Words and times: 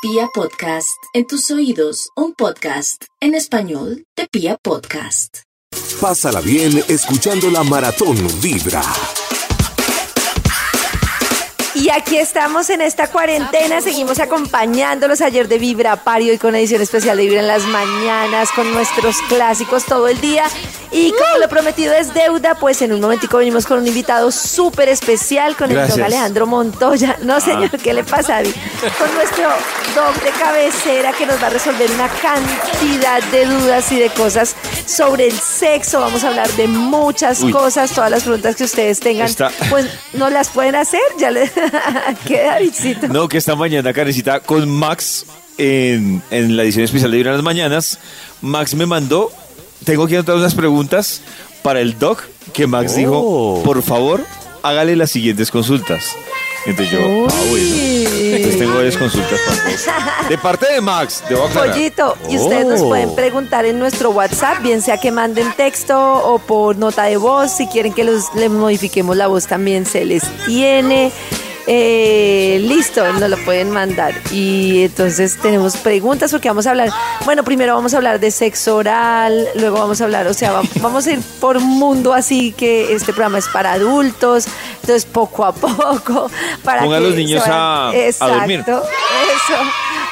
Pia 0.00 0.28
Podcast, 0.32 0.96
en 1.12 1.26
tus 1.26 1.50
oídos, 1.50 2.10
un 2.14 2.32
podcast 2.32 3.02
en 3.20 3.34
español 3.34 4.04
de 4.16 4.28
Pia 4.30 4.56
Podcast. 4.56 5.38
Pásala 6.00 6.40
bien 6.40 6.80
escuchando 6.86 7.50
la 7.50 7.64
maratón 7.64 8.16
Vibra. 8.40 8.82
Y 11.80 11.90
aquí 11.90 12.16
estamos 12.16 12.70
en 12.70 12.80
esta 12.80 13.06
cuarentena, 13.06 13.80
seguimos 13.80 14.18
acompañándolos 14.18 15.20
ayer 15.20 15.46
de 15.46 15.58
Vibra 15.58 15.94
Pario 15.96 16.32
y 16.32 16.38
con 16.38 16.56
edición 16.56 16.82
especial 16.82 17.16
de 17.16 17.22
Vibra 17.24 17.38
en 17.40 17.46
las 17.46 17.62
mañanas, 17.64 18.50
con 18.50 18.72
nuestros 18.74 19.16
clásicos 19.28 19.84
todo 19.84 20.08
el 20.08 20.20
día. 20.20 20.44
Y 20.90 21.12
como 21.12 21.38
lo 21.38 21.48
prometido 21.48 21.92
es 21.94 22.12
deuda, 22.14 22.54
pues 22.56 22.80
en 22.82 22.92
un 22.94 23.00
momentico 23.00 23.36
venimos 23.36 23.64
con 23.66 23.78
un 23.78 23.86
invitado 23.86 24.32
súper 24.32 24.88
especial, 24.88 25.54
con 25.54 25.70
el 25.70 25.76
doctor 25.76 26.02
Alejandro 26.02 26.46
Montoya. 26.46 27.16
No, 27.22 27.40
señor, 27.40 27.70
¿qué 27.70 27.92
le 27.94 28.02
pasa, 28.02 28.38
Ari? 28.38 28.52
Con 28.98 29.14
nuestro 29.14 29.44
doc 29.94 30.14
de 30.24 30.30
cabecera 30.30 31.12
que 31.12 31.26
nos 31.26 31.40
va 31.40 31.48
a 31.48 31.50
resolver 31.50 31.90
una 31.92 32.08
cantidad 32.08 33.22
de 33.24 33.44
dudas 33.44 33.92
y 33.92 33.98
de 34.00 34.08
cosas 34.10 34.56
sobre 34.86 35.26
el 35.28 35.38
sexo. 35.38 36.00
Vamos 36.00 36.24
a 36.24 36.28
hablar 36.28 36.50
de 36.52 36.66
muchas 36.66 37.40
Uy. 37.42 37.52
cosas, 37.52 37.92
todas 37.92 38.10
las 38.10 38.22
preguntas 38.22 38.56
que 38.56 38.64
ustedes 38.64 38.98
tengan, 38.98 39.26
Está- 39.26 39.50
pues 39.68 39.86
no 40.14 40.30
las 40.30 40.48
pueden 40.48 40.74
hacer. 40.74 41.02
Ya 41.18 41.30
le 41.30 41.50
queda 42.26 42.58
visito. 42.58 43.08
No, 43.08 43.28
que 43.28 43.38
esta 43.38 43.54
mañana, 43.56 43.92
Karencita, 43.92 44.40
con 44.40 44.68
Max 44.70 45.26
en, 45.56 46.22
en 46.30 46.56
la 46.56 46.62
edición 46.64 46.84
especial 46.84 47.10
de 47.10 47.16
Vibra 47.18 47.30
en 47.32 47.36
las 47.36 47.44
Mañanas, 47.44 47.98
Max 48.42 48.74
me 48.74 48.86
mandó, 48.86 49.30
tengo 49.84 50.06
que 50.06 50.16
anotar 50.16 50.36
unas 50.36 50.54
preguntas 50.54 51.22
para 51.62 51.80
el 51.80 51.98
doc, 51.98 52.22
que 52.52 52.66
Max 52.66 52.94
dijo, 52.96 53.60
por 53.64 53.82
favor, 53.82 54.24
hágale 54.62 54.96
las 54.96 55.10
siguientes 55.10 55.50
consultas. 55.50 56.04
Entonces 56.66 56.92
yo, 56.92 56.98
ah, 57.00 57.32
bueno. 57.48 57.66
Entonces 58.20 58.58
tengo 58.58 58.74
varias 58.74 58.96
consultas 58.96 59.38
para. 59.46 60.28
De 60.28 60.36
parte 60.38 60.72
de 60.72 60.80
Max, 60.80 61.22
debo 61.28 61.46
aclarar. 61.46 61.70
Pollito, 61.72 62.16
y 62.28 62.36
ustedes 62.38 62.66
nos 62.66 62.80
Oh. 62.82 62.88
pueden 62.88 63.14
preguntar 63.14 63.64
en 63.64 63.78
nuestro 63.78 64.10
WhatsApp, 64.10 64.62
bien 64.62 64.82
sea 64.82 64.98
que 64.98 65.10
manden 65.10 65.50
texto 65.56 65.96
o 65.98 66.38
por 66.38 66.76
nota 66.76 67.04
de 67.04 67.16
voz, 67.16 67.52
si 67.52 67.66
quieren 67.68 67.92
que 67.94 68.04
los, 68.04 68.34
le 68.34 68.48
modifiquemos 68.48 69.16
la 69.16 69.28
voz 69.28 69.46
también 69.46 69.86
se 69.86 70.04
les 70.04 70.24
tiene. 70.46 71.10
Eh, 71.70 72.58
listo, 72.62 73.04
nos 73.12 73.28
lo 73.28 73.36
pueden 73.44 73.70
mandar. 73.70 74.14
Y 74.32 74.84
entonces 74.84 75.36
tenemos 75.36 75.76
preguntas 75.76 76.30
porque 76.30 76.48
vamos 76.48 76.66
a 76.66 76.70
hablar, 76.70 76.88
bueno, 77.26 77.44
primero 77.44 77.74
vamos 77.74 77.92
a 77.92 77.98
hablar 77.98 78.18
de 78.20 78.30
sexo 78.30 78.76
oral, 78.76 79.46
luego 79.54 79.78
vamos 79.78 80.00
a 80.00 80.04
hablar, 80.04 80.26
o 80.28 80.32
sea, 80.32 80.52
va- 80.52 80.62
vamos 80.80 81.06
a 81.06 81.12
ir 81.12 81.20
por 81.40 81.58
un 81.58 81.66
mundo 81.78 82.14
así 82.14 82.52
que 82.52 82.94
este 82.94 83.12
programa 83.12 83.36
es 83.36 83.48
para 83.48 83.72
adultos, 83.74 84.46
entonces 84.80 85.04
poco 85.04 85.44
a 85.44 85.52
poco, 85.52 86.30
para 86.64 86.82
que 86.82 86.88
los 86.88 87.14
niños 87.14 87.44
a- 87.46 87.90
a 87.90 87.92
dormir. 88.38 88.60
Exacto, 88.60 88.82
eso, 89.36 89.60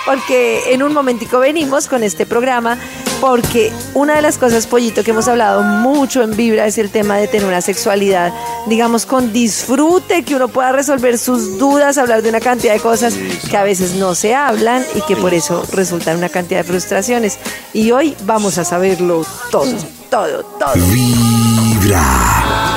porque 0.05 0.75
en 0.75 0.83
un 0.83 0.93
momentico 0.93 1.39
venimos 1.39 1.89
con 1.89 2.03
este 2.03 2.27
programa, 2.27 2.77
porque 3.21 3.73
una 3.95 4.15
de 4.17 4.23
las 4.23 4.39
cosas, 4.39 4.67
Pollito, 4.67 5.03
que 5.03 5.11
hemos 5.11 5.29
hablado 5.29 5.63
mucho 5.63 6.23
en 6.23 6.37
Vibra 6.37 6.67
es 6.67 6.79
el 6.79 6.91
tema 6.91 7.17
de 7.17 7.29
tener 7.29 7.47
una 7.47 7.61
sexualidad, 7.61 8.33
digamos, 8.67 9.07
con 9.07 9.33
disfrute, 9.33 10.23
que 10.23 10.35
uno 10.35 10.49
pueda 10.49 10.73
resolver 10.73 11.19
sus 11.19 11.59
dudas, 11.59 11.99
hablar 11.99 12.23
de 12.23 12.29
una 12.29 12.41
cantidad 12.41 12.75
de 12.75 12.81
cosas 12.81 13.15
que 13.49 13.57
a 13.57 13.63
veces 13.63 13.95
no 13.95 14.15
se 14.15 14.35
hablan 14.35 14.85
y 14.95 15.01
que 15.03 15.17
por 15.17 15.35
eso 15.35 15.65
resultan 15.73 16.19
una 16.19 16.29
cantidad 16.29 16.61
de 16.61 16.65
frustraciones. 16.65 17.39
Y 17.73 17.91
hoy 17.91 18.17
vamos 18.25 18.59
a 18.59 18.65
saberlo 18.65 19.25
todo, 19.51 19.75
todo, 20.11 20.43
todo. 20.45 20.75
Vibra. 20.75 22.03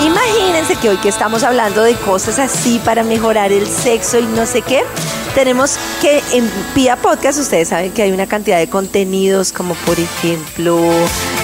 Imagínense 0.02 0.76
que 0.78 0.90
hoy 0.90 0.98
que 0.98 1.10
estamos 1.10 1.44
hablando 1.44 1.84
de 1.84 1.96
cosas 1.96 2.40
así 2.40 2.80
para 2.84 3.04
mejorar 3.04 3.52
el 3.52 3.68
sexo 3.68 4.18
y 4.18 4.24
no 4.24 4.46
sé 4.46 4.62
qué, 4.62 4.84
tenemos 5.36 5.78
que 6.02 6.22
en 6.34 6.50
Pia 6.74 6.96
Podcast 6.96 7.40
ustedes 7.40 7.70
saben 7.70 7.92
que 7.92 8.04
hay 8.04 8.12
una 8.12 8.28
cantidad 8.28 8.58
de 8.58 8.70
contenidos 8.70 9.52
como 9.52 9.76
por 9.76 10.00
ejemplo 10.00 10.80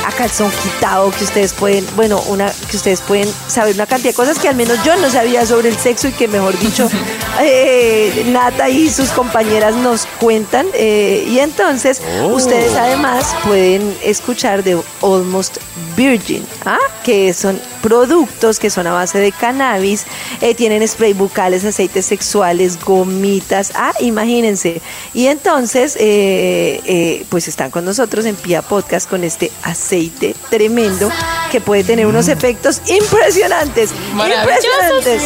a 0.05 0.11
calzón 0.11 0.51
quitado 0.63 1.11
que 1.11 1.23
ustedes 1.23 1.53
pueden, 1.53 1.85
bueno, 1.95 2.21
una 2.27 2.51
que 2.69 2.77
ustedes 2.77 3.01
pueden 3.01 3.27
saber 3.47 3.75
una 3.75 3.85
cantidad 3.85 4.11
de 4.11 4.15
cosas 4.15 4.37
que 4.37 4.47
al 4.47 4.55
menos 4.55 4.83
yo 4.83 4.95
no 4.97 5.09
sabía 5.09 5.45
sobre 5.45 5.69
el 5.69 5.77
sexo 5.77 6.07
y 6.07 6.11
que 6.11 6.27
mejor 6.27 6.57
dicho 6.59 6.89
eh, 7.41 8.25
Nata 8.27 8.69
y 8.69 8.89
sus 8.89 9.09
compañeras 9.09 9.75
nos 9.75 10.05
cuentan 10.19 10.67
eh, 10.73 11.25
y 11.27 11.39
entonces 11.39 12.01
ustedes 12.31 12.75
además 12.75 13.35
pueden 13.43 13.95
escuchar 14.03 14.63
de 14.63 14.79
Almost 15.01 15.57
Virgin, 15.95 16.45
¿ah? 16.65 16.77
que 17.03 17.33
son 17.33 17.59
productos 17.81 18.59
que 18.59 18.69
son 18.69 18.87
a 18.87 18.93
base 18.93 19.19
de 19.19 19.31
cannabis, 19.31 20.05
eh, 20.41 20.55
tienen 20.55 20.87
spray 20.87 21.13
bucales, 21.13 21.63
aceites 21.65 22.05
sexuales, 22.05 22.79
gomitas, 22.83 23.74
ah, 23.75 23.93
imagínense. 23.99 24.81
Y 25.13 25.27
entonces, 25.27 25.95
eh, 25.99 26.81
eh, 26.85 27.25
pues 27.29 27.47
están 27.47 27.71
con 27.71 27.85
nosotros 27.85 28.25
en 28.25 28.35
Pia 28.35 28.61
Podcast 28.61 29.09
con 29.09 29.23
este 29.23 29.51
aceite 29.63 30.35
tremendo 30.49 31.09
que 31.51 31.61
puede 31.61 31.83
tener 31.83 32.07
unos 32.07 32.27
efectos 32.27 32.81
impresionantes, 32.87 33.91
impresionantes, 34.11 35.23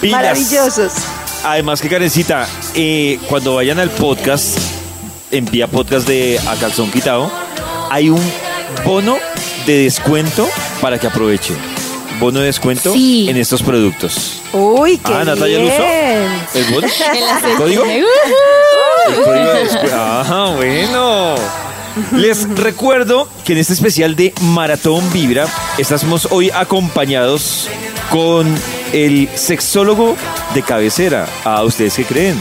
Pilas. 0.00 0.20
maravillosos. 0.22 0.92
Además 1.44 1.80
que 1.80 1.88
Karencita, 1.88 2.46
eh, 2.74 3.18
cuando 3.28 3.56
vayan 3.56 3.78
al 3.80 3.90
podcast, 3.90 4.58
en 5.30 5.44
vía 5.46 5.66
podcast 5.66 6.06
de 6.06 6.38
A 6.46 6.54
Calzón 6.56 6.90
Quitado, 6.90 7.32
hay 7.90 8.10
un 8.10 8.22
bono 8.84 9.18
de 9.66 9.84
descuento 9.84 10.48
para 10.80 10.98
que 10.98 11.06
aprovechen. 11.06 11.71
Bono 12.22 12.38
de 12.38 12.46
descuento 12.46 12.92
Sí. 12.92 13.28
en 13.28 13.36
estos 13.36 13.64
productos. 13.64 14.34
Uy, 14.52 14.96
qué 14.98 15.12
Ah, 15.12 15.24
Natalia 15.24 15.58
bien. 15.58 15.72
¿El 16.54 16.64
bono? 16.72 16.86
El 17.16 17.24
aceite. 17.24 17.50
¿El 17.50 17.56
código? 17.56 17.84
El 17.84 18.04
código 19.24 19.52
de 19.52 19.64
descuento. 19.64 19.90
Ah, 19.92 20.52
bueno. 20.54 21.34
Les 22.12 22.48
recuerdo 22.56 23.28
que 23.44 23.54
en 23.54 23.58
este 23.58 23.72
especial 23.72 24.14
de 24.14 24.32
Maratón 24.40 25.12
Vibra 25.12 25.46
estamos 25.78 26.28
hoy 26.30 26.48
acompañados 26.54 27.68
con 28.08 28.46
el 28.92 29.28
sexólogo 29.34 30.16
de 30.54 30.62
cabecera. 30.62 31.26
¿A 31.42 31.64
ustedes 31.64 31.94
qué 31.96 32.04
creen? 32.04 32.40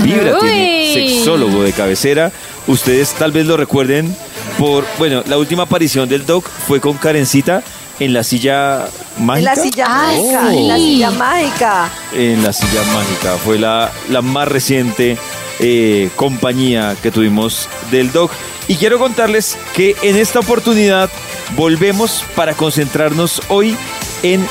Vibra 0.00 0.38
tiene 0.40 0.90
Uy. 0.94 1.14
sexólogo 1.14 1.62
de 1.62 1.72
cabecera. 1.72 2.30
Ustedes 2.66 3.12
tal 3.14 3.32
vez 3.32 3.46
lo 3.46 3.56
recuerden 3.56 4.14
por, 4.58 4.84
bueno, 4.98 5.22
la 5.26 5.38
última 5.38 5.62
aparición 5.62 6.06
del 6.08 6.26
doc 6.26 6.46
fue 6.68 6.80
con 6.80 6.98
Karencita 6.98 7.62
en 8.04 8.12
la 8.12 8.22
silla 8.24 8.86
En 9.18 9.26
mágica. 9.26 9.54
la 9.54 9.62
silla 9.62 9.84
Ah, 9.88 10.12
mágica, 10.12 10.52
en 10.54 10.68
la 10.68 10.76
silla 10.76 11.10
mágica. 11.10 11.90
en 12.14 12.42
la 12.42 12.52
silla 12.52 12.82
mágica. 12.94 13.36
Fue 13.44 13.58
la, 13.58 13.90
la 14.10 14.22
más 14.22 14.48
reciente 14.48 15.16
eh, 15.60 16.10
compañía 16.16 16.96
que 17.02 17.10
tuvimos 17.10 17.68
del 17.90 18.12
Doc. 18.12 18.32
Y 18.68 18.76
quiero 18.76 18.98
contarles 18.98 19.56
que 19.74 19.96
en 20.02 20.16
esta 20.16 20.38
oportunidad 20.40 21.10
volvemos 21.56 22.24
para 22.34 22.54
concentrarnos 22.54 23.42
hoy 23.48 23.76
en, 24.22 24.46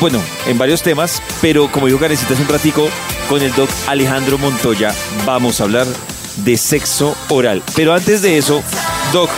bueno, 0.00 0.20
en 0.46 0.56
varios 0.56 0.82
temas, 0.82 1.20
pero 1.42 1.70
como 1.70 1.86
dijo 1.86 1.98
Karencita 1.98 2.34
hace 2.34 2.42
un 2.42 2.48
ratico, 2.48 2.88
con 3.28 3.42
el 3.42 3.52
Doc 3.54 3.68
Alejandro 3.88 4.38
Montoya 4.38 4.94
vamos 5.26 5.60
a 5.60 5.64
hablar 5.64 5.86
de 6.36 6.56
sexo 6.56 7.14
oral. 7.28 7.62
Pero 7.76 7.92
antes 7.92 8.22
de 8.22 8.38
eso, 8.38 8.62
Doc, 9.12 9.28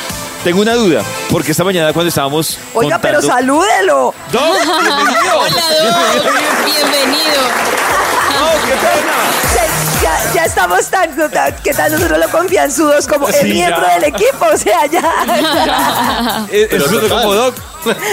tengo 0.45 0.61
una 0.63 0.75
duda, 0.75 1.03
porque 1.31 1.53
esta 1.53 1.63
mañana 1.65 1.93
cuando 1.93 2.09
estábamos 2.09 2.59
Oiga, 2.75 2.99
pero 2.99 3.23
salúdelo. 3.23 4.13
Doc, 4.33 4.43
bienvenido. 4.81 5.39
Hola, 5.39 5.63
Doc. 5.85 5.95
Bienvenido. 6.65 7.43
Doc, 8.41 8.59
qué 8.67 8.75
pena. 8.75 9.13
Ya, 10.03 10.19
ya 10.35 10.45
estamos 10.47 10.85
tan, 10.87 11.15
tan- 11.31 11.55
que 11.63 11.73
tal 11.73 11.93
nosotros 11.93 12.19
lo 12.19 12.29
confianzudos 12.29 13.07
como 13.07 13.29
el 13.29 13.35
Sí, 13.35 13.53
miembro 13.53 13.87
ya. 13.87 13.95
del 13.95 14.05
equipo, 14.05 14.47
o 14.53 14.57
sea, 14.57 14.85
ya. 14.87 16.47
Es 16.51 16.73
es 16.73 16.83
como 17.09 17.35
Doc. 17.35 17.55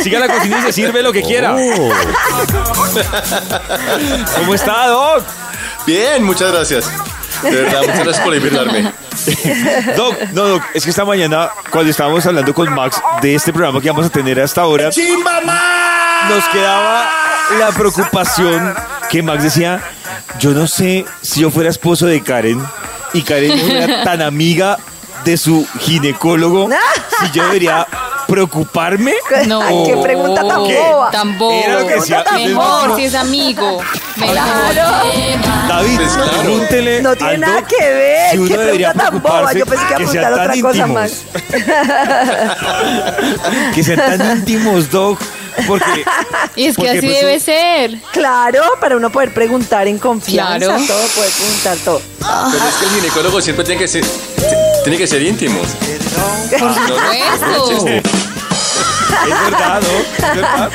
Siga 0.03 0.19
la 0.19 0.27
cocina 0.27 0.59
y 0.59 0.61
se 0.63 0.71
sirve 0.73 1.01
lo 1.01 1.11
que 1.11 1.23
quiera. 1.23 1.55
¿Cómo 4.35 4.53
está, 4.53 4.85
Doc? 4.87 5.23
Bien, 5.87 6.23
muchas 6.23 6.51
gracias. 6.51 6.85
De 7.43 7.51
verdad, 7.51 7.81
muchas 7.81 8.03
gracias 8.03 8.25
por 8.25 8.35
invitarme. 8.35 8.91
Doc, 9.95 10.15
no, 10.33 10.47
Doc, 10.47 10.63
es 10.73 10.83
que 10.83 10.89
esta 10.89 11.05
mañana, 11.05 11.49
cuando 11.69 11.89
estábamos 11.91 12.25
hablando 12.25 12.53
con 12.53 12.73
Max 12.73 13.01
de 13.21 13.35
este 13.35 13.51
programa 13.51 13.81
que 13.81 13.89
vamos 13.89 14.05
a 14.05 14.09
tener 14.09 14.39
hasta 14.39 14.61
ahora, 14.61 14.85
nos 14.85 16.43
quedaba 16.49 17.09
la 17.59 17.71
preocupación 17.71 18.75
que 19.09 19.23
Max 19.23 19.43
decía, 19.43 19.81
yo 20.39 20.51
no 20.51 20.67
sé 20.67 21.05
si 21.21 21.41
yo 21.41 21.51
fuera 21.51 21.69
esposo 21.69 22.05
de 22.05 22.21
Karen 22.21 22.63
y 23.13 23.21
Karen 23.23 23.59
fuera 23.59 24.03
tan 24.03 24.21
amiga 24.21 24.77
de 25.25 25.37
su 25.37 25.67
ginecólogo, 25.79 26.69
si 27.19 27.31
yo 27.31 27.43
debería 27.43 27.87
preocuparme. 28.29 29.13
No. 29.47 29.61
Ay, 29.61 29.83
qué 29.85 29.97
pregunta 29.97 30.47
tan 30.47 30.65
¿Qué? 30.65 30.79
boba. 30.79 31.11
Tan 31.11 31.37
bobo. 31.37 31.51
Era 31.63 31.79
lo 31.79 31.87
que 31.87 31.95
decía- 31.95 32.23
Mejor 32.33 32.95
si 32.95 33.05
es 33.05 33.15
amigo. 33.15 33.81
Mejor. 34.15 34.35
David, 35.67 35.95
Pues 35.97 36.11
claro. 36.13 36.31
pregúntele 36.41 37.01
No 37.01 37.15
tiene 37.15 37.37
nada 37.37 37.61
que 37.65 37.77
ver. 37.77 38.31
si 38.31 38.37
uno 38.37 38.47
qué 38.47 38.57
debería 38.57 38.93
pregunta 38.93 39.11
tan 39.11 39.21
boba. 39.21 39.53
Yo 39.53 39.65
pensé 39.65 39.85
que 39.85 39.91
iba 39.91 39.95
a 39.95 39.97
que 39.97 40.05
preguntar 40.05 40.33
otra 40.33 40.47
tan 40.47 40.61
cosa 40.61 40.77
íntimos. 40.77 41.01
más. 41.01 41.11
que 43.75 43.83
sean 43.83 44.17
tan 44.17 44.37
íntimos, 44.37 44.89
Doc. 44.91 45.19
porque 45.67 46.03
Y 46.55 46.65
es 46.67 46.75
que 46.75 46.81
porque, 46.83 46.97
así 46.97 47.07
pues, 47.07 47.19
debe 47.21 47.39
ser. 47.39 47.97
Claro, 48.11 48.61
para 48.79 48.95
uno 48.97 49.09
poder 49.09 49.33
preguntar 49.33 49.87
en 49.87 49.97
confianza, 49.99 50.57
Claro. 50.67 50.83
todo, 50.87 51.07
poder 51.15 51.31
preguntar 51.31 51.77
todo. 51.85 52.01
Pero 52.19 52.65
es 52.67 52.75
que 52.75 52.85
el 52.85 52.91
ginecólogo 52.91 53.41
siempre 53.41 53.65
tiene 53.65 53.79
que 53.81 53.87
ser, 53.87 54.03
tiene 54.83 54.97
que 54.97 55.07
ser 55.07 55.21
íntimo. 55.21 55.59
Por 56.59 56.73
supuesto. 56.73 58.18
Es 59.23 59.51
verdad, 59.51 59.81
¿no? 59.81 60.27
Es 60.27 60.35
verdad. 60.35 60.71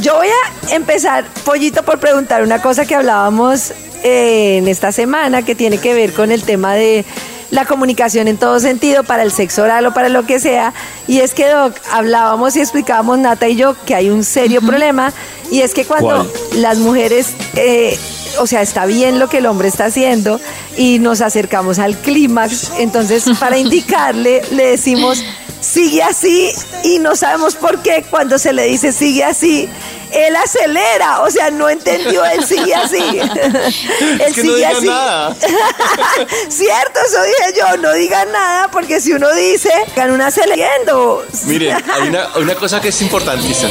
Yo 0.00 0.16
voy 0.16 0.28
a 0.28 0.74
empezar, 0.74 1.24
Pollito, 1.44 1.82
por 1.82 1.98
preguntar 1.98 2.42
una 2.42 2.60
cosa 2.60 2.84
que 2.84 2.94
hablábamos 2.94 3.72
eh, 4.02 4.58
en 4.58 4.68
esta 4.68 4.92
semana 4.92 5.42
que 5.42 5.54
tiene 5.54 5.78
que 5.78 5.94
ver 5.94 6.12
con 6.12 6.32
el 6.32 6.42
tema 6.42 6.74
de 6.74 7.04
la 7.52 7.66
comunicación 7.66 8.28
en 8.28 8.38
todo 8.38 8.58
sentido 8.60 9.04
para 9.04 9.22
el 9.22 9.30
sexo 9.30 9.62
oral 9.62 9.86
o 9.86 9.94
para 9.94 10.08
lo 10.08 10.24
que 10.24 10.40
sea. 10.40 10.72
Y 11.06 11.20
es 11.20 11.34
que, 11.34 11.48
Doc, 11.48 11.76
hablábamos 11.92 12.56
y 12.56 12.60
explicábamos, 12.60 13.18
Nata 13.18 13.46
y 13.46 13.56
yo, 13.56 13.76
que 13.84 13.94
hay 13.94 14.08
un 14.08 14.24
serio 14.24 14.62
problema. 14.62 15.12
Y 15.50 15.60
es 15.60 15.74
que 15.74 15.84
cuando 15.84 16.26
¿Cuál? 16.26 16.62
las 16.62 16.78
mujeres, 16.78 17.34
eh, 17.56 17.98
o 18.38 18.46
sea, 18.46 18.62
está 18.62 18.86
bien 18.86 19.18
lo 19.18 19.28
que 19.28 19.38
el 19.38 19.46
hombre 19.46 19.68
está 19.68 19.84
haciendo 19.84 20.40
y 20.78 20.98
nos 20.98 21.20
acercamos 21.20 21.78
al 21.78 21.94
clímax, 21.96 22.72
entonces 22.78 23.24
para 23.38 23.58
indicarle 23.58 24.40
le 24.50 24.70
decimos, 24.70 25.22
sigue 25.62 26.02
así 26.02 26.52
y 26.82 26.98
no 26.98 27.16
sabemos 27.16 27.54
por 27.54 27.80
qué 27.82 28.04
cuando 28.10 28.38
se 28.38 28.52
le 28.52 28.64
dice 28.64 28.92
sigue 28.92 29.24
así. 29.24 29.68
Él 30.10 30.36
acelera, 30.36 31.22
o 31.22 31.30
sea, 31.30 31.50
no 31.50 31.70
entendió 31.70 32.22
el 32.26 32.44
sigue 32.44 32.74
así. 32.74 32.98
Él 32.98 34.20
Es 34.20 34.34
que 34.34 34.44
no 34.44 34.54
diga 34.54 34.72
nada. 34.82 35.34
Cierto, 36.50 37.00
eso 37.06 37.22
dije 37.22 37.58
yo, 37.58 37.76
no 37.78 37.94
diga 37.94 38.26
nada, 38.26 38.70
porque 38.70 39.00
si 39.00 39.14
uno 39.14 39.32
dice, 39.32 39.70
gan 39.96 40.10
una 40.10 40.26
acelerando. 40.26 41.24
Miren, 41.44 41.82
hay 41.90 42.08
una, 42.08 42.28
hay 42.34 42.42
una 42.42 42.54
cosa 42.56 42.78
que 42.78 42.88
es 42.88 43.00
importantísima. 43.00 43.70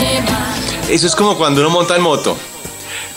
Eso 0.89 1.05
es 1.05 1.15
como 1.15 1.38
cuando 1.38 1.61
uno 1.61 1.69
monta 1.69 1.95
en 1.95 2.01
moto. 2.01 2.35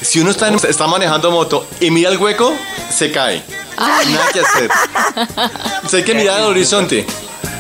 Si 0.04 0.20
uno 0.20 0.30
está, 0.30 0.48
en- 0.48 0.60
está 0.68 0.86
manejando 0.86 1.30
moto 1.30 1.66
y 1.80 1.90
mira 1.90 2.10
el 2.10 2.18
hueco, 2.18 2.54
se 2.94 3.10
cae. 3.10 3.42
Nada 3.76 4.28
que 4.32 4.40
hacer. 4.40 4.70
O 5.84 5.88
sea, 5.88 5.98
hay 5.98 6.04
que 6.04 6.14
mirar 6.14 6.38
al 6.40 6.44
horizonte, 6.44 7.04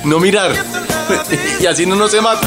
no 0.04 0.18
mirar. 0.20 0.52
Y 1.60 1.66
así 1.66 1.84
no 1.86 2.08
se 2.08 2.20
mata. 2.20 2.46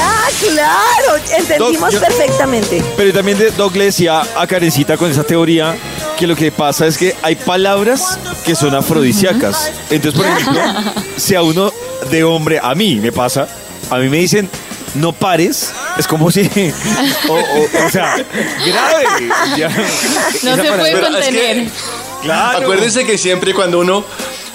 Ah, 0.00 0.28
claro, 0.40 1.16
entendimos 1.36 1.80
Doc, 1.80 1.92
yo- 1.92 2.00
perfectamente. 2.00 2.82
Pero 2.96 3.12
también 3.12 3.38
de 3.38 3.50
Doc 3.50 3.74
le 3.76 3.86
decía 3.86 4.22
a 4.36 4.46
Karencita 4.46 4.96
con 4.96 5.10
esa 5.10 5.24
teoría 5.24 5.74
que 6.18 6.26
lo 6.26 6.36
que 6.36 6.50
pasa 6.52 6.86
es 6.86 6.96
que 6.98 7.14
hay 7.22 7.36
palabras 7.36 8.18
que 8.44 8.54
son 8.54 8.74
afrodisíacas. 8.74 9.70
Entonces, 9.90 10.20
por 10.20 10.26
ejemplo, 10.30 10.62
si 11.16 11.34
a 11.34 11.42
uno 11.42 11.72
de 12.10 12.24
hombre, 12.24 12.60
a 12.62 12.74
mí 12.74 12.96
me 12.96 13.12
pasa, 13.12 13.48
a 13.90 13.96
mí 13.96 14.08
me 14.08 14.18
dicen 14.18 14.48
no 14.94 15.12
pares, 15.12 15.72
es 15.98 16.06
como 16.06 16.30
si. 16.30 16.48
O, 17.28 17.32
o- 17.34 17.86
o 17.86 17.90
sea, 17.90 18.16
grave. 18.66 19.06
ya. 19.56 19.68
No 19.68 20.56
se 20.56 20.62
puede 20.64 20.92
Pero 20.92 21.06
es 21.06 21.12
contener. 21.12 21.56
que- 21.64 21.70
Claro. 22.22 22.58
Acuérdense 22.62 23.04
que 23.04 23.18
siempre 23.18 23.52
cuando 23.52 23.80
uno, 23.80 24.02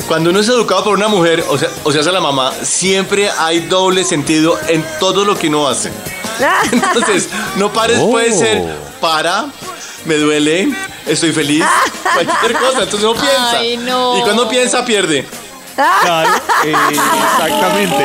cuando 0.07 0.31
uno 0.31 0.39
es 0.39 0.47
educado 0.47 0.83
por 0.85 0.93
una 0.97 1.07
mujer, 1.07 1.43
o 1.49 1.57
sea, 1.57 1.69
o 1.83 1.91
sea, 1.91 2.01
hace 2.01 2.11
la 2.11 2.19
mamá, 2.21 2.51
siempre 2.63 3.29
hay 3.37 3.59
doble 3.59 4.03
sentido 4.03 4.57
en 4.67 4.83
todo 4.99 5.23
lo 5.23 5.37
que 5.37 5.47
uno 5.49 5.67
hace. 5.67 5.91
Entonces, 6.71 7.29
no 7.57 7.71
pares 7.71 7.99
puede 7.99 8.31
ser 8.31 8.63
para, 8.99 9.45
me 10.05 10.15
duele, 10.15 10.69
estoy 11.05 11.31
feliz, 11.31 11.63
cualquier 12.13 12.53
cosa. 12.53 12.83
Entonces 12.83 13.03
uno 13.03 13.13
piensa. 13.21 13.59
Ay, 13.59 13.77
no. 13.77 14.17
Y 14.17 14.21
cuando 14.23 14.49
piensa, 14.49 14.83
pierde. 14.83 15.25
Claro, 16.03 16.29
eh, 16.65 16.73
exactamente. 16.91 18.03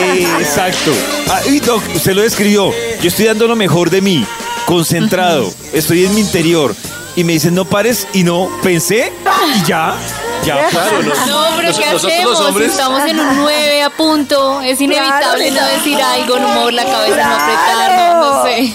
Eh, 0.00 0.28
exacto. 0.40 0.92
Ah, 1.30 1.40
y 1.46 1.60
Doc, 1.60 1.82
usted 1.94 2.12
lo 2.14 2.22
describió. 2.22 2.70
Yo 3.00 3.08
estoy 3.08 3.26
dando 3.26 3.46
lo 3.46 3.56
mejor 3.56 3.90
de 3.90 4.00
mí, 4.00 4.26
concentrado, 4.66 5.52
estoy 5.72 6.04
en 6.04 6.14
mi 6.14 6.20
interior. 6.20 6.74
Y 7.16 7.24
me 7.24 7.32
dicen, 7.32 7.52
no 7.54 7.64
pares, 7.64 8.06
y 8.12 8.22
no, 8.22 8.48
pensé, 8.62 9.12
y 9.56 9.64
ya, 9.66 9.96
ya. 10.44 10.68
Claro, 10.70 11.02
no- 11.02 11.26
No, 11.26 11.46
pero 11.56 11.68
nos- 11.68 11.78
¿qué 11.78 11.86
nosotros 11.86 12.04
hacemos? 12.12 12.30
los 12.30 12.40
hombres, 12.48 12.70
Estamos 12.70 13.02
en 13.08 13.18
un 13.18 13.36
9 13.38 13.82
a 13.82 13.90
punto. 13.90 14.60
Es 14.60 14.80
inevitable 14.80 15.50
no 15.50 15.66
decir 15.66 16.00
algo, 16.00 16.38
no 16.38 16.48
mover 16.48 16.74
la 16.74 16.84
cabeza, 16.84 17.26
no 17.28 17.34
apretar, 17.34 18.14
no, 18.16 18.34
no 18.36 18.44
sé. 18.44 18.72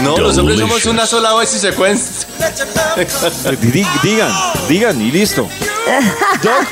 No, 0.00 0.16
los 0.16 0.38
hombres 0.38 0.58
somos 0.58 0.84
una 0.86 1.06
sola 1.06 1.34
vez 1.34 1.54
y 1.54 1.58
secuencia. 1.58 2.26
Di- 3.60 3.84
Digan, 4.02 4.32
digan, 4.68 5.00
y 5.00 5.12
listo. 5.12 5.48
Doc, 6.42 6.66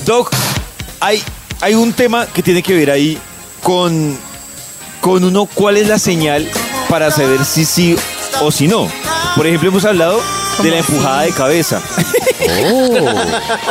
Doc, 0.06 0.30
hay, 1.00 1.22
hay 1.60 1.74
un 1.74 1.92
tema 1.92 2.26
que 2.26 2.42
tiene 2.42 2.62
que 2.62 2.74
ver 2.74 2.90
ahí 2.90 3.18
con, 3.62 4.18
con 5.00 5.24
uno, 5.24 5.46
cuál 5.46 5.76
es 5.76 5.88
la 5.88 5.98
señal 5.98 6.50
para 6.88 7.10
saber 7.10 7.44
si 7.44 7.64
sí 7.64 7.96
o 8.42 8.50
si 8.50 8.68
no. 8.68 8.88
Por 9.36 9.46
ejemplo, 9.46 9.68
hemos 9.70 9.84
hablado 9.84 10.20
de 10.58 10.70
la 10.70 10.78
empujada 10.78 11.22
de 11.22 11.32
cabeza. 11.32 11.80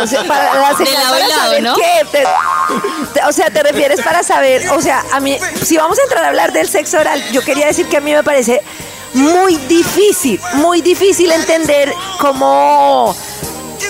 O 0.02 0.08
sea, 0.08 0.24
para 0.26 0.60
la 0.60 0.76
señal 0.78 0.94
lado 1.04 1.10
para 1.14 1.28
lado, 1.28 1.42
saber 1.44 1.64
¿no? 1.64 1.76
qué. 1.76 2.02
Te- 2.12 2.24
te- 3.14 3.26
o 3.26 3.32
sea, 3.32 3.50
te 3.50 3.64
refieres 3.64 4.02
para 4.02 4.24
saber, 4.24 4.70
o 4.72 4.82
sea, 4.82 5.04
a 5.14 5.20
mí, 5.20 5.38
si 5.64 5.78
vamos 5.78 5.98
a 6.00 6.04
entrar 6.04 6.26
a 6.26 6.30
hablar 6.30 6.52
del 6.52 6.68
sexo 6.68 6.98
oral, 7.00 7.24
yo 7.32 7.42
quería 7.42 7.68
decir 7.68 7.88
que 7.88 7.98
a 7.98 8.02
mí 8.02 8.12
me 8.14 8.24
parece 8.24 8.62
muy 9.14 9.56
difícil, 9.58 10.40
muy 10.56 10.82
difícil 10.82 11.32
entender 11.32 11.94
cómo 12.20 13.16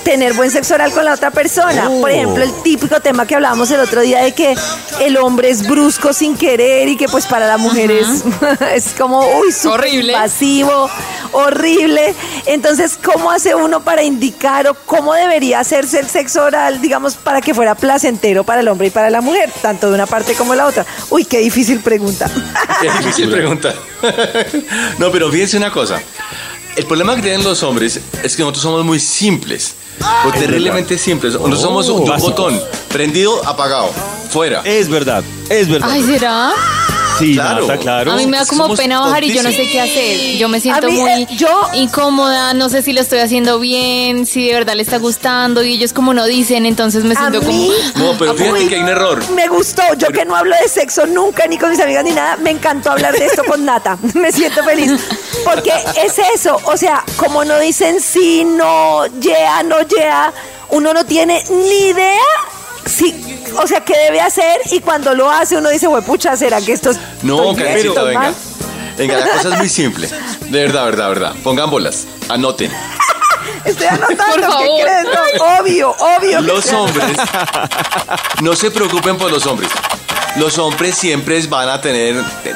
tener 0.01 0.33
buen 0.33 0.51
sexo 0.51 0.73
oral 0.75 0.91
con 0.91 1.05
la 1.05 1.13
otra 1.13 1.31
persona. 1.31 1.89
Por 2.01 2.09
ejemplo, 2.11 2.43
el 2.43 2.53
típico 2.63 2.99
tema 2.99 3.25
que 3.25 3.35
hablábamos 3.35 3.69
el 3.71 3.79
otro 3.79 4.01
día 4.01 4.21
de 4.23 4.33
que 4.33 4.55
el 5.01 5.17
hombre 5.17 5.49
es 5.49 5.67
brusco 5.67 6.13
sin 6.13 6.35
querer 6.37 6.87
y 6.87 6.97
que 6.97 7.07
pues 7.07 7.25
para 7.25 7.47
la 7.47 7.57
mujer 7.57 7.91
es, 7.91 8.23
es 8.73 8.93
como, 8.97 9.19
uy, 9.39 9.53
Horrible. 9.65 10.13
invasivo, 10.13 10.89
horrible. 11.31 12.13
Entonces, 12.45 12.97
¿cómo 13.01 13.31
hace 13.31 13.55
uno 13.55 13.83
para 13.83 14.03
indicar 14.03 14.67
o 14.67 14.73
cómo 14.85 15.13
debería 15.13 15.59
hacerse 15.59 15.99
el 15.99 16.07
sexo 16.09 16.43
oral, 16.43 16.81
digamos, 16.81 17.15
para 17.15 17.41
que 17.41 17.53
fuera 17.53 17.75
placentero 17.75 18.43
para 18.43 18.61
el 18.61 18.67
hombre 18.67 18.87
y 18.87 18.89
para 18.91 19.09
la 19.09 19.21
mujer, 19.21 19.51
tanto 19.61 19.89
de 19.89 19.95
una 19.95 20.05
parte 20.07 20.33
como 20.33 20.51
de 20.53 20.57
la 20.57 20.65
otra? 20.67 20.85
Uy, 21.09 21.25
qué 21.25 21.39
difícil 21.39 21.79
pregunta. 21.79 22.29
Qué 22.81 22.89
difícil 22.91 23.29
pregunta. 23.31 23.73
no, 24.97 25.11
pero 25.11 25.29
fíjense 25.31 25.57
una 25.57 25.71
cosa. 25.71 26.01
El 26.75 26.85
problema 26.85 27.15
que 27.15 27.21
tienen 27.21 27.43
los 27.43 27.61
hombres 27.61 27.99
es 28.23 28.35
que 28.35 28.41
nosotros 28.41 28.63
somos 28.63 28.83
muy 28.83 28.99
simples. 28.99 29.75
O 30.25 30.31
terriblemente 30.31 30.97
simples. 30.97 31.33
Nosotros 31.33 31.61
somos 31.61 31.89
un, 31.89 32.09
un 32.09 32.17
botón. 32.19 32.59
Prendido, 32.89 33.45
apagado. 33.47 33.91
Fuera. 34.29 34.61
Es 34.65 34.89
verdad, 34.89 35.23
es 35.49 35.69
verdad. 35.69 35.89
Ay, 35.91 36.03
¿será? 36.03 36.51
Sí, 37.19 37.33
claro. 37.35 37.61
Nata, 37.67 37.77
claro. 37.79 38.11
A 38.11 38.15
mí 38.15 38.27
me 38.27 38.37
da 38.37 38.45
como 38.45 38.63
Somos 38.63 38.79
pena 38.79 38.99
bajar 38.99 39.23
y 39.23 39.33
yo 39.33 39.43
no 39.43 39.49
sé 39.51 39.67
qué 39.71 39.81
hacer. 39.81 40.37
Yo 40.37 40.47
me 40.49 40.59
siento 40.59 40.87
mí, 40.87 40.93
muy 40.99 41.11
eh, 41.11 41.27
yo- 41.37 41.69
incómoda, 41.73 42.53
no 42.53 42.69
sé 42.69 42.81
si 42.81 42.93
lo 42.93 43.01
estoy 43.01 43.19
haciendo 43.19 43.59
bien, 43.59 44.25
si 44.25 44.47
de 44.47 44.53
verdad 44.53 44.75
le 44.75 44.83
está 44.83 44.97
gustando 44.97 45.63
y 45.63 45.73
ellos 45.73 45.93
como 45.93 46.13
no 46.13 46.25
dicen, 46.25 46.65
entonces 46.65 47.03
me 47.03 47.15
siento 47.15 47.41
mí, 47.41 47.71
como... 47.95 48.05
No, 48.11 48.17
pero 48.17 48.33
fíjate 48.35 48.53
Uy, 48.63 48.67
que 48.67 48.75
hay 48.75 48.81
un 48.81 48.89
error. 48.89 49.29
Me 49.31 49.47
gustó. 49.47 49.83
Yo 49.97 50.07
que 50.09 50.25
no 50.25 50.35
hablo 50.35 50.55
de 50.61 50.67
sexo 50.67 51.05
nunca, 51.05 51.47
ni 51.47 51.57
con 51.57 51.69
mis 51.69 51.79
amigas, 51.79 52.03
ni 52.03 52.11
nada, 52.11 52.37
me 52.37 52.51
encantó 52.51 52.91
hablar 52.91 53.13
de 53.17 53.25
esto 53.25 53.43
con 53.43 53.63
Nata. 53.65 53.97
Me 54.13 54.31
siento 54.31 54.63
feliz. 54.63 54.91
Porque 55.43 55.71
es 56.03 56.19
eso. 56.35 56.59
O 56.65 56.77
sea, 56.77 57.03
como 57.17 57.43
no 57.45 57.59
dicen 57.59 57.99
sí, 58.01 58.43
no, 58.45 59.05
yeah, 59.19 59.63
no, 59.63 59.81
yeah, 59.87 60.31
uno 60.69 60.93
no 60.93 61.05
tiene 61.05 61.43
ni 61.49 61.89
idea 61.89 62.21
si, 62.85 63.15
o 63.57 63.67
sea, 63.67 63.81
qué 63.81 63.97
debe 63.97 64.21
hacer. 64.21 64.61
Y 64.71 64.79
cuando 64.79 65.13
lo 65.13 65.29
hace, 65.29 65.57
uno 65.57 65.69
dice, 65.69 65.87
pucha, 66.05 66.35
¿será 66.35 66.61
que 66.61 66.73
esto 66.73 66.91
es. 66.91 66.99
No, 67.21 67.55
Karencita, 67.55 68.03
venga. 68.03 68.19
mal?" 68.19 68.35
Venga, 68.97 69.17
la 69.17 69.27
cosa 69.27 69.49
es 69.49 69.57
muy 69.57 69.69
simple. 69.69 70.07
De 70.49 70.61
verdad, 70.61 70.85
verdad, 70.85 71.09
verdad. 71.09 71.35
Pongan 71.43 71.69
bolas. 71.69 72.05
Anoten. 72.29 72.71
Estoy 73.65 73.87
anotando. 73.87 74.47
¿Qué 74.59 74.83
crees? 74.83 75.03
No, 75.05 75.59
obvio, 75.59 75.95
obvio. 75.97 76.41
Los 76.41 76.71
hombres, 76.73 77.17
no 78.41 78.55
se 78.55 78.71
preocupen 78.71 79.17
por 79.17 79.31
los 79.31 79.45
hombres. 79.45 79.71
Los 80.35 80.57
hombres 80.57 80.95
siempre 80.95 81.41
van 81.47 81.69
a 81.69 81.81
tener 81.81 82.15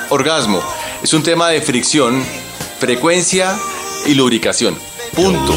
orgasmo. 0.10 0.62
Es 1.01 1.13
un 1.13 1.24
tema 1.24 1.50
de 1.50 1.62
fricción, 1.62 2.25
frecuencia 2.79 3.57
y 4.05 4.13
lubricación. 4.15 4.77
Punto. 5.16 5.54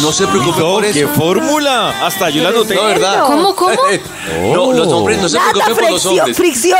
No 0.00 0.12
se 0.12 0.26
preocupen 0.26 0.60
Doc, 0.60 0.72
por 0.82 0.92
¡Qué 0.92 1.00
eso. 1.00 1.08
fórmula! 1.14 2.06
Hasta 2.06 2.30
yo 2.30 2.42
la 2.42 2.50
noté. 2.50 2.74
No, 2.74 2.84
¿verdad? 2.84 3.24
¿Cómo, 3.24 3.54
cómo? 3.54 3.76
No, 4.52 4.72
los 4.72 4.88
hombres 4.88 5.18
no 5.22 5.28
se 5.28 5.38
Nata, 5.38 5.50
preocupen 5.52 5.76
por 5.76 5.90
los 5.92 6.02
fricción, 6.02 6.18
hombres. 6.20 6.36
fricción 6.36 6.78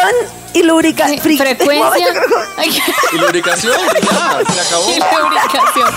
y 0.54 0.62
lubricación. 0.62 1.18
Frecuencia. 1.20 2.06
Ay, 2.56 2.82
Y 3.12 3.16
lubricación, 3.18 3.74
ya, 4.02 4.52
se 4.52 4.60
acabó. 4.60 4.90
y 4.90 4.98
lubricación. 5.22 5.88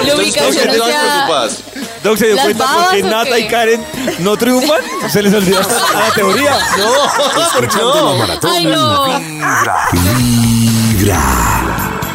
Entonces, 0.00 0.14
Lubricación, 0.14 0.54
¿por 0.54 0.62
qué 0.62 0.68
te 0.70 0.78
o 0.78 0.80
vas 0.80 0.90
sea, 0.90 1.00
preocupadas? 1.12 1.62
Doc, 2.02 2.16
¿se 2.16 2.26
dio 2.26 2.34
¿Las 2.36 2.44
cuenta 2.44 2.64
babas 2.64 2.88
qué 2.90 3.02
o 3.02 3.06
Nata 3.06 3.30
qué? 3.34 3.40
y 3.40 3.48
Karen 3.48 3.86
no 4.20 4.36
triunfan? 4.36 4.80
¿Se 5.12 5.22
les 5.22 5.34
olvidó 5.34 5.58
a 5.60 5.62
la 6.08 6.14
teoría? 6.14 6.58
No, 6.78 8.16
no. 8.16 8.48
Ay, 8.50 8.64
no. 8.66 9.04
Vibra. 9.18 9.88
Vibra. 9.92 11.20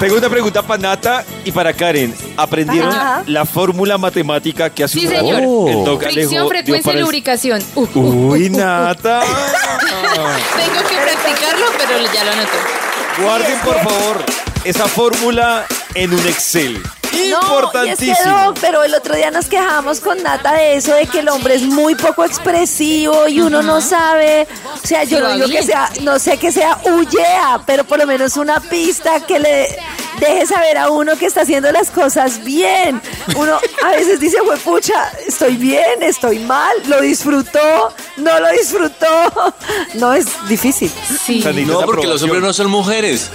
Tengo 0.03 0.17
una 0.17 0.27
pregunta 0.29 0.61
para 0.61 0.81
Nata 0.81 1.23
y 1.45 1.51
para 1.53 1.71
Karen. 1.71 2.13
¿Aprendieron 2.35 2.91
Ajá. 2.91 3.23
la 3.25 3.45
fórmula 3.45 3.97
matemática 3.97 4.69
que 4.69 4.83
hace 4.83 4.99
Sí, 4.99 5.07
un 5.07 5.13
señor. 5.13 5.69
el 5.69 5.85
Doc 5.85 6.01
Fricción, 6.03 6.29
dio 6.29 6.47
frecuencia 6.49 6.83
para 6.83 6.95
y 6.95 6.99
el- 6.99 7.05
lubricación. 7.05 7.63
Uh, 7.73 7.81
uh, 7.83 7.99
uh, 7.99 8.31
Uy, 8.33 8.49
uh. 8.49 8.57
Nata. 8.57 9.21
Tengo 10.57 10.89
que 10.89 10.95
practicarlo, 10.97 11.65
pero 11.77 12.13
ya 12.13 12.23
lo 12.25 12.31
anoté. 12.33 12.57
Guarden, 13.21 13.59
por 13.59 13.75
favor, 13.77 14.25
esa 14.65 14.87
fórmula 14.89 15.65
en 15.95 16.13
un 16.13 16.27
Excel. 16.27 16.83
No, 17.13 17.19
y 17.19 17.89
es 17.89 17.99
que, 17.99 18.07
Importantísimo. 18.07 18.53
Pero 18.61 18.83
el 18.83 18.93
otro 18.93 19.15
día 19.15 19.31
nos 19.31 19.45
quejamos 19.45 19.99
con 19.99 20.21
Nata 20.21 20.53
de 20.53 20.75
eso, 20.75 20.93
de 20.93 21.07
que 21.07 21.19
el 21.19 21.29
hombre 21.29 21.55
es 21.55 21.63
muy 21.63 21.95
poco 21.95 22.25
expresivo 22.25 23.27
y 23.27 23.41
uno 23.41 23.61
no 23.61 23.81
sabe, 23.81 24.47
o 24.83 24.87
sea, 24.87 25.03
yo 25.03 25.19
no 25.19 25.33
digo 25.33 25.47
que 25.47 25.63
sea, 25.63 25.91
no 26.01 26.19
sé 26.19 26.37
que 26.37 26.51
sea 26.51 26.79
huyea, 26.83 27.61
pero 27.65 27.83
por 27.83 27.99
lo 27.99 28.07
menos 28.07 28.37
una 28.37 28.59
pista 28.59 29.19
que 29.21 29.39
le 29.39 29.77
deje 30.19 30.45
saber 30.45 30.77
a 30.77 30.89
uno 30.89 31.17
que 31.17 31.25
está 31.25 31.41
haciendo 31.41 31.71
las 31.71 31.89
cosas 31.91 32.43
bien. 32.43 33.01
Uno 33.35 33.59
a 33.83 33.89
veces 33.91 34.19
dice, 34.19 34.37
fue 34.45 34.57
pucha, 34.57 35.11
estoy 35.27 35.55
bien, 35.55 36.01
estoy 36.01 36.39
mal, 36.39 36.75
lo 36.87 37.01
disfrutó, 37.01 37.93
no 38.17 38.39
lo 38.39 38.49
disfrutó. 38.51 39.53
No 39.95 40.13
es 40.13 40.25
difícil. 40.47 40.91
Sí. 41.25 41.43
No, 41.65 41.81
porque 41.81 42.07
los 42.07 42.21
hombres 42.23 42.41
no 42.41 42.53
son 42.53 42.69
mujeres. 42.69 43.29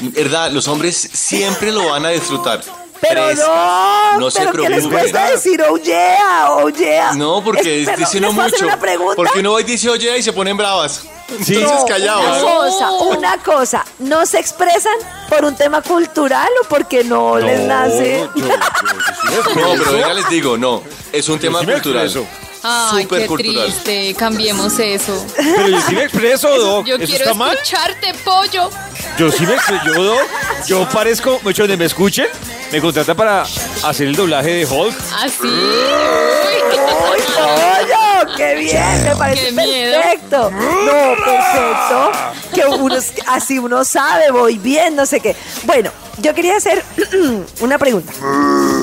¿Verdad? 0.00 0.50
Los 0.50 0.66
hombres 0.66 0.96
siempre 1.12 1.70
lo 1.70 1.90
van 1.90 2.06
a 2.06 2.10
disfrutar. 2.10 2.60
Pero 3.02 3.34
no, 3.34 4.18
no 4.20 4.30
se 4.30 4.38
pero 4.40 4.52
¿qué 4.52 4.58
les 4.68 4.86
preocupe. 4.86 4.96
cuesta 5.00 5.30
decir 5.30 5.60
oh 5.68 5.76
yeah, 5.76 6.46
oh 6.50 6.68
yeah? 6.70 7.12
No, 7.14 7.42
porque 7.44 7.80
Es- 7.82 7.86
pero, 7.86 7.98
dice 7.98 8.18
uno 8.18 8.28
¿les 8.28 8.34
puedo 8.36 8.46
hacer 8.46 8.58
mucho. 8.60 8.72
una 8.72 8.80
pregunta? 8.80 9.14
Porque 9.16 9.40
uno 9.40 9.52
va 9.52 9.60
y 9.60 9.64
dice 9.64 9.90
oye 9.90 10.18
y 10.18 10.22
se 10.22 10.32
ponen 10.32 10.56
bravas. 10.56 11.02
Sí. 11.44 11.54
Entonces 11.54 11.80
No, 11.80 11.86
callados. 11.86 12.42
Una 12.42 12.42
cosa, 12.42 12.90
una 13.18 13.38
cosa, 13.38 13.84
¿no 13.98 14.24
se 14.26 14.38
expresan 14.38 14.92
por 15.28 15.44
un 15.44 15.56
tema 15.56 15.80
cultural 15.82 16.48
o 16.62 16.68
porque 16.68 17.02
no, 17.04 17.38
les 17.38 17.60
nace? 17.66 18.28
No, 18.36 19.72
pero 19.78 19.92
venga, 19.92 20.14
les 20.14 20.28
digo, 20.28 20.56
no. 20.58 20.82
Es 21.12 21.28
un 21.28 21.38
tema 21.38 21.60
sí 21.60 21.66
cultural. 21.66 22.04
expreso. 22.06 22.28
Ay, 22.64 23.02
Súper 23.04 23.22
qué 23.22 23.26
cultural. 23.26 23.64
triste. 23.66 24.14
Cambiemos 24.16 24.78
eso. 24.78 25.26
Pero 25.36 25.68
yo 25.68 25.80
sí 25.80 25.94
me 25.94 26.04
expreso, 26.04 26.48
Doc. 26.58 26.86
Yo 26.86 26.96
¿Eso 26.96 27.06
quiero 27.06 27.24
está 27.24 27.34
mal? 27.34 27.54
escucharte, 27.54 28.14
pollo. 28.24 28.70
Yo 29.18 29.32
sí 29.32 29.44
me 29.46 29.54
expreso, 29.54 29.82
yo, 29.86 30.02
Doc, 30.04 30.20
yo 30.66 30.88
parezco, 30.90 31.40
mucho 31.42 31.62
donde 31.62 31.76
me 31.76 31.86
escuchen, 31.86 32.26
me 32.72 32.80
contrata 32.80 33.14
para 33.14 33.42
hacer 33.42 34.08
el 34.08 34.16
doblaje 34.16 34.50
de 34.50 34.66
Hulk. 34.66 34.96
Así. 35.14 35.42
Uy. 35.42 36.62
¡Uy, 36.72 37.20
pollo! 37.34 38.36
¡Qué 38.36 38.54
bien! 38.54 39.04
Me 39.04 39.16
parece 39.16 39.52
perfecto. 39.52 40.50
No, 40.50 41.14
perfecto. 41.24 42.12
Que 42.54 42.66
uno, 42.66 42.96
así 43.28 43.58
uno 43.58 43.84
sabe, 43.84 44.30
voy 44.30 44.58
bien, 44.58 44.96
no 44.96 45.04
sé 45.04 45.20
qué. 45.20 45.36
Bueno, 45.64 45.90
yo 46.18 46.34
quería 46.34 46.56
hacer 46.56 46.82
una 47.60 47.78
pregunta 47.78 48.12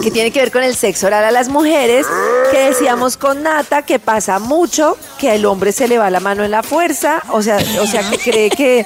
que 0.04 0.12
tiene 0.12 0.32
que 0.32 0.40
ver 0.40 0.52
con 0.52 0.64
el 0.64 0.76
sexo 0.76 1.08
oral 1.08 1.24
a 1.24 1.32
las 1.32 1.50
mujeres, 1.50 2.06
que 2.52 2.60
decíamos 2.60 3.18
con 3.18 3.44
Nata 3.44 3.82
que 3.82 4.00
pasa 4.00 4.40
mucho, 4.40 4.98
que 5.18 5.32
al 5.32 5.46
hombre 5.46 5.72
se 5.72 5.88
le 5.88 5.98
va 5.98 6.10
la 6.10 6.20
mano 6.20 6.44
en 6.44 6.52
la 6.52 6.64
fuerza, 6.64 7.24
o 7.30 7.42
sea, 7.42 7.58
o 7.82 7.88
sea 7.88 8.08
que 8.10 8.18
cree 8.18 8.50
que, 8.50 8.86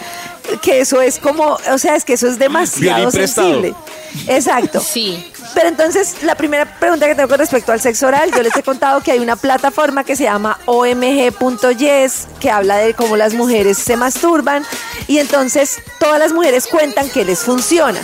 que 0.62 0.82
eso 0.82 1.02
es 1.02 1.20
como, 1.20 1.58
o 1.72 1.78
sea, 1.78 1.96
es 1.96 2.06
que 2.06 2.14
eso 2.14 2.28
es 2.28 2.40
demasiado 2.40 3.12
sensible. 3.12 3.74
Exacto. 4.28 4.80
Sí. 4.80 5.32
Pero 5.54 5.68
entonces, 5.68 6.24
la 6.24 6.36
primera 6.36 6.66
pregunta 6.80 7.08
que 7.08 7.16
tengo 7.16 7.30
con 7.30 7.38
respecto 7.38 7.72
al 7.72 7.80
sexo 7.80 8.08
oral, 8.08 8.32
yo 8.32 8.42
les 8.42 8.56
he 8.56 8.64
contado 8.64 9.02
que 9.02 9.12
hay 9.12 9.20
una 9.20 9.36
plataforma 9.36 10.04
que 10.04 10.16
se 10.16 10.24
llama 10.24 10.60
omg.yes, 10.66 12.28
que 12.40 12.50
habla 12.50 12.78
de 12.78 12.94
cómo 12.94 13.18
las 13.18 13.34
mujeres 13.34 13.78
se 13.78 13.96
masturban, 13.96 14.66
y 15.08 15.20
entonces 15.20 15.82
todas 16.00 16.20
las 16.20 16.34
mujeres 16.34 16.68
cuentan 16.68 17.10
que 17.10 17.24
les 17.26 17.40
funciona. 17.40 18.00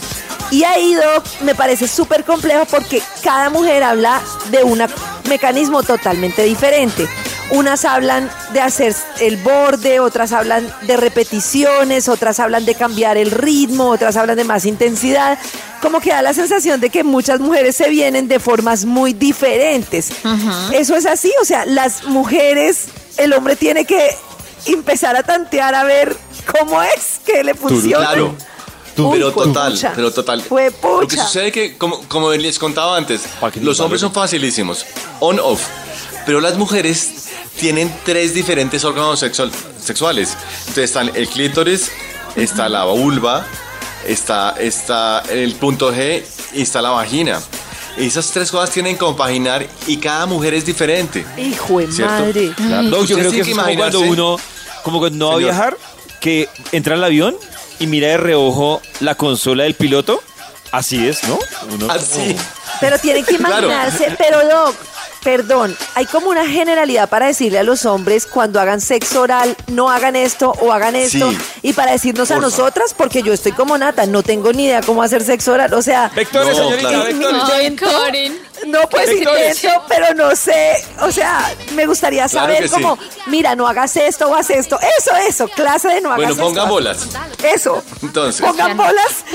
Y 0.51 0.63
ahí, 0.63 0.95
Doc, 0.95 1.25
me 1.41 1.53
parece 1.55 1.87
súper 1.87 2.23
complejo 2.23 2.65
porque 2.65 3.01
cada 3.23 3.49
mujer 3.49 3.83
habla 3.83 4.21
de 4.49 4.63
un 4.63 4.83
mecanismo 5.27 5.83
totalmente 5.83 6.43
diferente. 6.43 7.07
Unas 7.51 7.83
hablan 7.83 8.29
de 8.53 8.61
hacer 8.61 8.95
el 9.19 9.37
borde, 9.37 9.99
otras 9.99 10.33
hablan 10.33 10.71
de 10.83 10.97
repeticiones, 10.97 12.07
otras 12.07 12.39
hablan 12.39 12.63
de 12.65 12.75
cambiar 12.75 13.17
el 13.17 13.31
ritmo, 13.31 13.89
otras 13.89 14.17
hablan 14.17 14.37
de 14.37 14.43
más 14.43 14.65
intensidad. 14.65 15.39
Como 15.81 15.99
que 15.99 16.11
da 16.11 16.21
la 16.21 16.33
sensación 16.33 16.79
de 16.79 16.91
que 16.91 17.03
muchas 17.03 17.39
mujeres 17.39 17.75
se 17.75 17.89
vienen 17.89 18.27
de 18.27 18.39
formas 18.39 18.85
muy 18.85 19.13
diferentes. 19.13 20.11
Eso 20.73 20.95
es 20.95 21.07
así, 21.07 21.33
o 21.41 21.45
sea, 21.45 21.65
las 21.65 22.03
mujeres, 22.03 22.85
el 23.17 23.33
hombre 23.33 23.55
tiene 23.55 23.85
que 23.85 24.15
empezar 24.67 25.15
a 25.15 25.23
tantear 25.23 25.73
a 25.73 25.83
ver 25.83 26.15
cómo 26.59 26.81
es 26.83 27.19
que 27.25 27.43
le 27.43 27.55
funciona. 27.55 28.05
Claro. 28.05 28.35
Uy, 28.97 29.11
pero 29.13 29.31
total, 29.31 29.71
pucha. 29.71 29.93
pero 29.95 30.11
total. 30.11 30.41
Fue 30.41 30.65
Lo 30.65 30.71
que 30.71 30.77
pucha. 31.07 31.25
sucede 31.25 31.47
es 31.47 31.53
que, 31.53 31.77
como, 31.77 32.01
como 32.09 32.31
les 32.33 32.59
contaba 32.59 32.97
antes, 32.97 33.21
los 33.61 33.79
hombres 33.79 34.01
son 34.01 34.11
facilísimos, 34.11 34.85
on-off. 35.21 35.61
Pero 36.25 36.41
las 36.41 36.57
mujeres 36.57 37.28
tienen 37.59 37.93
tres 38.05 38.33
diferentes 38.33 38.83
órganos 38.83 39.19
sexual- 39.19 39.51
sexuales. 39.83 40.37
Entonces 40.59 40.85
están 40.85 41.11
el 41.15 41.27
clítoris, 41.27 41.91
está 42.35 42.69
la 42.69 42.85
vulva, 42.85 43.45
está, 44.07 44.55
está 44.59 45.21
el 45.29 45.55
punto 45.55 45.93
G 45.93 46.23
y 46.53 46.61
está 46.61 46.81
la 46.81 46.91
vagina. 46.91 47.39
Y 47.97 48.07
esas 48.07 48.27
tres 48.31 48.49
cosas 48.51 48.69
tienen 48.71 48.93
que 48.95 48.99
compaginar 48.99 49.65
y 49.87 49.97
cada 49.97 50.25
mujer 50.25 50.53
es 50.53 50.65
diferente. 50.65 51.25
Hijo 51.37 51.79
de 51.79 51.91
¿Cierto? 51.91 52.13
madre. 52.13 52.53
Doc, 52.89 53.05
yo 53.05 53.17
creo 53.17 53.31
que 53.31 53.41
que 53.41 53.51
es 53.51 53.57
como 53.57 53.75
cuando 53.75 53.99
uno, 54.01 54.37
como 54.83 54.99
cuando 54.99 55.17
no 55.17 55.27
va 55.31 55.35
a 55.35 55.37
viajar, 55.39 55.77
que 56.21 56.47
entra 56.71 56.95
al 56.95 57.03
avión 57.03 57.35
y 57.79 57.87
mira 57.87 58.07
de 58.09 58.17
reojo 58.17 58.81
la 59.01 59.15
consola 59.15 59.63
del 59.63 59.73
piloto. 59.73 60.23
Así 60.71 61.07
es, 61.07 61.23
¿no? 61.23 61.39
Uno 61.73 61.91
Así. 61.91 62.35
Pero 62.79 62.99
tienen 62.99 63.25
que 63.25 63.37
Claro. 63.37 63.67
imaginarse, 63.67 64.15
pero 64.17 64.47
Doc, 64.47 64.75
perdón, 65.23 65.75
hay 65.95 66.05
como 66.05 66.29
una 66.29 66.45
generalidad 66.47 67.09
para 67.09 67.27
decirle 67.27 67.59
a 67.59 67.63
los 67.63 67.85
hombres 67.85 68.25
cuando 68.25 68.59
hagan 68.59 68.81
sexo 68.81 69.21
oral, 69.21 69.55
no 69.67 69.89
hagan 69.89 70.15
esto 70.15 70.53
o 70.61 70.71
hagan 70.71 70.95
esto, 70.95 71.29
Sí. 71.31 71.37
y 71.63 71.73
para 71.73 71.91
decirnos 71.91 72.31
a 72.31 72.37
nosotras, 72.39 72.93
porque 72.95 73.21
yo 73.23 73.33
estoy 73.33 73.51
como 73.51 73.77
Nata, 73.77 74.05
no 74.05 74.23
tengo 74.23 74.53
ni 74.53 74.65
idea 74.65 74.81
cómo 74.81 75.03
hacer 75.03 75.23
sexo 75.23 75.53
oral, 75.53 75.73
o 75.73 75.81
sea, 75.81 76.09
Vectores, 76.15 76.57
No, 76.57 76.63
señorita, 76.63 76.89
claro. 76.89 77.57
vectores. 77.57 78.31
No 78.67 78.81
pues 78.89 79.07
Vectores. 79.09 79.55
intento, 79.63 79.83
pero 79.87 80.13
no 80.13 80.35
sé, 80.35 80.83
o 81.01 81.11
sea, 81.11 81.53
me 81.73 81.85
gustaría 81.85 82.27
Claro 82.27 82.47
saber 82.53 82.67
sí. 82.69 82.73
como, 82.73 82.97
mira, 83.27 83.55
no 83.55 83.67
hagas 83.67 83.95
esto 83.97 84.27
o 84.27 84.35
haz 84.35 84.49
esto, 84.49 84.77
eso, 84.99 85.15
eso, 85.27 85.47
clase 85.49 85.87
de 85.87 86.01
no 86.01 86.09
hagas 86.09 86.17
Bueno, 86.17 86.31
esto. 86.33 86.43
pongan 86.43 86.69
bolas. 86.69 87.07
Eso. 87.43 87.83
Entonces. 88.01 88.41
Pongan 88.45 88.75
bolas, 88.77 89.25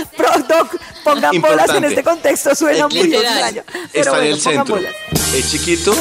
Doc, 0.49 0.76
pongan 1.04 1.40
bolas 1.40 1.71
en 1.71 1.85
este 1.85 2.02
contexto, 2.02 2.54
suena 2.54 2.88
muy 2.88 3.14
extraño. 3.14 3.62
Está 3.93 4.19
en 4.19 4.33
el 4.33 4.40
centro. 4.40 4.76
bolas. 4.76 4.93
Es 5.35 5.50
chiquito 5.50 5.95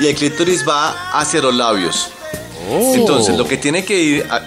y 0.00 0.06
el 0.06 0.14
clítoris 0.14 0.66
va 0.68 1.10
hacia 1.12 1.40
los 1.40 1.54
labios. 1.54 2.10
Oh. 2.70 2.94
Entonces, 2.94 3.36
lo 3.36 3.46
que 3.46 3.56
tiene 3.56 3.84
que 3.84 3.94
ir 3.94 4.26
a, 4.30 4.40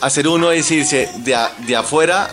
hacer 0.00 0.28
uno 0.28 0.50
es 0.52 0.70
irse 0.70 1.08
de, 1.16 1.34
a- 1.34 1.50
de 1.58 1.76
afuera 1.76 2.28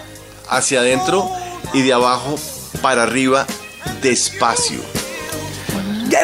hacia 0.49 0.79
adentro 0.81 1.29
y 1.73 1.81
de 1.83 1.93
abajo 1.93 2.37
para 2.81 3.03
arriba 3.03 3.45
despacio. 4.01 4.79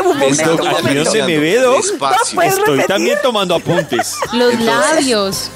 Momento. 0.03 0.57
donde 0.57 1.23
me 1.23 1.37
ve, 1.39 1.59
Doc, 1.59 1.77
Despacio. 1.77 2.35
¿puedes 2.35 2.53
estoy 2.53 2.65
repetir? 2.75 2.87
también 2.87 3.17
tomando 3.21 3.55
apuntes. 3.55 4.15
Los 4.33 4.53
Entonces- 4.53 4.65
labios. 4.65 5.49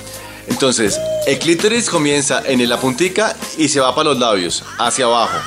Entonces, 0.48 1.00
el 1.28 1.40
clítoris 1.40 1.90
comienza 1.90 2.42
en 2.46 2.68
la 2.68 2.78
puntica 2.80 3.36
y 3.58 3.68
se 3.70 3.80
va 3.80 3.94
para 3.96 4.10
los 4.10 4.20
labios, 4.20 4.64
hacia 4.80 5.06
abajo. 5.06 5.38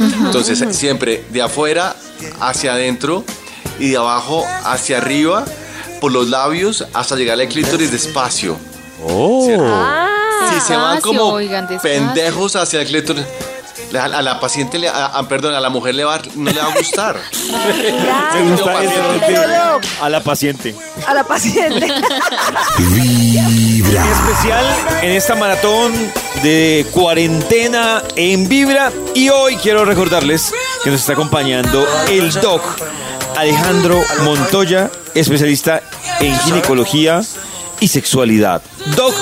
Entonces, 0.00 0.64
siempre 0.76 1.24
de 1.30 1.42
afuera 1.42 1.94
hacia 2.40 2.72
adentro 2.72 3.24
y 3.78 3.90
de 3.90 3.96
abajo 3.96 4.44
hacia 4.64 4.98
arriba 4.98 5.44
por 6.00 6.12
los 6.12 6.28
labios 6.28 6.84
hasta 6.94 7.16
llegar 7.16 7.40
al 7.40 7.48
clítoris 7.48 7.90
despacio. 7.92 8.56
¿cierto? 9.44 9.64
Ah, 9.66 10.50
si 10.54 10.60
se 10.66 10.76
van 10.76 11.00
como 11.00 11.24
oigan, 11.24 11.68
pendejos 11.82 12.56
hacia 12.56 12.80
el 12.82 12.86
clítoris, 12.88 13.24
a, 13.96 14.04
a 14.04 14.22
la 14.22 14.40
paciente, 14.40 14.78
le, 14.78 14.88
a- 14.88 15.06
a- 15.06 15.28
perdón, 15.28 15.54
a 15.54 15.60
la 15.60 15.68
mujer 15.70 15.94
le 15.94 16.04
va, 16.04 16.20
no 16.34 16.50
le 16.50 16.60
va 16.60 16.72
a 16.72 16.74
gustar. 16.76 17.16
Me 18.34 18.50
gusta 18.50 18.82
eso, 18.82 19.80
a 20.02 20.08
la 20.08 20.20
paciente. 20.20 20.74
a 21.06 21.14
la 21.14 21.24
paciente. 21.24 21.86
Vibra. 22.94 24.04
especial 24.10 24.64
en 25.02 25.12
esta 25.12 25.34
maratón 25.34 25.92
de 26.42 26.86
cuarentena 26.92 28.02
en 28.16 28.48
Vibra. 28.48 28.92
Y 29.14 29.28
hoy 29.28 29.56
quiero 29.56 29.84
recordarles 29.84 30.52
que 30.84 30.90
nos 30.90 31.00
está 31.00 31.12
acompañando 31.14 31.86
el 32.08 32.32
doc 32.40 32.62
Alejandro 33.36 34.00
Montoya, 34.24 34.90
especialista 35.14 35.82
en 36.20 36.38
ginecología 36.40 37.20
y 37.80 37.88
sexualidad. 37.88 38.62
Doc, 38.96 39.14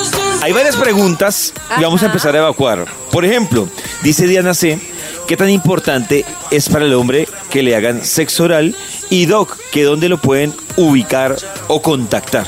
hay 0.42 0.52
varias 0.52 0.76
preguntas 0.76 1.52
y 1.78 1.82
vamos 1.82 2.02
a 2.02 2.06
empezar 2.06 2.34
a 2.34 2.38
evacuar. 2.38 2.86
Por 3.10 3.24
ejemplo, 3.24 3.68
dice 4.02 4.26
Diana 4.26 4.54
C. 4.54 4.78
¿Qué 5.26 5.36
tan 5.36 5.50
importante 5.50 6.24
es 6.52 6.68
para 6.68 6.84
el 6.84 6.94
hombre 6.94 7.28
que 7.50 7.62
le 7.62 7.74
hagan 7.74 8.04
sexo 8.04 8.44
oral? 8.44 8.76
Y 9.10 9.26
Doc, 9.26 9.56
que 9.72 9.82
dónde 9.82 10.08
lo 10.08 10.18
pueden 10.18 10.54
ubicar 10.76 11.36
o 11.66 11.82
contactar. 11.82 12.46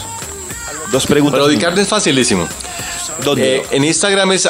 Dos 0.92 1.06
preguntas. 1.06 1.38
Para 1.40 1.50
ubicarme 1.50 1.82
es 1.82 1.88
facilísimo. 1.88 2.46
¿Dónde? 3.24 3.56
Eh, 3.56 3.66
en 3.72 3.84
Instagram 3.84 4.30
es 4.32 4.48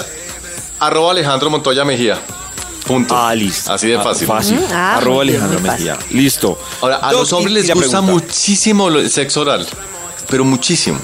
arroba 0.78 1.12
Alejandro 1.12 1.48
Montoya 1.50 1.84
Mejía. 1.84 2.18
Punto. 2.86 3.16
Ah, 3.16 3.34
listo. 3.34 3.72
Así 3.72 3.86
de 3.88 3.96
Ah, 3.96 4.02
fácil. 4.02 4.26
fácil. 4.26 4.60
Ah, 4.72 4.96
Arroba 4.96 5.22
Alejandro. 5.22 5.60
Mejía. 5.60 5.98
Listo. 6.10 6.58
Ahora, 6.80 6.96
a 7.02 7.10
Doc, 7.12 7.20
los 7.20 7.32
hombres 7.32 7.52
les 7.54 7.66
gusta 7.74 7.78
pregunta. 8.00 8.00
muchísimo 8.02 8.88
el 8.88 9.10
sexo 9.10 9.40
oral, 9.42 9.66
pero 10.28 10.44
muchísimo. 10.44 10.98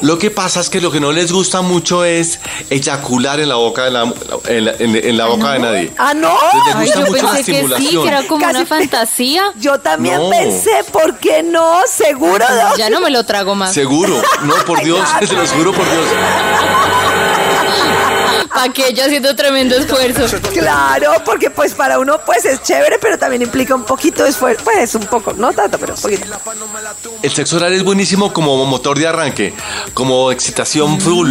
Lo 0.00 0.18
que 0.18 0.30
pasa 0.30 0.60
es 0.60 0.68
que 0.68 0.80
lo 0.80 0.90
que 0.90 1.00
no 1.00 1.12
les 1.12 1.32
gusta 1.32 1.60
mucho 1.62 2.04
es 2.04 2.40
eyacular 2.70 3.40
en 3.40 3.48
la 3.48 3.54
boca 3.56 3.84
de 3.84 3.90
la, 3.90 4.12
en 4.48 4.64
la, 4.64 4.72
en- 4.78 4.96
en 4.96 5.16
la 5.16 5.26
boca 5.26 5.52
de 5.52 5.58
nadie. 5.60 5.92
Ah, 5.98 6.14
no. 6.14 6.32
Les 6.66 6.74
Ay, 6.74 6.86
gusta 6.86 7.00
yo 7.00 7.06
mucho 7.06 7.22
la 7.26 7.32
pensé 7.32 7.36
que 7.38 7.44
sí, 7.44 7.52
estimulación. 7.64 8.02
que 8.02 8.08
era 8.08 8.26
como 8.26 8.44
Casi- 8.44 8.56
una 8.56 8.66
fantasía. 8.66 9.42
Yo 9.56 9.80
también 9.80 10.18
No. 10.18 10.30
pensé, 10.30 10.70
¿por 10.92 11.16
qué 11.18 11.42
no? 11.42 11.78
Seguro. 11.90 12.44
Ya 12.76 12.90
no 12.90 13.00
me 13.00 13.10
lo 13.10 13.24
trago 13.24 13.54
más. 13.54 13.72
Seguro, 13.72 14.20
no, 14.42 14.54
por 14.66 14.82
Dios, 14.82 15.08
se 15.26 15.34
los 15.34 15.50
juro 15.52 15.72
por 15.72 15.84
Dios. 15.90 16.04
¿Para 18.54 18.72
qué? 18.72 18.92
Yo 18.94 19.04
haciendo 19.04 19.34
tremendo 19.34 19.74
esfuerzo. 19.76 20.38
Claro, 20.52 21.12
porque 21.24 21.50
pues 21.50 21.74
para 21.74 21.98
uno 21.98 22.20
pues 22.24 22.44
es 22.44 22.62
chévere, 22.62 22.98
pero 23.00 23.18
también 23.18 23.42
implica 23.42 23.74
un 23.74 23.84
poquito 23.84 24.22
de 24.22 24.30
esfuerzo. 24.30 24.62
Pues 24.64 24.94
un 24.94 25.06
poco, 25.06 25.32
no 25.32 25.52
tanto, 25.52 25.76
pero 25.78 25.94
un 25.94 26.00
poquito. 26.00 26.24
El 27.22 27.30
sexo 27.32 27.56
oral 27.56 27.72
es 27.72 27.82
buenísimo 27.82 28.32
como 28.32 28.64
motor 28.64 28.98
de 28.98 29.08
arranque, 29.08 29.52
como 29.92 30.30
excitación 30.30 31.00
full, 31.00 31.30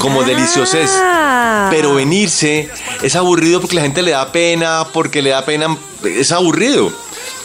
como 0.00 0.24
deliciosez. 0.24 0.90
Ah. 0.94 1.68
Pero 1.70 1.94
venirse 1.94 2.68
es 3.02 3.14
aburrido 3.16 3.60
porque 3.60 3.76
la 3.76 3.82
gente 3.82 4.02
le 4.02 4.10
da 4.10 4.32
pena, 4.32 4.86
porque 4.92 5.22
le 5.22 5.30
da 5.30 5.44
pena, 5.44 5.76
es 6.04 6.32
aburrido. 6.32 6.92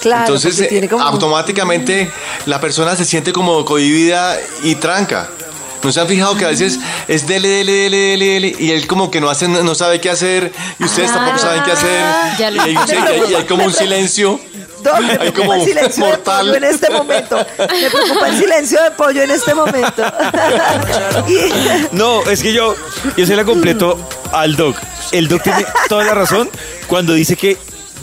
Claro, 0.02 0.22
Entonces, 0.22 0.68
tiene 0.68 0.88
eh, 0.88 0.90
como- 0.90 1.04
automáticamente 1.04 2.12
la 2.48 2.60
persona 2.60 2.96
se 2.96 3.06
siente 3.06 3.32
como 3.32 3.64
cohibida 3.66 4.36
y 4.64 4.74
tranca. 4.76 5.30
¿No 5.84 5.92
se 5.92 6.00
han 6.00 6.08
fijado 6.08 6.36
que 6.36 6.46
a 6.46 6.50
veces 6.50 6.80
es 7.08 7.26
dele, 7.28 7.48
dele, 7.48 7.72
dele, 7.74 7.98
dele, 7.98 8.26
dele, 8.28 8.56
y 8.60 8.72
él 8.72 8.86
como 8.88 9.10
que 9.10 9.20
no 9.20 9.30
hace, 9.30 9.48
no 9.48 9.74
sabe 9.76 10.00
qué 10.00 10.10
hacer 10.10 10.52
y 10.80 10.84
ustedes 10.84 11.12
tampoco 11.12 11.40
saben 11.40 11.64
qué 11.64 11.72
hacer 11.72 12.04
Ya 12.38 12.52
y 12.52 12.54
lo 12.56 12.62
hay, 12.62 12.76
un- 12.76 12.88
y 12.88 12.92
hay- 12.92 13.32
y 13.32 13.36
hay 13.36 13.44
como 13.46 13.66
un 13.66 13.74
silencio. 13.74 14.40
Doc, 14.84 15.00
me 15.00 15.12
Hay 15.12 15.18
preocupa 15.18 15.38
como 15.42 15.54
el 15.54 15.62
silencio 15.68 16.06
de 16.08 16.18
pollo 16.18 16.56
en 16.56 16.64
este 16.64 16.90
momento. 16.90 17.38
Me 17.60 17.90
preocupa 17.92 18.28
el 18.30 18.38
silencio 18.40 18.84
de 18.84 18.92
pollo 18.92 19.22
en 19.22 19.32
este 19.32 19.54
momento. 19.54 20.04
Y- 21.28 21.96
No, 21.96 22.24
es 22.30 22.42
que 22.42 22.54
yo, 22.54 22.76
yo 23.18 23.26
se 23.26 23.36
la 23.36 23.44
completo 23.46 23.98
al 24.32 24.56
Doc. 24.56 24.78
El 25.12 25.28
Doc 25.28 25.44
tiene 25.44 25.66
toda 25.90 26.04
la 26.04 26.14
razón 26.14 26.50
cuando 26.88 27.14
dice 27.14 27.36
que 27.36 27.58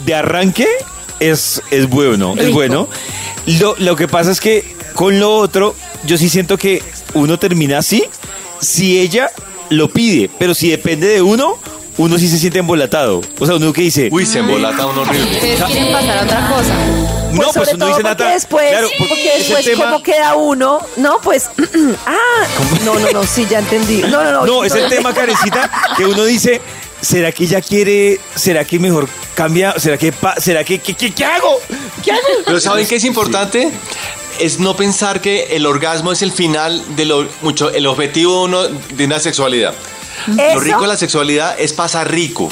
de 0.05 0.15
arranque 0.15 0.67
es, 1.19 1.61
es 1.71 1.89
bueno, 1.89 2.35
es 2.37 2.51
bueno. 2.53 2.87
Lo, 3.45 3.75
lo 3.77 3.95
que 3.95 4.07
pasa 4.07 4.31
es 4.31 4.39
que 4.39 4.75
con 4.93 5.19
lo 5.19 5.35
otro, 5.35 5.75
yo 6.05 6.17
sí 6.17 6.29
siento 6.29 6.57
que 6.57 6.81
uno 7.13 7.37
termina 7.39 7.79
así 7.79 8.03
si 8.59 8.99
ella 8.99 9.31
lo 9.69 9.89
pide, 9.89 10.29
pero 10.39 10.53
si 10.53 10.69
depende 10.69 11.07
de 11.07 11.21
uno, 11.21 11.57
uno 11.97 12.17
sí 12.17 12.27
se 12.29 12.37
siente 12.39 12.59
embolatado. 12.59 13.21
O 13.39 13.45
sea, 13.45 13.55
uno 13.55 13.71
que 13.73 13.81
dice, 13.81 14.09
Uy, 14.11 14.25
se 14.25 14.39
embolata 14.39 14.85
uno 14.85 15.01
horrible. 15.01 15.31
Ustedes 15.31 15.63
quieren 15.63 15.91
pasar 15.93 16.17
a 16.17 16.23
otra 16.23 16.49
cosa. 16.49 16.73
no, 17.33 17.41
pues 17.41 17.53
pues 17.55 17.69
uno 17.73 17.77
todo 17.85 17.89
dice 17.89 18.01
porque 18.01 18.23
nada. 18.23 18.33
después, 18.33 18.69
claro, 18.69 18.87
porque 18.97 19.31
después 19.37 19.65
tema- 19.65 19.85
cómo 19.85 20.03
queda 20.03 20.35
uno, 20.35 20.79
no, 20.97 21.17
pues, 21.21 21.49
ah, 22.05 22.47
no, 22.85 22.97
no, 22.99 23.11
no, 23.11 23.23
sí, 23.25 23.45
ya 23.49 23.59
entendí. 23.59 24.01
No, 24.03 24.23
no, 24.23 24.31
no. 24.31 24.45
No, 24.45 24.63
es 24.63 24.73
el 24.75 24.89
tema, 24.89 25.13
Carecita, 25.13 25.69
que 25.97 26.05
uno 26.05 26.23
dice, 26.23 26.61
¿será 27.01 27.31
que 27.31 27.43
ella 27.43 27.61
quiere, 27.61 28.19
será 28.35 28.63
que 28.65 28.79
mejor 28.79 29.07
cambia, 29.35 29.75
será 29.77 29.97
que, 29.97 30.11
pa- 30.11 30.35
será 30.39 30.63
que, 30.63 30.79
¿qué, 30.79 31.25
hago? 31.25 31.59
¿Qué 32.03 32.11
hago? 32.11 32.21
Pero 32.45 32.59
¿saben 32.59 32.87
qué 32.87 32.95
es 32.95 33.03
importante? 33.05 33.69
Es 34.39 34.59
no 34.59 34.75
pensar 34.75 35.21
que 35.21 35.55
el 35.55 35.65
orgasmo 35.65 36.11
es 36.11 36.21
el 36.21 36.31
final 36.31 36.83
de 36.95 37.05
lo 37.05 37.27
mucho, 37.41 37.69
el 37.71 37.85
objetivo 37.87 38.43
uno 38.43 38.63
de 38.63 39.05
una 39.05 39.19
sexualidad. 39.19 39.73
Lo 40.27 40.59
rico 40.59 40.81
de 40.81 40.87
la 40.87 40.97
sexualidad 40.97 41.59
es 41.59 41.73
pasar 41.73 42.11
rico. 42.11 42.49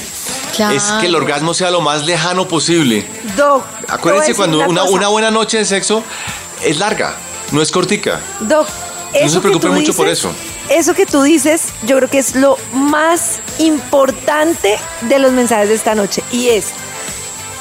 Claro. 0.55 0.75
Es 0.75 0.83
que 0.99 1.07
el 1.07 1.15
orgasmo 1.15 1.53
sea 1.53 1.69
lo 1.69 1.81
más 1.81 2.05
lejano 2.05 2.47
posible. 2.47 3.05
Doc, 3.35 3.63
Acuérdense 3.87 4.33
cuando 4.33 4.67
una, 4.67 4.83
una 4.83 5.07
buena 5.07 5.31
noche 5.31 5.59
de 5.59 5.65
sexo 5.65 6.03
es 6.63 6.77
larga, 6.79 7.15
no 7.51 7.61
es 7.61 7.71
cortica. 7.71 8.21
Doc, 8.39 8.67
se 9.11 9.25
eso 9.25 9.35
que 9.41 9.49
preocupe 9.49 9.69
mucho 9.69 9.93
por 9.93 10.07
eso. 10.07 10.31
Eso 10.69 10.93
que 10.93 11.05
tú 11.05 11.23
dices, 11.23 11.69
yo 11.83 11.95
creo 11.97 12.09
que 12.09 12.17
es 12.17 12.35
lo 12.35 12.57
más 12.73 13.39
importante 13.59 14.77
de 15.01 15.19
los 15.19 15.31
mensajes 15.31 15.69
de 15.69 15.75
esta 15.75 15.95
noche. 15.95 16.23
Y 16.31 16.49
es, 16.49 16.65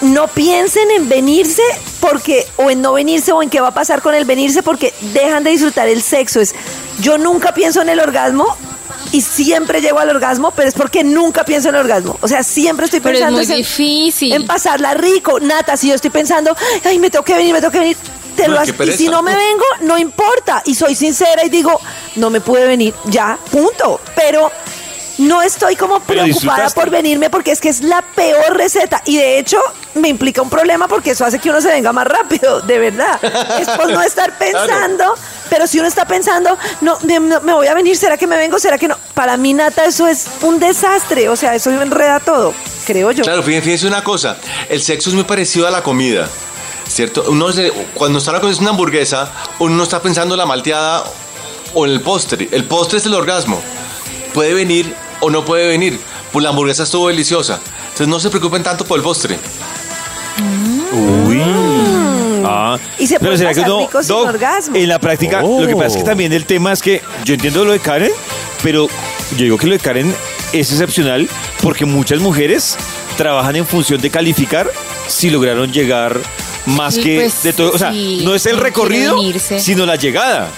no 0.02 0.28
piensen 0.28 0.90
en 0.90 1.08
venirse 1.08 1.62
porque, 2.00 2.46
o 2.56 2.70
en 2.70 2.82
no 2.82 2.92
venirse, 2.92 3.32
o 3.32 3.42
en 3.42 3.50
qué 3.50 3.60
va 3.60 3.68
a 3.68 3.74
pasar 3.74 4.02
con 4.02 4.14
el 4.14 4.24
venirse, 4.24 4.62
porque 4.62 4.92
dejan 5.12 5.42
de 5.44 5.50
disfrutar 5.50 5.88
el 5.88 6.02
sexo. 6.02 6.40
Es, 6.40 6.54
yo 7.00 7.18
nunca 7.18 7.52
pienso 7.54 7.80
en 7.82 7.88
el 7.88 8.00
orgasmo 8.00 8.46
y 9.12 9.20
siempre 9.22 9.80
llego 9.80 9.98
al 9.98 10.10
orgasmo, 10.10 10.50
pero 10.50 10.68
es 10.68 10.74
porque 10.74 11.02
nunca 11.04 11.44
pienso 11.44 11.68
en 11.70 11.76
el 11.76 11.80
orgasmo. 11.82 12.18
O 12.20 12.28
sea, 12.28 12.42
siempre 12.42 12.84
estoy 12.86 13.00
Pero 13.00 13.14
es 13.18 13.20
pensando 13.24 13.38
muy 13.42 13.50
en- 13.50 13.56
difícil. 13.58 14.32
en 14.32 14.46
pasarla 14.46 14.94
rico. 14.94 15.40
Nata, 15.40 15.76
si 15.76 15.88
yo 15.88 15.94
estoy 15.94 16.10
pensando, 16.10 16.54
ay, 16.84 16.98
me 16.98 17.10
tengo 17.10 17.24
que 17.24 17.34
venir, 17.34 17.52
me 17.52 17.60
tengo 17.60 17.72
que 17.72 17.78
venir. 17.80 17.96
Te 18.36 18.42
Uy, 18.42 18.48
lo 18.48 18.84
y 18.84 18.92
si 18.92 19.08
no 19.08 19.22
me 19.22 19.34
vengo, 19.34 19.64
no 19.80 19.96
importa. 19.96 20.62
Y 20.66 20.74
soy 20.74 20.94
sincera 20.94 21.42
y 21.42 21.48
digo, 21.48 21.80
no 22.16 22.28
me 22.28 22.42
pude 22.42 22.66
venir, 22.66 22.92
ya, 23.06 23.38
punto. 23.50 23.98
Pero 24.14 24.52
no 25.18 25.42
estoy 25.42 25.76
como 25.76 26.00
preocupada 26.00 26.68
por 26.74 26.90
venirme 26.90 27.30
porque 27.30 27.50
es 27.52 27.60
que 27.60 27.68
es 27.68 27.80
la 27.82 28.02
peor 28.02 28.56
receta. 28.56 29.02
Y 29.06 29.16
de 29.16 29.38
hecho, 29.38 29.58
me 29.94 30.08
implica 30.08 30.42
un 30.42 30.50
problema 30.50 30.88
porque 30.88 31.12
eso 31.12 31.24
hace 31.24 31.38
que 31.38 31.48
uno 31.50 31.60
se 31.60 31.68
venga 31.68 31.92
más 31.92 32.06
rápido, 32.06 32.60
de 32.60 32.78
verdad. 32.78 33.18
Es 33.60 33.68
por 33.70 33.90
no 33.90 34.02
estar 34.02 34.36
pensando. 34.38 35.14
Pero 35.48 35.66
si 35.68 35.78
uno 35.78 35.86
está 35.86 36.04
pensando, 36.06 36.58
no 36.80 36.98
me, 37.02 37.20
no, 37.20 37.40
me 37.40 37.52
voy 37.52 37.66
a 37.68 37.74
venir, 37.74 37.96
¿será 37.96 38.16
que 38.18 38.26
me 38.26 38.36
vengo? 38.36 38.58
¿Será 38.58 38.78
que 38.78 38.88
no? 38.88 38.96
Para 39.14 39.36
mí, 39.36 39.54
Nata, 39.54 39.84
eso 39.84 40.06
es 40.08 40.26
un 40.42 40.58
desastre. 40.58 41.28
O 41.28 41.36
sea, 41.36 41.54
eso 41.54 41.70
enreda 41.70 42.18
todo, 42.20 42.52
creo 42.84 43.12
yo. 43.12 43.22
Claro, 43.22 43.42
fíjense, 43.44 43.64
fíjense 43.64 43.86
una 43.86 44.02
cosa, 44.02 44.36
el 44.68 44.82
sexo 44.82 45.08
es 45.10 45.14
muy 45.14 45.22
parecido 45.24 45.68
a 45.68 45.70
la 45.70 45.82
comida, 45.84 46.28
¿cierto? 46.88 47.24
Uno 47.28 47.52
se- 47.52 47.70
cuando 47.94 48.18
está 48.18 48.32
comiendo 48.40 48.60
una 48.62 48.70
hamburguesa, 48.70 49.30
uno 49.60 49.76
no 49.76 49.84
está 49.84 50.02
pensando 50.02 50.34
en 50.34 50.38
la 50.40 50.46
malteada 50.46 51.04
o 51.74 51.86
en 51.86 51.92
el 51.92 52.00
postre. 52.00 52.48
El 52.50 52.64
postre 52.64 52.98
es 52.98 53.06
el 53.06 53.14
orgasmo. 53.14 53.62
Puede 54.34 54.52
venir 54.52 54.94
o 55.26 55.30
no 55.30 55.44
puede 55.44 55.68
venir. 55.68 55.98
Pues 56.32 56.42
la 56.42 56.50
hamburguesa 56.50 56.84
estuvo 56.84 57.08
deliciosa. 57.08 57.60
Entonces 57.84 58.08
no 58.08 58.20
se 58.20 58.30
preocupen 58.30 58.62
tanto 58.62 58.84
por 58.84 58.98
el 58.98 59.02
postre. 59.02 59.38
Uy. 60.92 61.42
Ah, 62.44 62.78
Y 62.98 63.06
se 63.06 63.18
puede 63.18 63.32
pasar 63.44 63.64
uno- 63.70 63.80
rico 63.80 64.02
sin 64.02 64.08
Doc, 64.08 64.28
orgasmo. 64.28 64.76
En 64.76 64.88
la 64.88 64.98
práctica, 64.98 65.40
Oh. 65.42 65.60
lo 65.60 65.66
que 65.66 65.74
pasa 65.74 65.88
es 65.88 65.96
que 65.96 66.02
también 66.04 66.32
el 66.32 66.44
tema 66.44 66.72
es 66.72 66.80
que 66.82 67.02
yo 67.24 67.34
entiendo 67.34 67.64
lo 67.64 67.72
de 67.72 67.80
Karen, 67.80 68.12
pero 68.62 68.86
yo 69.36 69.36
digo 69.44 69.58
que 69.58 69.66
lo 69.66 69.72
de 69.72 69.78
Karen 69.80 70.14
es 70.52 70.70
excepcional 70.70 71.28
porque 71.62 71.84
muchas 71.84 72.20
mujeres 72.20 72.76
trabajan 73.16 73.56
en 73.56 73.66
función 73.66 74.00
de 74.00 74.10
calificar 74.10 74.70
si 75.08 75.30
lograron 75.30 75.72
llegar 75.72 76.20
más 76.66 76.94
Sí, 76.94 77.02
que 77.02 77.16
pues, 77.20 77.42
de 77.42 77.52
todo. 77.52 77.72
O 77.72 77.78
sea, 77.78 77.92
sí, 77.92 78.22
no 78.24 78.34
es 78.34 78.46
el 78.46 78.56
no 78.56 78.62
recorrido, 78.62 79.18
sino 79.58 79.84
la 79.86 79.96
llegada. 79.96 80.50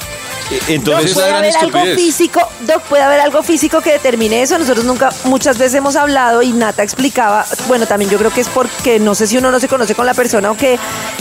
E- 0.50 0.54
Doc, 0.56 0.68
Entonces, 0.68 1.10
es 1.10 1.14
puede 1.14 1.30
haber 1.30 1.56
algo 1.56 1.80
físico, 1.94 2.40
Doc, 2.66 2.82
puede 2.84 3.02
haber 3.02 3.20
algo 3.20 3.42
físico 3.42 3.80
que 3.80 3.92
determine 3.92 4.42
eso. 4.42 4.58
Nosotros 4.58 4.84
nunca, 4.84 5.10
muchas 5.24 5.58
veces 5.58 5.74
hemos 5.74 5.94
hablado 5.96 6.42
y 6.42 6.52
Nata 6.52 6.82
explicaba, 6.82 7.44
bueno, 7.66 7.86
también 7.86 8.10
yo 8.10 8.18
creo 8.18 8.32
que 8.32 8.40
es 8.40 8.48
porque 8.48 8.98
no 8.98 9.14
sé 9.14 9.26
si 9.26 9.36
uno 9.36 9.50
no 9.50 9.60
se 9.60 9.68
conoce 9.68 9.94
con 9.94 10.06
la 10.06 10.14
persona 10.14 10.50
o 10.50 10.56
que, 10.56 10.78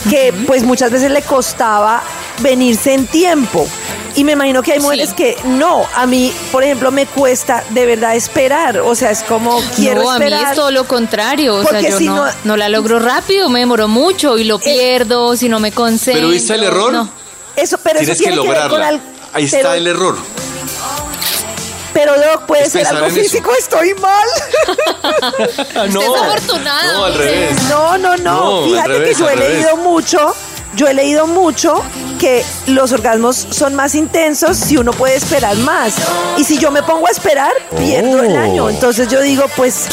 que 0.10 0.34
pues 0.46 0.64
muchas 0.64 0.92
veces 0.92 1.12
le 1.12 1.22
costaba 1.22 2.02
venirse 2.40 2.94
en 2.94 3.06
tiempo. 3.08 3.68
Y 4.16 4.24
me 4.24 4.32
imagino 4.32 4.64
que 4.64 4.74
hay 4.74 4.80
mujeres 4.80 5.10
Sí. 5.10 5.16
que 5.16 5.38
no, 5.46 5.86
a 5.94 6.08
mí, 6.08 6.34
por 6.52 6.64
ejemplo, 6.64 6.90
me 6.92 7.06
cuesta 7.06 7.64
de 7.70 7.86
verdad 7.86 8.16
esperar. 8.16 8.80
O 8.80 8.96
sea, 8.96 9.12
es 9.12 9.22
como 9.22 9.62
quiero 9.76 10.04
no, 10.04 10.12
a 10.12 10.18
mí 10.18 10.26
esperar. 10.26 10.50
es 10.52 10.56
todo 10.56 10.72
lo 10.72 10.88
contrario. 10.88 11.56
O 11.56 11.64
sea, 11.64 11.82
yo 11.82 11.98
si 11.98 12.06
no, 12.08 12.16
no- 12.16 12.28
Eh, 12.28 12.34
no 12.46 12.58
la 12.58 12.68
logro 12.70 12.98
rápido, 12.98 13.48
me 13.50 13.60
demoro 13.60 13.88
mucho 13.88 14.38
y 14.40 14.46
lo 14.46 14.58
pierdo 14.58 15.36
si 15.36 15.50
no 15.50 15.60
me 15.60 15.72
concentro. 15.72 16.22
Pero 16.22 16.30
¿viste 16.30 16.56
el 16.56 16.64
error? 16.64 16.94
No. 16.94 17.10
Eso, 17.56 17.78
pero 17.80 18.00
Tienes 18.00 18.16
eso 18.20 18.24
que 18.24 18.30
tiene 18.32 18.42
que, 18.44 18.50
ver 18.60 18.70
con 18.70 18.82
algo. 18.82 19.04
Ahí 19.38 19.48
pero- 19.48 19.58
está 19.62 19.78
el 19.78 19.88
error. 19.88 20.18
Pero 21.94 22.14
Doc, 22.16 22.46
puede 22.46 22.64
Es 22.64 22.72
ser 22.74 22.86
algo 22.86 23.08
eso. 23.08 23.16
físico, 23.16 23.50
estoy 23.58 23.94
mal. 23.96 24.28
no, 25.92 26.02
es 26.16 26.22
afortunado, 26.22 26.94
No, 27.00 27.06
al 27.06 27.14
dice. 27.14 27.24
revés. 27.26 27.64
No, 27.70 27.98
no, 27.98 28.18
no. 28.18 28.64
Fíjate 28.66 28.88
revés, 28.90 29.18
que 29.18 29.24
yo 29.24 29.30
he 29.30 29.36
leído 29.36 29.78
mucho, 29.78 30.36
yo 30.78 30.88
he 30.88 30.94
leído 30.94 31.28
mucho 31.28 31.84
que 32.20 32.46
los 32.68 32.92
orgasmos 32.94 33.36
son 33.50 33.76
más 33.76 33.94
intensos 33.96 34.56
si 34.58 34.78
uno 34.78 34.92
puede 34.94 35.16
esperar 35.16 35.56
más. 35.58 35.94
Y 36.38 36.44
si 36.46 36.58
yo 36.58 36.72
me 36.72 36.82
pongo 36.84 37.08
a 37.08 37.12
esperar, 37.12 37.52
pierdo 37.78 38.24
el 38.24 38.36
Oh. 38.36 38.40
año. 38.40 38.70
Entonces 38.70 39.08
yo 39.10 39.22
digo, 39.22 39.44
pues, 39.58 39.88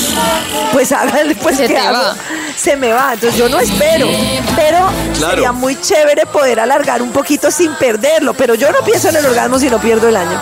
pues 0.72 0.92
hágale, 0.92 1.34
pues 1.36 1.56
Se 1.56 1.66
¿qué 1.66 1.76
hago? 1.78 1.98
va. 1.98 2.16
Se 2.56 2.76
me 2.76 2.92
va. 2.92 3.14
Entonces 3.14 3.36
yo 3.38 3.48
no 3.48 3.58
espero. 3.58 4.06
Pero 4.54 4.78
Claro. 5.18 5.30
sería 5.34 5.52
muy 5.52 5.80
chévere 5.80 6.26
poder 6.26 6.60
alargar 6.60 7.02
un 7.02 7.10
poquito 7.10 7.50
sin 7.50 7.74
perderlo. 7.74 8.34
Pero 8.34 8.54
yo 8.54 8.70
no 8.70 8.78
pienso 8.84 9.08
en 9.08 9.16
el 9.16 9.26
orgasmo 9.26 9.58
si 9.58 9.68
no 9.68 9.78
pierdo 9.80 10.08
el 10.08 10.16
año. 10.16 10.40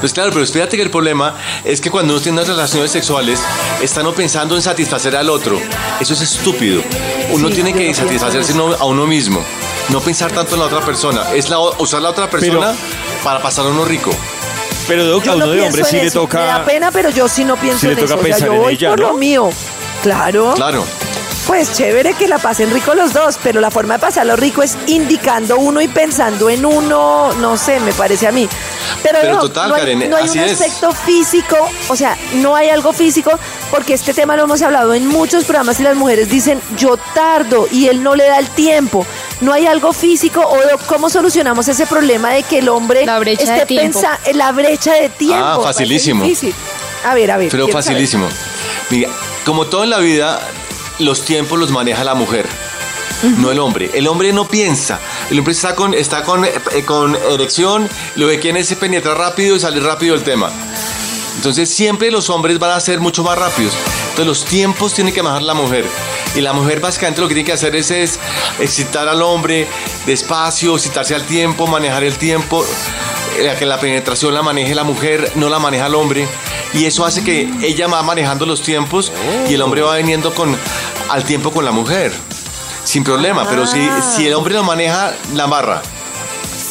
Pues 0.00 0.12
claro, 0.12 0.30
pero 0.32 0.46
fíjate 0.46 0.76
que 0.76 0.82
el 0.82 0.90
problema 0.90 1.34
es 1.64 1.80
que 1.80 1.90
cuando 1.90 2.12
uno 2.14 2.22
tiene 2.22 2.38
unas 2.38 2.48
relaciones 2.48 2.90
sexuales, 2.90 3.40
está 3.80 4.02
no 4.02 4.12
pensando 4.12 4.56
en 4.56 4.62
satisfacer 4.62 5.14
al 5.16 5.28
otro. 5.30 5.58
Eso 6.00 6.14
es 6.14 6.20
estúpido. 6.22 6.82
Uno 7.30 7.48
Sí, 7.48 7.54
tiene 7.54 7.72
que 7.72 7.92
satisfacerse 7.94 8.52
uno- 8.52 8.76
a 8.78 8.84
uno 8.84 9.06
mismo. 9.06 9.42
No 9.88 10.00
pensar 10.00 10.30
tanto 10.32 10.54
en 10.54 10.60
la 10.60 10.66
otra 10.66 10.80
persona. 10.80 11.32
Es 11.34 11.48
la, 11.50 11.58
usar 11.58 12.02
la 12.02 12.10
otra 12.10 12.28
persona 12.30 12.74
para 13.24 13.40
pasar 13.42 13.66
a 13.66 13.68
uno 13.68 13.84
rico. 13.84 14.10
Pero 14.88 15.04
Doc, 15.04 15.22
a 15.24 15.30
no 15.30 15.36
uno 15.36 15.48
de 15.50 15.62
hombre 15.62 15.84
sí 15.84 15.96
le 15.96 16.06
eso. 16.06 16.28
Me 16.32 16.40
da 16.40 16.54
toca. 16.58 16.64
pena, 16.64 16.90
pero 16.90 17.08
yo 17.10 17.28
sí 17.28 17.44
no 17.44 17.56
pienso 17.56 17.86
le 17.86 17.92
en 17.92 17.98
toca 17.98 18.06
eso. 18.06 18.14
O 18.14 18.18
sea, 18.18 18.24
pensar 18.32 18.48
yo 18.48 18.54
en 18.54 18.60
voy 18.62 18.74
ella, 18.74 18.90
por 18.90 19.00
¿no? 19.00 19.08
lo 19.08 19.14
mío. 19.14 19.50
Claro. 20.02 20.52
Claro. 20.56 20.84
Pues 21.52 21.74
chévere 21.74 22.14
que 22.14 22.28
la 22.28 22.38
pasen 22.38 22.70
rico 22.72 22.94
los 22.94 23.12
dos, 23.12 23.38
pero 23.42 23.60
la 23.60 23.70
forma 23.70 23.94
de 23.94 24.00
pasarlo 24.00 24.36
rico 24.36 24.62
es 24.62 24.74
indicando 24.86 25.58
uno 25.58 25.82
y 25.82 25.86
pensando 25.86 26.48
en 26.48 26.64
uno, 26.64 27.30
no 27.34 27.58
sé, 27.58 27.78
me 27.80 27.92
parece 27.92 28.26
a 28.26 28.32
mí. 28.32 28.48
Pero, 29.02 29.18
Pero 29.20 29.34
no, 29.34 29.40
total, 29.40 29.68
no 29.68 29.74
hay, 29.74 29.80
Karen, 29.82 30.08
no 30.10 30.16
hay 30.16 30.24
así 30.24 30.38
un 30.38 30.44
es. 30.46 30.52
aspecto 30.52 30.92
físico, 30.92 31.56
o 31.88 31.94
sea, 31.94 32.16
no 32.36 32.56
hay 32.56 32.70
algo 32.70 32.94
físico, 32.94 33.38
porque 33.70 33.92
este 33.92 34.14
tema 34.14 34.34
lo 34.34 34.44
hemos 34.44 34.62
hablado 34.62 34.94
en 34.94 35.06
muchos 35.06 35.44
programas 35.44 35.78
y 35.78 35.82
las 35.82 35.94
mujeres 35.94 36.30
dicen, 36.30 36.58
yo 36.78 36.96
tardo 37.14 37.68
y 37.70 37.88
él 37.88 38.02
no 38.02 38.16
le 38.16 38.24
da 38.28 38.38
el 38.38 38.48
tiempo. 38.48 39.04
No 39.42 39.52
hay 39.52 39.66
algo 39.66 39.92
físico 39.92 40.40
o 40.40 40.56
cómo 40.86 41.10
solucionamos 41.10 41.68
ese 41.68 41.86
problema 41.86 42.30
de 42.30 42.44
que 42.44 42.60
el 42.60 42.70
hombre 42.70 43.04
La 43.04 43.18
brecha 43.18 43.42
esté 43.42 43.54
de 43.60 43.66
tiempo. 43.66 44.00
pensa- 44.00 44.18
en 44.24 44.38
la 44.38 44.52
brecha 44.52 44.94
de 44.94 45.10
tiempo. 45.10 45.44
Ah, 45.44 45.60
facilísimo. 45.62 46.24
difícil. 46.24 46.54
A 47.04 47.14
ver, 47.14 47.30
a 47.30 47.36
ver. 47.36 47.50
Pero 47.50 47.64
saber. 47.64 47.74
facilísimo. 47.74 48.26
Mira, 48.88 49.10
como 49.44 49.66
todo 49.66 49.84
en 49.84 49.90
la 49.90 49.98
vida, 49.98 50.40
los 50.98 51.24
tiempos 51.24 51.58
los 51.58 51.70
maneja 51.70 52.04
la 52.04 52.14
mujer. 52.14 52.48
No 53.38 53.52
el 53.52 53.60
hombre. 53.60 53.90
El 53.94 54.08
hombre 54.08 54.32
no 54.32 54.48
piensa. 54.48 55.00
El 55.30 55.38
hombre 55.38 55.52
está 55.52 55.74
con, 55.76 55.94
está 55.94 56.24
con, 56.24 56.44
eh, 56.44 56.52
con 56.84 57.16
erección, 57.30 57.88
lo 58.16 58.28
que 58.28 58.40
quiere 58.40 58.60
es 58.60 58.74
penetrar 58.74 59.16
rápido 59.16 59.54
y 59.54 59.60
salir 59.60 59.82
rápido 59.82 60.14
del 60.14 60.24
tema. 60.24 60.50
Entonces 61.36 61.70
siempre 61.70 62.10
los 62.10 62.30
hombres 62.30 62.58
van 62.58 62.72
a 62.72 62.80
ser 62.80 63.00
mucho 63.00 63.22
más 63.22 63.38
rápidos. 63.38 63.74
Entonces 64.10 64.26
los 64.26 64.44
tiempos 64.44 64.92
tiene 64.94 65.12
que 65.12 65.22
manejar 65.22 65.42
la 65.42 65.54
mujer. 65.54 65.86
Y 66.34 66.40
la 66.40 66.52
mujer 66.52 66.80
básicamente 66.80 67.20
lo 67.20 67.28
que 67.28 67.34
tiene 67.34 67.46
que 67.46 67.52
hacer 67.52 67.76
es, 67.76 67.90
es 67.90 68.18
excitar 68.58 69.08
al 69.08 69.22
hombre 69.22 69.68
despacio, 70.06 70.74
excitarse 70.74 71.14
al 71.14 71.24
tiempo, 71.24 71.66
manejar 71.66 72.04
el 72.04 72.18
tiempo. 72.18 72.64
Eh, 73.38 73.54
Que 73.58 73.66
la 73.66 73.78
penetración 73.78 74.34
la 74.34 74.42
maneje 74.42 74.74
la 74.74 74.84
mujer, 74.84 75.32
no 75.34 75.48
la 75.48 75.58
maneja 75.58 75.86
el 75.86 75.94
hombre. 75.94 76.26
Y 76.74 76.86
eso 76.86 77.04
hace 77.04 77.22
que 77.22 77.48
ella 77.62 77.86
va 77.88 78.02
manejando 78.02 78.46
los 78.46 78.62
tiempos 78.62 79.12
y 79.48 79.54
el 79.54 79.62
hombre 79.62 79.82
va 79.82 79.96
viniendo 79.96 80.34
con, 80.34 80.56
al 81.08 81.24
tiempo 81.24 81.50
con 81.52 81.64
la 81.64 81.70
mujer. 81.72 82.12
Sin 82.84 83.04
problema, 83.04 83.46
pero 83.48 83.66
si, 83.66 83.80
si 84.16 84.26
el 84.26 84.34
hombre 84.34 84.54
lo 84.54 84.64
maneja, 84.64 85.12
la 85.34 85.46
barra. 85.46 85.82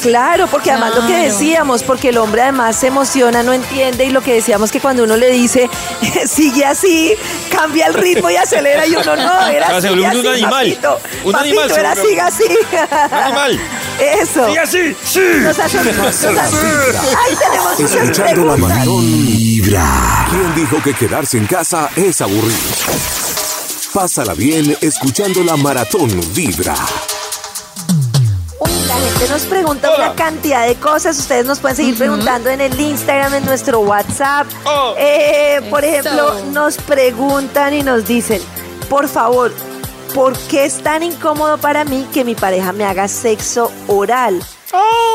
Claro, 0.01 0.47
porque 0.47 0.71
además 0.71 0.95
lo 0.95 1.05
que 1.05 1.15
decíamos, 1.15 1.83
porque 1.83 2.09
el 2.09 2.17
hombre 2.17 2.41
además 2.41 2.75
se 2.75 2.87
emociona, 2.87 3.43
no 3.43 3.53
entiende, 3.53 4.03
y 4.05 4.09
lo 4.09 4.21
que 4.21 4.33
decíamos 4.33 4.71
que 4.71 4.79
cuando 4.79 5.03
uno 5.03 5.15
le 5.15 5.29
dice, 5.29 5.69
sigue 6.27 6.65
así, 6.65 7.13
cambia 7.55 7.85
el 7.85 7.93
ritmo 7.93 8.27
y 8.31 8.35
acelera, 8.35 8.87
y 8.87 8.95
uno 8.95 9.15
no, 9.15 9.47
era 9.47 9.67
Ah, 9.67 9.79
volvió 9.79 9.93
un 9.93 10.05
así, 10.07 10.27
animal. 10.27 10.51
papito, 10.51 10.99
Un 11.23 11.31
papito, 11.33 11.59
animal 11.61 11.79
era 11.79 11.91
así. 12.27 12.43
animal. 13.11 13.59
Eso. 14.01 14.47
¡Sí, 14.47 14.57
así! 14.57 14.95
¡Sí! 15.03 15.19
Nos 15.43 15.59
hacen- 15.59 15.97
nos 15.97 16.07
hacen- 16.07 16.37
Ahí 16.37 17.35
tenemos 17.39 17.79
Escuchando 17.79 18.45
la 18.45 18.57
maratón 18.57 19.01
Vibra. 19.27 20.27
¿Quién 20.29 20.55
dijo 20.55 20.81
que 20.83 20.93
quedarse 20.93 21.37
en 21.37 21.45
casa 21.45 21.89
es 21.95 22.19
aburrido? 22.21 22.51
Pásala 23.93 24.33
bien 24.33 24.75
escuchando 24.81 25.43
la 25.43 25.55
maratón 25.57 26.09
Vibra. 26.33 26.73
Uy, 28.59 28.71
la 28.87 28.95
gente 28.95 29.29
nos 29.29 29.41
pregunta 29.43 29.89
Hola. 29.91 30.05
una 30.07 30.15
cantidad 30.15 30.65
de 30.67 30.75
cosas. 30.75 31.19
Ustedes 31.19 31.45
nos 31.45 31.59
pueden 31.59 31.77
seguir 31.77 31.97
preguntando 31.97 32.49
en 32.49 32.61
el 32.61 32.79
Instagram, 32.79 33.35
en 33.35 33.45
nuestro 33.45 33.79
WhatsApp. 33.81 34.47
Oh. 34.65 34.95
Eh, 34.97 35.61
por 35.69 35.83
Eso. 35.83 35.99
ejemplo, 36.09 36.35
nos 36.51 36.77
preguntan 36.77 37.73
y 37.73 37.83
nos 37.83 38.05
dicen, 38.07 38.41
por 38.89 39.07
favor, 39.07 39.51
¿por 40.13 40.37
qué 40.47 40.65
es 40.65 40.81
tan 40.81 41.03
incómodo 41.03 41.57
para 41.57 41.85
mí 41.85 42.07
que 42.13 42.23
mi 42.23 42.35
pareja 42.35 42.73
me 42.73 42.83
haga 42.83 43.07
sexo 43.07 43.71
oral? 43.87 44.41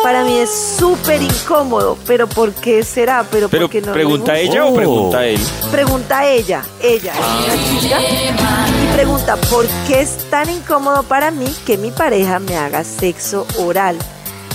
Para 0.03 0.23
mí 0.25 0.37
es 0.37 0.51
súper 0.79 1.23
incómodo, 1.23 1.97
pero 2.07 2.27
¿por 2.29 2.53
qué 2.53 2.85
será? 2.85 3.25
Pero, 3.31 3.49
Pero 3.49 3.67
porque 3.67 3.81
no 3.81 3.93
pregunta 3.93 4.39
ella 4.39 4.67
o 4.67 4.75
pregunta 4.75 5.27
él. 5.27 5.41
Pregunta 5.71 6.27
ella, 6.27 6.63
ella, 6.83 7.15
una 7.17 7.81
chica, 7.81 7.99
y 8.01 8.95
pregunta, 8.95 9.37
¿por 9.51 9.67
qué 9.87 10.01
es 10.01 10.19
tan 10.31 10.51
incómodo 10.51 11.03
para 11.03 11.31
mí 11.31 11.53
que 11.65 11.79
mi 11.79 11.91
pareja 11.91 12.39
me 12.39 12.57
haga 12.57 12.85
sexo 12.85 13.47
oral? 13.59 13.97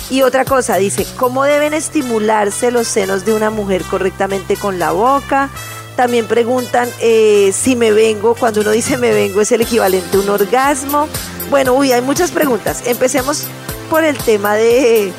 Y 0.10 0.22
otra 0.22 0.46
cosa, 0.46 0.78
dice, 0.78 1.06
¿cómo 1.18 1.44
deben 1.46 1.74
estimularse 1.74 2.70
los 2.70 2.88
senos 2.88 3.26
de 3.26 3.34
una 3.34 3.50
mujer 3.50 3.84
correctamente 3.84 4.56
con 4.58 4.78
la 4.78 4.92
boca? 4.92 5.50
También 5.96 6.26
preguntan 6.26 6.90
eh, 7.00 7.52
si 7.54 7.76
me 7.76 7.92
vengo, 7.92 8.34
cuando 8.36 8.62
uno 8.62 8.72
dice 8.72 8.98
me 8.98 9.12
vengo 9.12 9.42
es 9.42 9.52
el 9.52 9.62
equivalente 9.62 10.18
a 10.18 10.20
un 10.22 10.30
orgasmo. 10.30 11.08
Bueno, 11.50 11.74
uy, 11.74 11.92
hay 11.92 12.02
muchas 12.02 12.32
preguntas. 12.32 12.84
Empecemos 12.86 13.44
por 13.90 14.04
el 14.04 14.18
tema 14.18 14.56
de, 14.56 15.12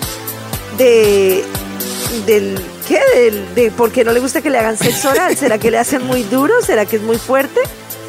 de 0.79 1.45
del 2.27 2.59
¿qué? 2.89 3.01
Del, 3.15 3.55
de 3.55 3.71
por 3.71 3.93
qué 3.93 4.03
no 4.05 4.13
le 4.13 4.21
gusta 4.21 4.41
que 4.41 4.51
le 4.51 4.59
hagan 4.59 4.79
sexo 4.79 5.11
oral. 5.11 5.37
¿Será 5.39 5.59
que 5.59 5.71
le 5.71 5.79
hacen 5.79 6.07
muy 6.07 6.23
duro? 6.25 6.55
¿Será 6.63 6.87
que 6.87 6.97
es 6.97 7.03
muy 7.03 7.19
fuerte? 7.19 7.61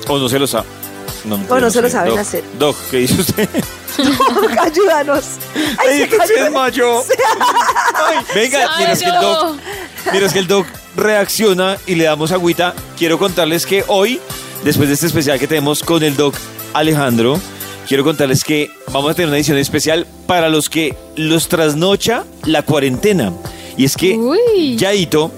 O 0.08 0.18
no 0.18 0.30
se 0.30 0.40
lo 0.40 0.48
sabe. 0.48 0.68
No, 1.26 1.40
O 1.50 1.60
no 1.60 1.70
se 1.70 1.82
lo 1.82 1.90
saben 1.90 2.12
Doc, 2.12 2.20
hacer. 2.20 2.44
Doc, 2.60 2.76
¿qué 2.92 2.98
dice 2.98 3.22
usted? 3.22 3.48
Ayúdanos. 4.60 5.24
Ay, 5.78 5.88
Ay, 5.90 6.00
se 6.00 6.06
que 6.10 6.12
se 6.12 6.18
cayó. 6.18 6.44
desmayó. 6.44 7.00
Ay, 7.96 8.18
venga, 8.36 8.60
Ay, 8.60 8.68
mientras 8.78 9.00
que 9.00 9.06
el. 9.06 9.22
Doc, 9.22 9.56
mientras 10.12 10.34
que 10.34 10.40
el 10.40 10.48
Doc 10.48 10.68
reacciona 10.96 11.78
y 11.88 11.96
le 11.96 12.06
damos 12.06 12.32
agüita, 12.32 12.74
quiero 12.98 13.18
contarles 13.18 13.66
que 13.66 13.84
hoy, 13.88 14.20
después 14.64 14.88
de 14.88 14.96
este 14.96 15.08
especial 15.08 15.40
que 15.40 15.48
tenemos 15.48 15.84
con 15.84 16.04
el 16.04 16.16
Doc 16.16 16.36
Alejandro, 16.74 17.40
quiero 17.88 18.04
contarles 18.04 18.44
que 18.44 18.72
vamos 18.92 19.12
a 19.12 19.14
tener 19.14 19.28
una 19.30 19.38
edición 19.38 19.58
especial 19.58 20.08
para 20.28 20.50
los 20.50 20.70
que 20.70 20.96
los 21.16 21.48
trasnocha 21.48 22.26
la 22.46 22.64
cuarentena. 22.64 23.34
Y 23.78 23.86
es 23.86 23.98
que 23.98 24.16
Uy. 24.18 24.78
Yaito 24.78 25.32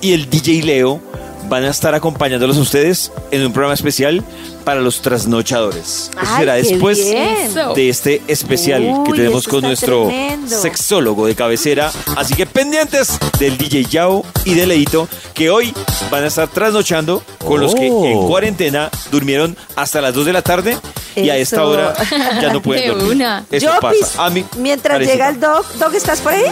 y 0.00 0.12
el 0.12 0.28
DJ 0.28 0.62
Leo 0.62 1.00
van 1.48 1.64
a 1.64 1.70
estar 1.70 1.94
acompañándolos 1.94 2.56
a 2.56 2.60
ustedes 2.60 3.12
en 3.30 3.44
un 3.46 3.52
programa 3.52 3.74
especial 3.74 4.22
para 4.64 4.80
los 4.80 5.00
trasnochadores. 5.00 6.10
Eso 6.10 6.18
Ay, 6.20 6.38
será 6.38 6.54
después 6.54 6.98
bien. 6.98 7.54
De 7.74 7.88
este 7.88 8.22
especial 8.28 8.82
que 9.04 9.10
Uy, 9.12 9.16
tenemos 9.18 9.42
eso 9.42 9.50
con 9.50 9.62
nuestro 9.62 10.06
tremendo. 10.06 10.60
sexólogo 10.60 11.26
de 11.26 11.34
cabecera. 11.34 11.92
Así 12.16 12.34
que 12.34 12.46
pendientes 12.46 13.18
del 13.38 13.56
DJ 13.58 13.84
Yao 13.84 14.24
y 14.44 14.54
de 14.54 14.66
Leito, 14.66 15.08
que 15.34 15.50
hoy 15.50 15.72
van 16.10 16.24
a 16.24 16.26
estar 16.26 16.48
trasnochando 16.48 17.22
con 17.44 17.60
los 17.60 17.74
que 17.74 17.88
Oh. 17.90 18.04
en 18.04 18.26
cuarentena 18.26 18.90
durmieron 19.10 19.56
hasta 19.76 20.00
las 20.00 20.12
2 20.14 20.26
de 20.26 20.32
la 20.32 20.42
tarde 20.42 20.76
y 21.14 21.30
a 21.30 21.36
esta 21.36 21.56
Eso. 21.56 21.68
hora 21.68 21.94
ya 22.42 22.52
no 22.52 22.60
pueden 22.60 22.82
De 22.88 22.88
dormir. 22.88 23.12
una. 23.16 23.44
Eso 23.50 23.66
Yopis, 23.80 24.00
pasa. 24.00 24.24
A 24.26 24.30
mí 24.30 24.44
mientras 24.58 24.96
parece 24.96 25.12
llega 25.12 25.28
que- 25.28 25.34
el 25.34 25.40
Doc, 25.40 25.66
Doc, 25.78 25.94
¿estás 25.94 26.20
por 26.20 26.32
ahí? 26.32 26.44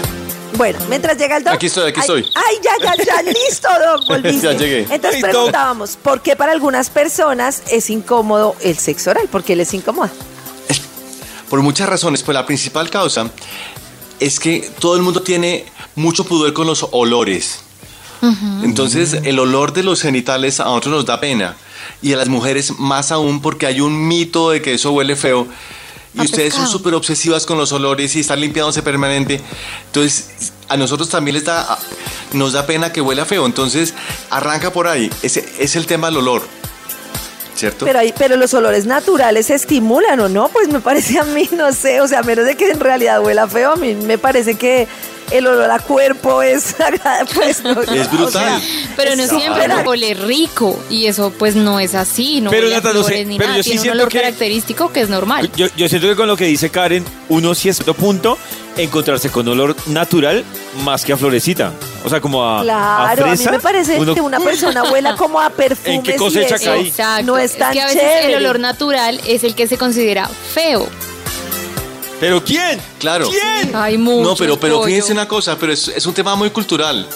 Bueno, 0.57 0.79
mientras 0.89 1.19
llega 1.19 1.37
el 1.37 1.45
Doc. 1.45 1.55
Aquí 1.55 1.67
estoy, 1.67 1.91
aquí 1.91 2.01
Ay, 2.01 2.03
estoy. 2.03 2.33
Ay, 2.35 2.57
ya, 2.63 2.73
ya, 2.97 3.05
ya, 3.05 3.23
listo, 3.33 3.69
Doc, 3.69 4.07
volviste. 4.07 4.47
Ya 4.47 4.53
llegué. 4.53 4.81
Entonces 4.81 5.15
Ay, 5.15 5.21
Doc. 5.23 5.31
preguntábamos, 5.31 5.97
¿por 5.97 6.23
qué 6.23 6.37
para 6.37 6.53
algunas 6.53 6.91
personas 6.91 7.63
es 7.71 7.91
incómodo 7.91 8.57
el 8.61 8.79
sexo 8.79 9.11
oral? 9.11 9.29
¿Por 9.29 9.43
qué 9.43 9.57
les 9.57 9.75
incomoda? 9.75 10.11
Por 11.51 11.61
muchas 11.63 11.89
razones, 11.89 12.23
pues 12.23 12.35
la 12.35 12.47
principal 12.47 12.91
causa 12.91 13.31
es 14.21 14.41
que 14.41 14.71
todo 14.79 14.97
el 14.97 15.03
mundo 15.03 15.23
tiene 15.23 15.67
mucho 15.95 16.25
pudor 16.25 16.53
con 16.53 16.67
los 16.67 16.87
olores. 16.93 17.61
Entonces, 18.63 19.19
el 19.25 19.39
olor 19.39 19.75
de 19.75 19.83
los 19.83 20.01
genitales 20.01 20.59
a 20.59 20.65
nosotros 20.65 20.95
nos 20.95 21.05
da 21.05 21.21
pena. 21.21 21.57
Y 22.01 22.15
a 22.15 22.17
las 22.17 22.29
mujeres 22.29 22.73
más 22.79 23.13
aún 23.13 23.43
porque 23.43 23.67
hay 23.67 23.83
un 23.83 24.09
mito 24.09 24.51
de 24.51 24.63
que 24.63 24.73
eso 24.73 24.93
huele 24.93 25.15
feo. 25.15 25.47
Y 26.15 26.21
A 26.21 26.23
ustedes 26.23 26.55
son 26.55 26.69
súper 26.69 26.95
obsesivas 26.95 27.45
con 27.45 27.59
los 27.59 27.73
olores 27.73 28.15
y 28.15 28.21
están 28.21 28.41
limpiándose 28.41 28.83
permanente. 28.83 29.41
Entonces, 29.87 30.53
a 30.69 30.77
nosotros 30.77 31.09
también 31.09 31.35
les 31.35 31.45
da, 31.45 31.79
nos 32.33 32.53
da 32.53 32.67
pena 32.67 32.93
que 32.93 33.01
huela 33.01 33.25
feo. 33.25 33.47
Entonces, 33.47 33.95
arranca 34.31 34.73
por 34.73 34.87
ahí. 34.87 35.11
Ese 35.23 35.45
es 35.59 35.75
el 35.77 35.87
tema 35.87 36.09
del 36.09 36.19
olor. 36.19 36.43
¿Cierto? 37.57 37.85
Pero, 37.85 38.01
ahí, 38.01 38.13
pero 38.19 38.37
los 38.37 38.53
olores 38.53 38.85
naturales 38.85 39.47
se 39.47 39.55
estimulan 39.55 40.19
o 40.19 40.29
no, 40.29 40.49
pues 40.49 40.69
me 40.69 40.81
parece 40.81 41.21
a 41.21 41.25
mí, 41.25 41.49
no 41.53 41.73
sé, 41.73 42.01
o 42.01 42.09
sea, 42.09 42.21
a 42.21 42.23
menos 42.25 42.45
de 42.45 42.57
que 42.57 42.69
en 42.71 42.81
realidad 42.81 43.23
huela 43.23 43.47
feo, 43.47 43.73
a 43.73 43.77
mí 43.77 43.95
me 43.95 44.19
parece 44.19 44.57
que 44.57 44.89
el 45.31 45.47
olor 45.47 45.71
a 45.71 45.79
cuerpo 45.79 46.43
es. 46.43 46.75
Pues, 47.35 47.63
no, 47.63 47.81
Es 47.83 48.11
brutal. 48.11 48.61
Pero 48.97 49.17
no 49.17 49.23
es 49.23 49.29
siempre 49.31 49.65
súper 49.65 49.87
huele 49.87 50.15
rico 50.15 50.79
y 50.91 51.07
eso 51.07 51.33
pues 51.39 51.55
no 51.57 51.81
es 51.81 51.95
así, 51.95 52.41
no 52.41 52.51
Pero, 52.51 52.65
huele 52.67 52.77
a 52.77 52.81
no 52.93 53.03
sé, 53.03 53.25
ni 53.25 53.37
pero 53.39 53.49
nada, 53.51 53.57
yo 53.59 53.63
sí 53.63 53.71
tiene 53.71 53.81
un 53.81 53.83
siento 53.85 53.99
olor 54.03 54.09
que- 54.13 54.19
característico 54.21 54.93
que 54.93 55.01
es 55.01 55.09
normal. 55.09 55.51
Yo, 55.57 55.67
yo 55.77 55.89
siento 55.89 56.09
que 56.09 56.17
con 56.17 56.27
lo 56.29 56.37
que 56.37 56.45
dice 56.45 56.71
Karen, 56.71 57.05
uno 57.29 57.55
sí 57.55 57.69
es 57.69 57.77
cierto 57.77 57.95
punto 57.95 58.39
encontrarse 58.77 59.31
con 59.31 59.47
olor 59.49 59.77
natural 59.87 60.45
más 60.85 61.05
que 61.05 61.13
a 61.13 61.17
florecita. 61.17 61.73
O 62.05 62.09
sea, 62.11 62.21
como 62.21 62.45
a, 62.45 62.61
a 62.61 62.63
Claro, 62.63 63.25
a, 63.27 63.29
mí 63.31 63.37
fresa. 63.37 63.51
me 63.53 63.61
parece 63.61 63.99
uno- 63.99 64.15
que 64.15 64.21
una 64.21 64.41
persona 64.41 64.83
huela 64.85 65.17
como 65.17 65.41
a 65.41 65.51
perfumes 65.51 65.87
¿En 65.97 66.03
qué 66.03 66.13
y 66.13 66.17
cosecha 66.17 66.57
eso 66.57 66.65
caí? 66.67 66.89
Exacto. 66.89 67.27
no 67.27 67.39
es 67.39 67.57
tan 67.57 67.73
que 67.73 67.81
a 67.81 67.87
veces 67.87 68.01
chévere. 68.01 68.27
el 68.33 68.35
olor 68.37 68.61
natural 68.61 69.21
es 69.27 69.45
el 69.45 69.55
que 69.55 69.67
se 69.67 69.79
considera 69.79 70.29
feo. 70.29 70.89
¿Pero 72.21 72.43
quién? 72.45 72.81
Claro. 72.99 73.29
¿Quién? 73.29 73.75
Hay 73.75 73.99
muchos. 73.99 74.27
No, 74.27 74.37
pero, 74.37 74.59
pero 74.59 74.77
pollo. 74.77 74.87
fíjense 74.87 75.13
una 75.13 75.29
cosa, 75.29 75.57
pero 75.59 75.73
es, 75.73 75.89
es 75.89 76.07
un 76.07 76.15
tema 76.15 76.35
muy 76.35 76.51
cultural. 76.51 77.07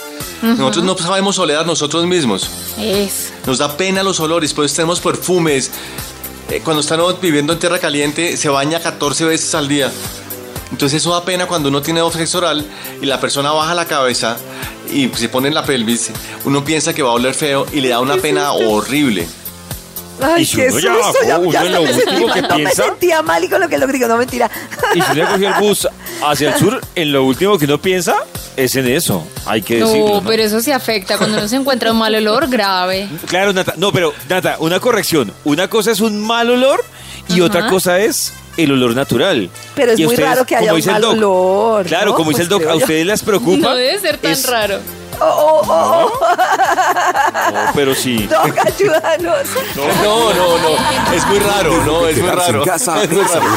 Nosotros 0.43 0.85
no 0.85 0.97
sabemos 0.97 1.39
oler 1.39 1.67
nosotros 1.67 2.07
mismos. 2.07 2.49
Es. 2.79 3.33
Nos 3.47 3.59
da 3.59 3.77
pena 3.77 4.03
los 4.03 4.21
olores, 4.21 4.55
pues 4.55 4.73
tenemos 4.73 5.01
perfumes. 5.01 5.71
Eh, 6.51 6.61
cuando 6.65 6.81
estamos 6.81 7.21
viviendo 7.21 7.53
en 7.53 7.59
tierra 7.59 7.79
caliente, 7.79 8.37
se 8.37 8.49
baña 8.49 8.81
14 8.81 9.25
veces 9.25 9.55
al 9.55 9.69
día. 9.69 9.91
Entonces 10.71 11.01
eso 11.01 11.13
da 11.13 11.25
pena 11.25 11.47
cuando 11.47 11.69
uno 11.71 11.83
tiene 11.83 12.01
sexo 12.13 12.39
oral 12.39 12.65
y 13.01 13.07
la 13.07 13.21
persona 13.21 13.53
baja 13.53 13.75
la 13.75 13.87
cabeza 13.87 14.37
y 14.93 15.09
se 15.09 15.29
pone 15.29 15.49
en 15.49 15.55
la 15.55 15.65
pelvis. 15.65 16.11
Uno 16.45 16.65
piensa 16.65 16.95
que 16.95 17.03
va 17.03 17.11
a 17.11 17.15
oler 17.15 17.35
feo 17.35 17.67
y 17.73 17.81
le 17.81 17.89
da 17.89 18.01
una 18.01 18.17
pena 18.17 18.53
horrible. 18.53 19.27
Ay, 20.23 20.43
Y 20.43 20.47
si 20.47 20.57
qué 20.57 20.69
uno 20.69 20.79
ya 20.81 20.93
ya, 21.27 21.41
ya 21.51 21.81
me 21.81 21.93
sentí 21.93 22.17
que 22.33 22.43
no 22.43 22.49
me 22.49 22.55
piensa- 22.65 22.85
sentía 22.85 23.23
mal 23.23 23.45
y 23.45 23.49
con 23.49 23.61
lo 23.61 23.69
que 23.69 23.79
lo 23.79 23.87
digo, 23.87 24.09
no 24.09 24.17
mentira. 24.17 24.51
Y 24.95 25.01
si 25.03 25.13
uno 25.13 25.31
cogió 25.31 25.49
el 25.49 25.55
bus 25.61 25.89
hacia 26.27 26.49
el 26.55 26.59
sur, 26.59 26.81
en 26.95 27.13
lo 27.13 27.25
último 27.25 27.59
que 27.59 27.65
uno 27.67 27.79
piensa 27.81 28.17
es 28.57 28.75
en 28.77 28.89
eso. 28.89 29.25
Hay 29.47 29.63
que 29.63 29.77
decirlo. 29.77 30.09
No, 30.09 30.15
¿no? 30.21 30.29
pero 30.29 30.43
eso 30.43 30.61
sí 30.61 30.73
afecta. 30.73 31.17
Cuando 31.19 31.39
uno 31.39 31.47
se 31.49 31.57
encuentra 31.57 31.93
un 31.93 31.99
mal 31.99 32.15
olor, 32.15 32.49
grave. 32.49 33.09
Claro, 33.27 33.53
Nata. 33.53 33.75
No, 33.77 33.93
pero, 33.93 34.13
Nata, 34.29 34.57
una 34.59 34.81
corrección. 34.81 35.33
Una 35.45 35.69
cosa 35.69 35.93
es 35.93 36.01
un 36.01 36.21
mal 36.21 36.51
olor 36.51 36.85
y 37.29 37.41
otra 37.41 37.69
cosa 37.69 38.01
es 38.01 38.33
el 38.57 38.73
olor 38.73 38.97
natural. 38.97 39.49
Pero 39.77 39.93
es 39.93 40.01
Y 40.01 40.05
muy 40.05 40.15
ustedes, 40.15 40.31
raro 40.31 40.45
que 40.45 40.57
haya 40.57 40.75
un 40.75 40.85
mal 40.85 41.01
doc, 41.01 41.13
olor, 41.13 41.87
Claro, 41.87 42.07
¿no? 42.11 42.15
como 42.17 42.31
dice 42.31 42.43
el 42.43 42.49
Pues 42.49 42.61
doc, 42.63 42.69
a 42.69 42.73
yo. 42.73 42.79
ustedes 42.79 43.07
les 43.07 43.23
preocupa. 43.23 43.69
No 43.69 43.77
debe 43.77 43.99
ser 44.01 44.17
tan 44.17 44.33
es- 44.33 44.47
raro. 44.49 44.79
Oh, 45.21 45.63
oh, 45.67 46.11
oh, 46.11 46.21
No, 47.53 47.73
pero 47.75 47.95
sí. 47.95 48.29
oh. 48.39 48.47
Doc, 48.47 48.59
ayúdanos. 48.59 49.49
No, 49.77 50.33
no, 50.35 50.59
no. 50.59 51.15
Es 51.15 51.27
muy 51.27 51.39
raro, 51.39 51.85
no, 51.85 52.07
es 52.07 52.19
muy 52.19 52.29
raro. 52.31 52.63
en 52.63 52.69
casa 52.69 53.03
Es 53.03 53.11
muy 53.11 53.23
raro. 53.23 53.47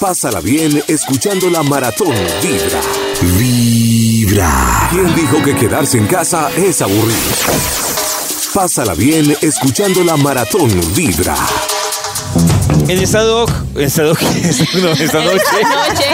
Pásala 0.00 0.40
bien 0.40 0.82
escuchando 0.88 1.50
la 1.50 1.62
maratón 1.62 2.14
Vibra. 2.42 2.80
Vibra. 3.38 4.88
¿Quién 4.90 5.14
dijo 5.14 5.42
que 5.42 5.54
quedarse 5.54 5.98
en 5.98 6.06
casa 6.06 6.50
es 6.56 6.80
aburrido? 6.80 7.20
Pásala 8.54 8.94
bien 8.94 9.36
escuchando 9.42 10.02
la 10.02 10.16
maratón 10.16 10.70
Vibra. 10.94 11.34
En 12.88 12.98
esta 12.98 13.20
doc, 13.22 13.50
en 13.76 13.82
esta 13.82 14.02
doc, 14.02 14.20
no, 14.82 14.90
esta 14.92 15.24
noche, 15.24 15.44
Noche. 15.88 16.04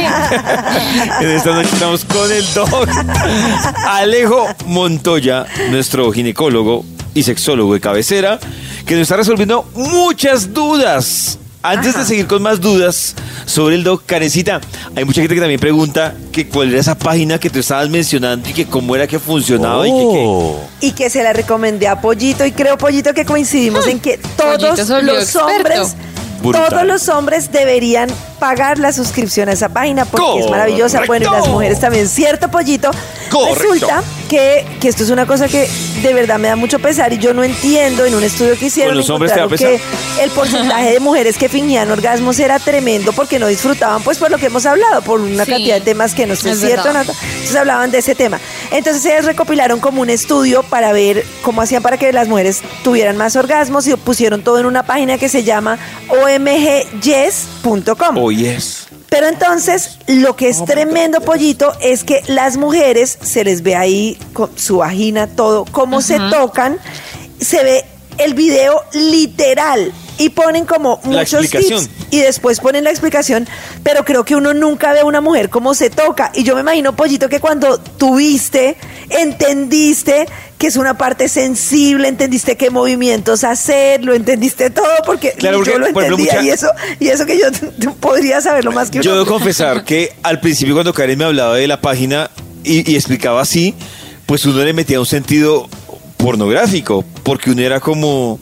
en 1.20 1.30
esta 1.30 1.52
noche 1.54 1.68
estamos 1.72 2.04
con 2.04 2.30
el 2.30 2.44
doc 2.54 2.88
Alejo 3.88 4.46
Montoya, 4.66 5.46
nuestro 5.70 6.10
ginecólogo 6.12 6.84
y 7.14 7.22
sexólogo 7.22 7.74
de 7.74 7.80
cabecera, 7.80 8.38
que 8.84 8.94
nos 8.94 9.02
está 9.02 9.16
resolviendo 9.16 9.64
muchas 9.74 10.52
dudas. 10.52 11.38
Antes 11.62 11.96
de 11.96 12.04
seguir 12.04 12.26
con 12.28 12.42
más 12.42 12.60
dudas 12.60 13.16
sobre 13.44 13.74
el 13.74 13.82
doc, 13.82 14.04
Karencita, 14.06 14.60
hay 14.94 15.04
mucha 15.04 15.20
gente 15.20 15.34
que 15.34 15.40
también 15.40 15.58
pregunta 15.58 16.14
que 16.30 16.46
cuál 16.46 16.68
era 16.70 16.78
esa 16.78 16.94
página 16.94 17.38
que 17.40 17.50
tú 17.50 17.58
estabas 17.58 17.88
mencionando 17.88 18.48
y 18.48 18.52
que 18.52 18.66
cómo 18.66 18.94
era 18.94 19.08
que 19.08 19.18
funcionaba 19.18 19.88
y 19.88 19.90
que 19.90 19.98
qué. 20.12 20.86
Y 20.86 20.92
que 20.92 21.10
se 21.10 21.24
la 21.24 21.32
recomendé 21.32 21.88
a 21.88 22.00
Pollito 22.00 22.44
y 22.46 22.52
creo, 22.52 22.78
Pollito, 22.78 23.12
que 23.14 23.24
coincidimos 23.24 23.84
en 23.88 23.98
que 23.98 24.20
todos 24.36 24.62
los 24.62 24.78
experto. 24.78 25.44
hombres, 25.44 25.96
Brutal. 26.52 26.70
todos 26.70 26.86
los 26.86 27.08
hombres 27.08 27.50
deberían 27.52 28.08
pagar 28.38 28.78
la 28.78 28.92
suscripción 28.92 29.48
a 29.48 29.52
esa 29.52 29.68
página 29.68 30.04
porque 30.04 30.40
es 30.40 30.50
maravillosa. 30.50 31.02
Bueno, 31.06 31.26
y 31.26 31.32
las 31.32 31.48
mujeres 31.48 31.80
también, 31.80 32.08
¿cierto, 32.08 32.50
Pollito? 32.50 32.90
Correcto. 33.30 33.72
Resulta 33.72 34.02
que, 34.28 34.64
que 34.80 34.88
esto 34.88 35.04
es 35.04 35.10
una 35.10 35.26
cosa 35.26 35.48
que 35.48 35.68
de 36.02 36.14
verdad 36.14 36.38
me 36.38 36.48
da 36.48 36.56
mucho 36.56 36.78
pesar 36.78 37.12
y 37.12 37.18
yo 37.18 37.32
no 37.32 37.44
entiendo 37.44 38.04
en 38.04 38.14
un 38.14 38.22
estudio 38.24 38.56
que 38.58 38.66
hicieron 38.66 38.90
¿Con 38.92 38.98
los 38.98 39.10
hombres 39.10 39.32
te 39.32 39.38
da 39.38 39.44
encontraron 39.44 39.78
que 39.78 40.22
el 40.22 40.30
porcentaje 40.30 40.92
de 40.92 41.00
mujeres 41.00 41.36
que 41.38 41.48
fingían 41.48 41.90
orgasmos 41.90 42.38
era 42.38 42.58
tremendo 42.58 43.12
porque 43.12 43.38
no 43.38 43.46
disfrutaban, 43.46 44.02
pues 44.02 44.18
por 44.18 44.30
lo 44.30 44.38
que 44.38 44.46
hemos 44.46 44.66
hablado, 44.66 45.02
por 45.02 45.20
una 45.20 45.44
Sí, 45.44 45.50
cantidad 45.52 45.76
de 45.76 45.80
temas 45.82 46.14
que 46.14 46.26
no 46.26 46.34
sé 46.34 46.50
es 46.50 46.60
cierto. 46.60 46.92
Nata. 46.92 47.12
Entonces 47.12 47.56
hablaban 47.56 47.90
de 47.90 47.98
ese 47.98 48.14
tema. 48.14 48.40
Entonces 48.70 49.04
ellas 49.06 49.24
recopilaron 49.24 49.80
como 49.80 50.02
un 50.02 50.10
estudio 50.10 50.62
para 50.64 50.92
ver 50.92 51.24
cómo 51.42 51.62
hacían 51.62 51.82
para 51.82 51.96
que 51.98 52.12
las 52.12 52.28
mujeres 52.28 52.62
tuvieran 52.82 53.16
más 53.16 53.36
orgasmos 53.36 53.86
y 53.86 53.94
pusieron 53.96 54.42
todo 54.42 54.58
en 54.58 54.66
una 54.66 54.84
página 54.84 55.18
que 55.18 55.28
se 55.28 55.44
llama 55.44 55.78
omgyes.com. 57.04 58.16
Oh, 58.18 58.30
yes. 58.30 58.85
Pero 59.08 59.28
entonces, 59.28 59.98
lo 60.06 60.36
que 60.36 60.48
es 60.48 60.64
tremendo, 60.64 61.20
pollito, 61.20 61.72
es 61.80 62.04
que 62.04 62.22
las 62.26 62.56
mujeres 62.56 63.18
se 63.22 63.44
les 63.44 63.62
ve 63.62 63.76
ahí 63.76 64.18
con 64.32 64.50
su 64.58 64.78
vagina, 64.78 65.26
todo, 65.28 65.64
cómo 65.64 66.02
se 66.02 66.18
tocan, 66.30 66.78
se 67.40 67.62
ve 67.62 67.84
el 68.18 68.34
video 68.34 68.82
literal 68.92 69.92
y 70.18 70.30
ponen 70.30 70.64
como 70.64 71.00
muchos 71.04 71.48
tips 71.50 71.88
y 72.10 72.20
después 72.20 72.60
ponen 72.60 72.84
la 72.84 72.90
explicación, 72.90 73.46
pero 73.82 74.04
creo 74.04 74.24
que 74.24 74.34
uno 74.36 74.54
nunca 74.54 74.92
ve 74.92 75.00
a 75.00 75.04
una 75.04 75.20
mujer 75.20 75.50
cómo 75.50 75.74
se 75.74 75.90
toca. 75.90 76.32
Y 76.34 76.42
yo 76.44 76.54
me 76.54 76.62
imagino, 76.62 76.96
pollito, 76.96 77.28
que 77.28 77.40
cuando 77.40 77.78
tuviste, 77.78 78.76
entendiste 79.10 80.26
que 80.58 80.68
es 80.68 80.76
una 80.76 80.96
parte 80.96 81.28
sensible, 81.28 82.08
entendiste 82.08 82.56
qué 82.56 82.70
movimientos 82.70 83.44
hacer, 83.44 84.02
lo 84.02 84.14
entendiste 84.14 84.70
todo, 84.70 84.86
porque, 85.04 85.32
Claro, 85.32 85.58
porque, 85.58 85.72
yo 85.72 85.78
lo 85.78 85.92
por 85.92 86.02
ejemplo, 86.04 86.16
entendía 86.24 86.40
mucha- 86.40 86.46
y 86.46 86.50
eso, 86.50 86.68
y 86.98 87.08
eso 87.08 87.26
que 87.26 87.38
yo 87.38 87.92
podría 88.00 88.40
saberlo 88.40 88.72
más 88.72 88.90
que 88.90 89.00
Yo 89.02 89.10
uno. 89.12 89.20
debo 89.24 89.32
confesar 89.32 89.84
que 89.84 90.14
al 90.22 90.40
principio 90.40 90.72
cuando 90.74 90.94
Karen 90.94 91.18
me 91.18 91.24
hablaba 91.26 91.56
de 91.56 91.66
la 91.66 91.80
página 91.82 92.30
y, 92.64 92.90
y 92.90 92.94
explicaba 92.96 93.42
así, 93.42 93.74
pues 94.24 94.46
uno 94.46 94.64
le 94.64 94.72
metía 94.72 94.98
un 94.98 95.04
sentido 95.06 95.68
pornográfico, 96.16 97.04
porque 97.22 97.50
uno 97.50 97.60
era 97.62 97.78
como... 97.80 98.40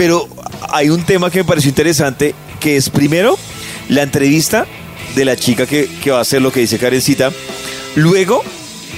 Pero 0.00 0.26
hay 0.70 0.88
un 0.88 1.02
tema 1.02 1.30
que 1.30 1.40
me 1.40 1.44
pareció 1.44 1.68
interesante, 1.68 2.34
que 2.58 2.78
es 2.78 2.88
primero 2.88 3.38
la 3.90 4.00
entrevista 4.00 4.66
de 5.14 5.26
la 5.26 5.36
chica 5.36 5.66
que, 5.66 5.90
que 6.02 6.10
va 6.10 6.16
a 6.16 6.20
hacer 6.22 6.40
lo 6.40 6.50
que 6.50 6.60
dice 6.60 6.78
Karencita, 6.78 7.30
luego 7.96 8.42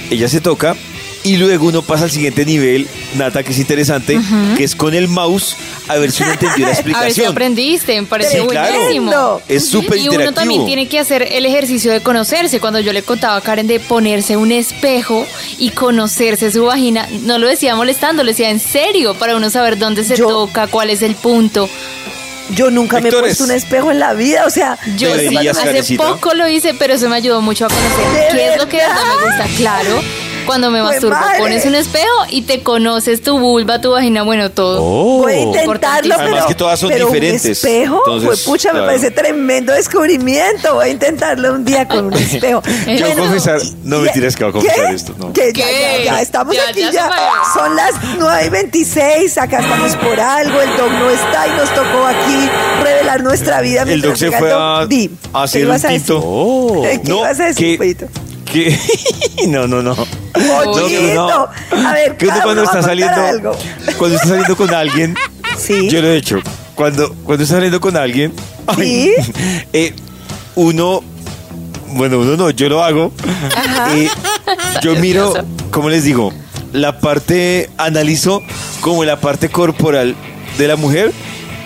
ella 0.09 0.29
se 0.29 0.39
toca 0.39 0.77
y 1.23 1.37
luego 1.37 1.67
uno 1.67 1.81
pasa 1.81 2.03
al 2.05 2.11
siguiente 2.11 2.45
nivel, 2.45 2.87
Nata, 3.15 3.43
que 3.43 3.51
es 3.51 3.59
interesante, 3.59 4.19
que 4.57 4.63
es 4.63 4.75
con 4.75 4.93
el 4.93 5.07
mouse, 5.07 5.55
a 5.87 5.95
ver 5.97 6.11
si 6.11 6.23
uno 6.23 6.33
entendió 6.33 6.65
la 6.67 6.73
A 6.73 6.75
ver 6.75 6.83
si 6.83 6.89
explicación. 6.89 7.31
aprendiste, 7.31 8.01
me 8.01 8.07
parece 8.07 8.41
Sí, 8.41 8.47
claro. 8.47 8.73
buenísimo. 8.75 9.41
Es 9.47 9.67
súper 9.67 9.97
Y 9.99 10.09
uno 10.09 10.33
también 10.33 10.65
tiene 10.65 10.87
que 10.87 10.99
hacer 10.99 11.21
el 11.31 11.45
ejercicio 11.45 11.91
de 11.91 12.01
conocerse. 12.01 12.59
Cuando 12.59 12.79
yo 12.79 12.91
le 12.93 13.03
contaba 13.03 13.37
a 13.37 13.41
Karen 13.41 13.67
de 13.67 13.79
ponerse 13.79 14.35
un 14.37 14.51
espejo 14.51 15.25
y 15.57 15.69
conocerse 15.71 16.51
su 16.51 16.65
vagina, 16.65 17.07
no 17.21 17.37
lo 17.37 17.47
decía 17.47 17.75
molestando, 17.75 18.23
lo 18.23 18.29
decía 18.29 18.49
en 18.49 18.59
serio, 18.59 19.13
para 19.15 19.35
uno 19.35 19.49
saber 19.49 19.77
dónde 19.77 20.03
se 20.03 20.15
Yo- 20.17 20.27
toca, 20.27 20.67
cuál 20.67 20.89
es 20.89 21.01
el 21.01 21.15
punto. 21.15 21.69
Yo 22.55 22.69
nunca 22.69 22.99
me 22.99 23.07
he 23.07 23.11
puesto 23.11 23.45
un 23.45 23.51
espejo 23.51 23.89
en 23.89 23.99
la 23.99 24.13
vida, 24.13 24.43
o 24.45 24.49
sea, 24.49 24.77
Yo 24.97 25.07
Deberías, 25.15 25.57
hace 25.57 25.95
poco 25.95 26.33
lo 26.33 26.45
hice, 26.47 26.73
pero 26.73 26.93
eso 26.95 27.07
me 27.07 27.15
ayudó 27.15 27.41
mucho 27.41 27.65
a 27.65 27.69
conocer 27.69 28.31
¿De 28.33 28.37
qué 28.37 28.49
es 28.53 28.57
lo 28.57 28.67
que 28.67 28.77
me 28.77 29.27
gusta. 29.27 29.47
Claro, 29.55 30.01
cuando 30.45 30.69
me 30.71 30.81
¡Jue 30.81 30.89
masturbo, 30.91 31.15
madre! 31.15 31.39
pones 31.39 31.65
un 31.65 31.75
espejo 31.75 32.05
y 32.29 32.41
te 32.43 32.63
conoces 32.63 33.21
tu 33.21 33.39
vulva, 33.39 33.79
tu 33.81 33.91
vagina, 33.91 34.23
bueno, 34.23 34.51
todo. 34.51 34.81
voy 34.81 35.33
a 35.33 35.39
intentarlo, 35.39 36.15
pero, 36.15 36.21
Además 36.29 36.45
que 36.45 36.55
todas 36.55 36.79
son 36.79 36.89
pero 36.89 37.05
diferentes, 37.07 37.45
un 37.45 37.51
espejo, 37.51 37.97
entonces, 38.05 38.27
pues, 38.27 38.41
pucha, 38.43 38.69
claro. 38.71 38.85
me 38.85 38.91
parece 38.93 39.11
tremendo 39.11 39.73
descubrimiento. 39.73 40.75
Voy 40.75 40.85
a 40.85 40.89
intentarlo 40.89 41.53
un 41.53 41.65
día 41.65 41.87
con 41.87 42.05
un 42.05 42.13
espejo. 42.17 42.61
Yo 42.87 43.01
voy 43.05 43.11
a 43.11 43.15
confesar, 43.15 43.59
no 43.83 43.99
y- 43.99 44.01
mentiras 44.03 44.35
que 44.35 44.43
voy 44.43 44.49
a 44.49 44.53
confesar 44.53 44.87
¿qué? 44.89 44.95
esto, 44.95 45.15
no. 45.17 45.33
Que 45.33 45.53
ya, 45.53 45.65
¿Qué? 45.65 46.01
ya, 46.05 46.11
ya, 46.15 46.21
estamos 46.21 46.55
Ya, 46.55 46.69
aquí 46.69 46.81
ya 46.81 46.91
ya. 46.91 47.09
Son 47.53 47.75
las 47.75 47.91
9 48.17 48.45
y 48.45 48.49
26, 48.49 49.37
acá 49.37 49.59
estamos 49.59 49.95
por 49.97 50.19
algo, 50.19 50.61
el 50.61 50.69
doc 50.77 50.91
no 50.91 51.09
está 51.09 51.47
y 51.47 51.51
nos 51.51 51.69
tocó 51.73 52.05
aquí 52.05 52.49
revelar 52.83 53.23
nuestra 53.23 53.61
vida. 53.61 53.83
El 53.83 54.01
doc 54.01 54.15
se 54.15 54.31
fue 54.31 54.51
a. 54.53 54.85
Di, 54.87 55.09
a 55.33 55.39
¿qué 55.39 55.43
hacer 55.43 55.61
un 55.63 55.67
ibas 55.69 55.85
a 55.85 55.87
decir? 55.89 56.05
tinto. 56.07 56.81
¿Qué 56.83 57.01
No, 57.05 57.17
ibas 57.19 57.39
a 57.39 57.45
decir, 57.45 57.79
que- 57.79 57.95
que 58.51 58.77
no, 59.47 59.67
no, 59.67 59.81
no. 59.81 59.95
Pollito, 60.33 61.49
a 61.71 61.93
ver, 61.93 62.17
cuando 62.43 62.63
está 62.63 62.81
saliendo, 62.81 63.21
algo. 63.21 63.55
cuando 63.97 64.15
está 64.15 64.27
saliendo 64.29 64.55
con 64.57 64.73
alguien, 64.73 65.15
Sí. 65.57 65.89
yo 65.89 66.01
lo 66.01 66.07
he 66.09 66.17
hecho. 66.17 66.39
Cuando, 66.75 67.13
cuando 67.23 67.43
está 67.43 67.55
saliendo 67.55 67.79
con 67.79 67.95
alguien, 67.95 68.33
Sí. 68.77 69.11
eh, 69.73 69.93
uno, 70.55 71.01
bueno, 71.89 72.19
uno 72.19 72.35
no, 72.35 72.49
yo 72.49 72.69
lo 72.69 72.83
hago. 72.83 73.11
Eh, 73.91 74.09
yo 74.81 74.95
miro, 74.95 75.33
¿cómo 75.71 75.89
les 75.89 76.03
digo? 76.03 76.33
La 76.71 76.99
parte, 76.99 77.69
analizo 77.77 78.41
como 78.81 79.03
la 79.05 79.19
parte 79.19 79.49
corporal 79.49 80.15
de 80.57 80.67
la 80.67 80.75
mujer 80.75 81.11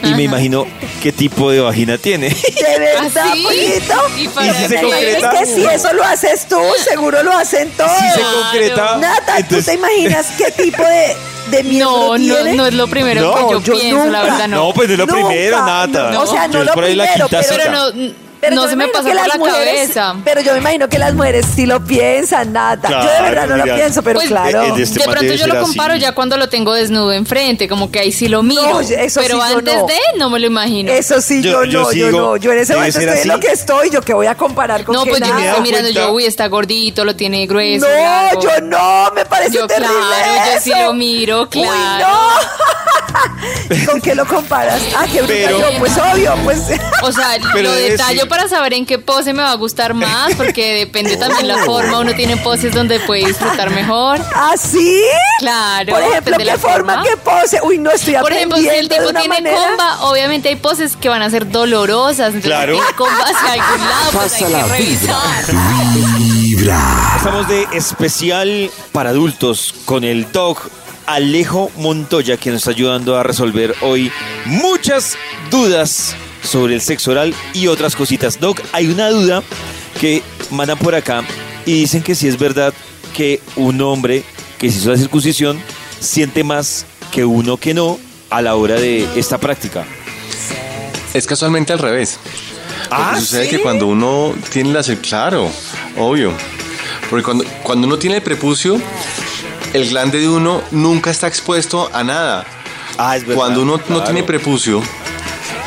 y 0.04 0.14
me 0.14 0.24
imagino 0.24 0.66
qué 1.02 1.12
tipo 1.12 1.50
de 1.52 1.60
vagina 1.62 1.98
tiene. 1.98 2.30
¿De 2.30 2.80
verdad, 2.80 3.12
¿Ah, 3.20 3.32
sí? 3.34 3.44
Pollito? 3.44 3.94
Y 4.18 4.28
para 4.30 4.48
¿Y 4.48 4.54
si 4.56 4.68
se 4.68 4.76
qué? 4.76 4.82
concreta? 4.82 5.32
Es 5.32 5.40
que 5.40 5.56
si 5.56 5.66
eso 5.66 5.94
lo 5.94 6.04
haces 6.04 6.46
tú, 6.48 6.60
seguro 6.88 7.24
lo 7.24 7.32
hacen 7.34 7.70
todos. 7.72 7.92
si 7.98 8.10
se 8.20 8.22
concreta, 8.22 8.98
Nata, 8.98 9.26
¿tú 9.36 9.40
entonces- 9.40 9.66
te 9.66 9.74
imaginas 9.74 10.28
qué 10.38 10.52
tipo 10.52 10.84
de, 10.84 11.16
de 11.58 11.64
miembro 11.64 11.98
No, 11.98 12.18
no, 12.18 12.18
tiene? 12.18 12.54
no 12.56 12.66
es 12.68 12.74
lo 12.74 12.88
primero 12.88 13.22
No, 13.22 13.34
que 13.36 13.54
yo, 13.54 13.62
yo 13.62 13.80
pienso, 13.80 13.98
la 13.98 14.04
nunca. 14.06 14.24
verdad 14.34 14.48
no. 14.48 14.58
No, 14.68 14.74
pues 14.74 14.88
no 14.88 14.94
es 14.94 15.00
lo 15.00 15.06
Nunca, 15.08 15.28
primero, 15.28 15.66
Nata. 15.66 16.12
no, 16.12 16.22
o 16.22 16.28
sea, 16.28 16.48
no 16.48 16.54
Yo 16.54 16.64
lo 16.64 16.74
por 16.74 16.84
ahí 16.84 16.96
la 16.96 17.04
primero, 17.06 17.28
pero 17.30 17.72
no, 17.72 18.14
Pero 18.40 18.56
no 18.56 18.64
yo 18.64 18.70
se 18.70 18.76
me 18.76 18.88
pasó 18.90 19.06
que 19.06 19.12
por 19.12 19.16
las 19.16 19.28
la 19.28 19.36
mujeres- 19.38 19.66
cabeza. 19.94 20.16
Pero 20.24 20.42
yo 20.42 20.54
me 20.54 20.60
imagino 20.60 20.88
que 20.90 21.00
las 21.00 21.14
mujeres 21.14 21.46
sí 21.56 21.66
lo 21.66 21.84
piensan, 21.84 22.54
nada. 22.54 22.90
yo 22.90 23.12
de 23.12 23.22
verdad 23.22 23.48
no 23.48 23.58
lo 23.58 23.64
pienso, 23.76 24.02
pero 24.04 24.20
Pues, 24.20 24.30
claro. 24.30 24.62
eh, 24.64 24.72
de 24.78 24.84
este 24.84 25.00
de 25.00 25.06
man 25.08 25.16
pronto 25.18 25.34
yo 25.34 25.48
lo 25.48 25.54
así. 25.56 25.64
comparo 25.64 25.96
ya 25.96 26.12
cuando 26.14 26.38
lo 26.38 26.48
tengo 26.50 26.74
desnudo 26.74 27.14
enfrente, 27.14 27.68
como 27.68 27.92
que 27.92 28.00
ahí 28.00 28.12
sí 28.12 28.28
lo 28.28 28.44
miro. 28.44 28.62
No, 28.62 28.80
eso 28.82 29.20
pero 29.22 29.36
sí 29.36 29.52
yo 29.52 29.58
antes 29.58 29.76
no. 29.76 29.86
de, 29.88 30.00
no 30.18 30.30
me 30.30 30.40
lo 30.40 30.48
imagino. 30.48 30.92
Eso 30.92 31.20
sí, 31.22 31.42
Yo- 31.42 31.64
yo, 31.64 31.66
yo 31.66 31.82
no, 31.82 31.92
yo 31.92 32.06
digo, 32.08 32.20
no. 32.20 32.38
Yo 32.38 32.52
en 32.54 32.60
ese 32.60 32.74
momento 32.76 33.00
estoy 33.00 33.22
en 33.22 33.28
lo 33.28 33.40
que 33.40 33.48
estoy, 33.52 33.90
yo 33.90 34.02
que 34.02 34.14
voy 34.14 34.28
a 34.28 34.36
comparar 34.36 34.84
con 34.84 34.94
no, 34.96 35.06
pues 35.06 35.20
yo 35.20 35.26
nada. 35.28 35.36
me 35.40 35.46
dado 35.46 35.58
estoy 35.58 35.72
mirando, 35.72 35.90
yo, 35.92 36.12
uy, 36.12 36.26
está 36.26 36.48
gordito, 36.48 37.04
lo 37.06 37.16
tiene 37.16 37.46
grueso. 37.48 37.88
No, 37.88 37.94
largo. 37.94 38.42
yo 38.42 38.62
no, 38.62 39.12
me 39.16 39.26
parece 39.26 39.54
Yo, 39.58 39.68
terrible 39.68 39.94
claro, 39.98 40.52
yo 40.54 40.60
sí 40.62 40.72
lo 40.80 40.94
miro, 40.94 41.42
Uy, 41.44 41.48
claro. 41.50 42.08
no. 42.08 42.28
¿Y 43.76 43.86
¿Con 43.86 44.02
qué 44.02 44.14
lo 44.16 44.26
comparas? 44.26 44.82
Ah, 44.96 45.06
qué 45.12 45.22
Pero- 45.26 45.60
yo, 45.60 45.80
pues 45.80 45.92
obvio, 45.98 46.36
pues. 46.44 46.60
O 47.02 47.12
sea, 47.12 47.38
lo 47.38 47.72
detallo 47.72 48.27
para 48.28 48.48
saber 48.48 48.74
en 48.74 48.86
qué 48.86 49.00
pose 49.00 49.34
me 49.34 49.42
va 49.44 49.52
a 49.52 49.56
gustar 49.56 49.94
más, 49.94 50.34
porque 50.36 50.74
depende 50.80 51.18
también 51.18 51.48
la 51.48 51.58
forma. 51.66 52.00
Uno 52.00 52.14
tiene 52.16 52.38
poses 52.38 52.74
donde 52.74 53.00
puede 53.02 53.26
disfrutar 53.26 53.70
mejor. 53.72 54.20
¿Ah, 54.34 54.54
sí? 54.58 55.02
Claro, 55.40 55.94
Por 55.94 56.02
ejemplo, 56.04 56.38
¿qué 56.38 56.46
la 56.46 56.58
forma, 56.58 56.94
forma. 56.96 57.04
qué 57.04 57.18
pose? 57.18 57.60
Uy, 57.64 57.78
no 57.78 57.92
estoy 57.92 58.16
Por 58.16 58.32
ejemplo, 58.34 58.58
si 58.58 58.68
el 58.68 58.86
aprendiendo 58.86 59.08
tipo 59.10 59.20
tiene 59.20 59.42
manera. 59.42 59.58
comba, 59.70 60.02
obviamente 60.10 60.50
hay 60.50 60.56
poses 60.56 60.96
que 60.98 61.10
van 61.10 61.22
a 61.22 61.30
ser 61.30 61.50
dolorosas. 61.50 62.34
Entonces, 62.34 62.44
Claro. 62.46 62.74
si 62.76 62.80
tiene 62.80 62.96
comba 62.96 63.24
hacia 63.24 63.54
algún 63.64 63.88
lado, 63.88 64.12
pues 64.14 64.34
hay 64.34 64.54
que 64.54 64.64
revisar. 64.64 65.56
Vibra. 66.18 66.82
Estamos 67.18 67.48
de 67.48 67.68
especial 67.74 68.70
para 68.92 69.10
adultos 69.12 69.74
con 69.86 70.04
el 70.04 70.32
doc 70.32 70.60
Alejo 71.06 71.72
Montoya 71.78 72.38
que 72.38 72.50
nos 72.52 72.60
está 72.60 72.72
ayudando 72.72 73.18
a 73.18 73.24
resolver 73.24 73.76
hoy 73.82 74.12
muchas 74.46 75.18
dudas 75.50 76.16
sobre 76.48 76.76
el 76.76 76.82
sexo 76.82 77.12
oral 77.12 77.34
y 77.54 77.68
otras 77.68 77.96
cositas. 77.96 78.40
Doc, 78.40 78.62
hay 78.72 78.88
una 78.88 79.10
duda 79.10 79.44
que 80.00 80.24
mandan 80.52 80.78
por 80.78 80.96
acá 80.96 81.24
y 81.66 81.74
dicen 81.82 82.02
que 82.02 82.16
si 82.16 82.28
es 82.28 82.40
verdad 82.40 82.74
que 83.16 83.42
un 83.56 83.82
hombre 83.82 84.24
que 84.58 84.72
se 84.72 84.78
hizo 84.80 84.92
la 84.92 84.98
circuncisión 84.98 85.60
siente 86.00 86.44
más 86.44 86.86
que 87.12 87.26
uno 87.26 87.58
que 87.58 87.74
no 87.74 88.00
a 88.30 88.42
la 88.42 88.56
hora 88.56 88.76
de 88.76 89.08
esta 89.20 89.38
práctica. 89.38 89.86
Es 91.14 91.26
casualmente 91.26 91.74
al 91.74 91.80
revés. 91.80 92.20
Porque 92.90 93.04
Ah, 93.04 93.16
sucede 93.20 93.50
que 93.50 93.60
cuando 93.60 93.88
uno 93.88 94.34
tiene 94.52 94.72
la 94.72 94.84
claro, 95.02 95.50
obvio. 95.98 96.32
Porque 97.10 97.24
cuando, 97.24 97.44
cuando 97.64 97.88
uno 97.88 97.98
tiene 97.98 98.18
el 98.18 98.22
prepucio, 98.22 98.80
el 99.74 99.90
glande 99.90 100.20
de 100.20 100.30
uno 100.30 100.62
nunca 100.72 101.10
está 101.10 101.28
expuesto 101.28 101.90
a 101.94 102.04
nada. 102.04 102.46
Ah, 102.98 103.18
es 103.18 103.24
verdad. 103.24 103.36
Cuando 103.36 103.62
uno 103.62 103.80
no 103.90 104.04
tiene 104.04 104.24
prepucio, 104.24 104.82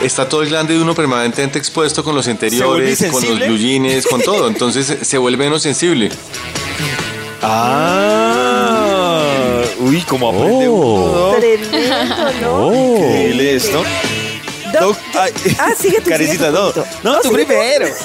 está 0.02 0.28
todo 0.28 0.42
el 0.42 0.48
glande 0.48 0.74
de 0.74 0.82
uno 0.82 0.94
permanentemente 0.94 1.58
expuesto 1.58 2.02
con 2.04 2.14
los 2.14 2.26
interiores, 2.28 3.04
con 3.10 3.24
los 3.26 3.38
bluyines, 3.38 4.06
con 4.06 4.20
todo. 4.22 4.48
Entonces 4.48 4.98
se 5.02 5.18
vuelve 5.18 5.44
menos 5.44 5.62
sensible. 5.62 6.10
Ah, 7.42 9.22
uy, 9.78 10.00
como 10.02 10.30
aprende 10.30 10.68
uno, 10.68 11.08
Doc. 11.08 11.36
Tremendo, 11.38 12.32
¿no? 12.40 12.96
Increíble 12.96 13.56
esto. 13.56 13.82
Doc, 14.72 14.82
Doc, 14.82 14.98
ay, 15.18 15.32
ah, 15.58 15.72
sigue 15.78 16.00
tú, 16.00 16.10
Carecita, 16.10 16.46
tu 16.48 16.52
no. 16.52 16.72
No, 17.02 17.20
tú 17.20 17.32
primero. 17.32 17.86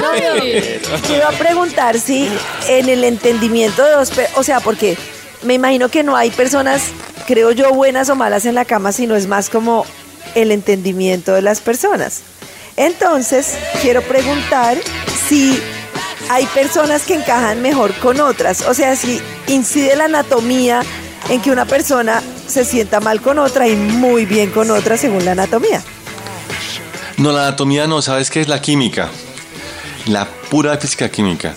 No, 0.00 0.16
yo 0.16 1.00
te 1.06 1.16
iba 1.16 1.28
a 1.28 1.32
preguntar 1.32 1.98
si 1.98 2.26
en 2.68 2.88
el 2.88 3.04
entendimiento 3.04 3.84
de 3.84 3.90
dos, 3.92 4.10
pe- 4.10 4.28
o 4.36 4.42
sea, 4.42 4.60
porque 4.60 4.96
me 5.42 5.52
imagino 5.54 5.90
que 5.90 6.02
no 6.02 6.16
hay 6.16 6.30
personas, 6.30 6.84
creo 7.26 7.50
yo, 7.52 7.70
buenas 7.74 8.08
o 8.08 8.14
malas 8.16 8.46
en 8.46 8.54
la 8.54 8.64
cama, 8.64 8.92
sino 8.92 9.16
es 9.16 9.26
más 9.26 9.50
como 9.50 9.84
el 10.34 10.52
entendimiento 10.52 11.32
de 11.32 11.42
las 11.42 11.60
personas. 11.60 12.22
Entonces, 12.76 13.54
quiero 13.82 14.02
preguntar 14.02 14.78
si 15.28 15.60
hay 16.28 16.46
personas 16.46 17.02
que 17.02 17.14
encajan 17.14 17.60
mejor 17.60 17.92
con 17.94 18.20
otras, 18.20 18.62
o 18.62 18.74
sea, 18.74 18.94
si 18.96 19.20
incide 19.48 19.96
la 19.96 20.04
anatomía 20.04 20.82
en 21.28 21.40
que 21.40 21.50
una 21.50 21.64
persona 21.64 22.22
se 22.46 22.64
sienta 22.64 23.00
mal 23.00 23.20
con 23.20 23.38
otra 23.38 23.68
y 23.68 23.76
muy 23.76 24.26
bien 24.26 24.50
con 24.50 24.70
otra 24.70 24.96
según 24.96 25.24
la 25.24 25.32
anatomía. 25.32 25.82
No, 27.16 27.32
la 27.32 27.48
anatomía 27.48 27.86
no, 27.86 28.00
¿sabes 28.00 28.30
qué 28.30 28.40
es 28.40 28.48
la 28.48 28.62
química? 28.62 29.08
La 30.06 30.26
pura 30.26 30.76
física 30.78 31.08
química. 31.10 31.54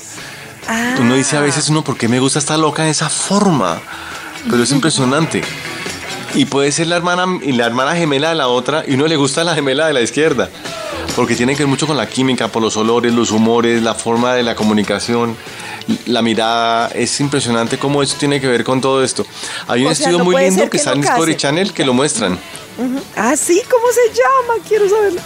Ah. 0.68 0.96
Uno 1.00 1.16
dice 1.16 1.38
a 1.38 1.42
veces, 1.42 1.70
uno, 1.70 1.84
¿por 1.84 1.98
qué 1.98 2.08
me 2.08 2.20
gusta 2.20 2.40
estar 2.40 2.60
loca 2.60 2.84
de 2.84 2.90
esa 2.90 3.10
forma? 3.10 3.82
Pero 4.50 4.62
es 4.62 4.72
impresionante. 4.72 5.42
Y 6.36 6.46
puede 6.46 6.72
ser 6.72 6.88
la 6.88 6.96
hermana, 6.96 7.26
y 7.44 7.52
la 7.52 7.66
hermana 7.66 7.96
gemela 7.96 8.30
de 8.30 8.36
la 8.36 8.48
otra, 8.48 8.84
y 8.88 8.96
uno 8.96 9.06
le 9.08 9.16
gusta 9.18 9.44
la 9.44 9.54
gemela 9.54 9.88
de 9.88 9.94
la 9.94 10.02
izquierda. 10.02 10.50
Porque 11.16 11.36
tiene 11.36 11.54
que 11.56 11.60
ver 11.60 11.68
mucho 11.68 11.86
con 11.86 11.96
la 11.96 12.08
química, 12.08 12.48
por 12.48 12.62
los 12.62 12.76
olores, 12.76 13.14
los 13.14 13.30
humores, 13.30 13.84
la 13.84 13.94
forma 13.94 14.34
de 14.34 14.42
la 14.42 14.56
comunicación, 14.56 15.38
la 16.08 16.24
mirada. 16.24 16.88
Es 16.88 17.20
impresionante 17.20 17.78
cómo 17.78 18.02
eso 18.02 18.16
tiene 18.18 18.42
que 18.42 18.48
ver 18.48 18.64
con 18.64 18.82
todo 18.82 19.04
esto. 19.04 19.24
Hay 19.68 19.82
un 19.82 19.92
O 19.92 19.96
sea, 19.96 20.06
estudio 20.06 20.18
no 20.18 20.24
muy 20.26 20.38
lindo 20.44 20.64
que 20.64 20.70
que 20.72 20.78
está 20.78 20.94
en 20.94 21.02
Discovery. 21.02 21.36
Channel 21.36 21.72
que 21.72 21.86
lo 21.86 21.94
muestran. 21.94 22.40
Ah, 23.16 23.36
sí, 23.38 23.62
¿cómo 23.70 23.86
se 23.92 24.10
llama? 24.10 24.64
Quiero 24.68 24.90
saberlo. 24.90 25.22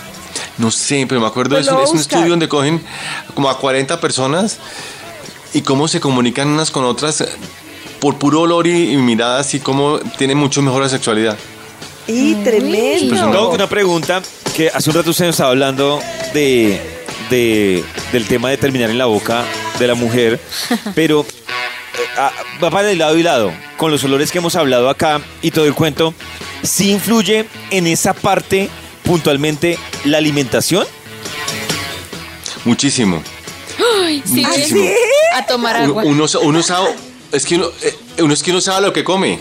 No 0.58 0.72
sé, 0.72 1.06
pero 1.08 1.22
me 1.22 1.28
acuerdo, 1.28 1.56
Pues 1.56 1.67
es, 1.67 1.72
un, 1.72 1.82
es 1.82 1.89
un 1.91 2.00
estudio 2.00 2.30
donde 2.30 2.50
cogen 2.50 2.84
como 3.34 3.50
a 3.50 3.58
40 3.58 4.02
personas 4.02 4.58
y 5.54 5.62
cómo 5.62 5.88
se 5.88 6.02
comunican 6.02 6.50
unas 6.50 6.70
con 6.70 6.84
otras 6.84 7.24
por 8.00 8.18
puro 8.18 8.42
olor 8.42 8.68
y, 8.68 8.94
y 8.94 8.98
miradas 8.98 9.54
y 9.54 9.60
cómo 9.60 10.00
tienen 10.18 10.38
mucho 10.38 10.62
mejor 10.62 10.82
la 10.84 10.90
sexualidad. 10.90 11.38
Y 12.08 12.36
tremendo. 12.36 13.28
Doc, 13.32 13.54
una 13.54 13.68
pregunta 13.68 14.22
que 14.56 14.70
hace 14.70 14.90
un 14.90 14.96
rato 14.96 15.10
usted 15.10 15.26
nos 15.26 15.34
estaba 15.36 15.50
hablando 15.50 16.00
de, 16.34 16.80
de- 17.30 17.84
del 18.12 18.26
tema 18.28 18.50
de 18.50 18.58
terminar 18.58 18.90
en 18.90 18.98
la 18.98 19.06
boca 19.08 19.44
de 19.78 19.88
la 19.88 19.96
mujer, 19.96 20.40
pero 20.96 21.22
eh, 21.22 22.04
ah, 22.18 22.32
va 22.64 22.70
para 22.72 22.90
el 22.92 22.98
lado 22.98 23.18
y 23.18 23.24
lado, 23.24 23.52
con 23.76 23.92
los 23.92 24.04
olores 24.06 24.32
que 24.32 24.38
hemos 24.38 24.56
hablado 24.56 24.90
acá 24.90 25.22
y 25.42 25.52
todo 25.52 25.66
el 25.66 25.74
cuento, 25.74 26.14
¿sí 26.64 26.92
influye 26.92 27.46
en 27.72 27.88
esa 27.88 28.14
parte 28.14 28.70
puntualmente 29.04 29.78
la 30.06 30.18
alimentación? 30.20 30.86
Muchísimo. 32.66 33.22
Ay, 34.04 34.24
sí, 34.26 34.46
Muchísimo. 34.46 34.82
¿Sí? 34.82 34.94
a 35.36 35.46
tomar 35.46 35.76
Uno, 35.82 35.86
agua. 36.00 36.04
uno, 36.06 36.26
uno 36.42 36.64
sabe, 36.64 36.90
es 37.32 37.46
que 37.46 37.56
uno, 37.56 37.68
eh, 37.82 37.96
uno 38.20 38.34
es 38.34 38.44
que 38.44 38.52
uno 38.52 38.62
sabe 38.62 38.86
lo 38.88 38.94
que 38.94 39.04
come. 39.04 39.40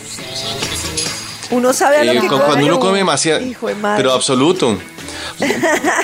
Uno 1.50 1.72
sabe 1.72 1.98
a 1.98 2.04
lo 2.04 2.12
Eh, 2.12 2.20
que 2.20 2.28
cu- 2.28 2.40
cuando 2.40 2.66
uno 2.66 2.80
come 2.80 2.98
demasiado, 2.98 3.40
Hijo 3.44 3.68
de 3.68 3.74
madre. 3.76 4.02
pero 4.02 4.14
absoluto. 4.14 4.78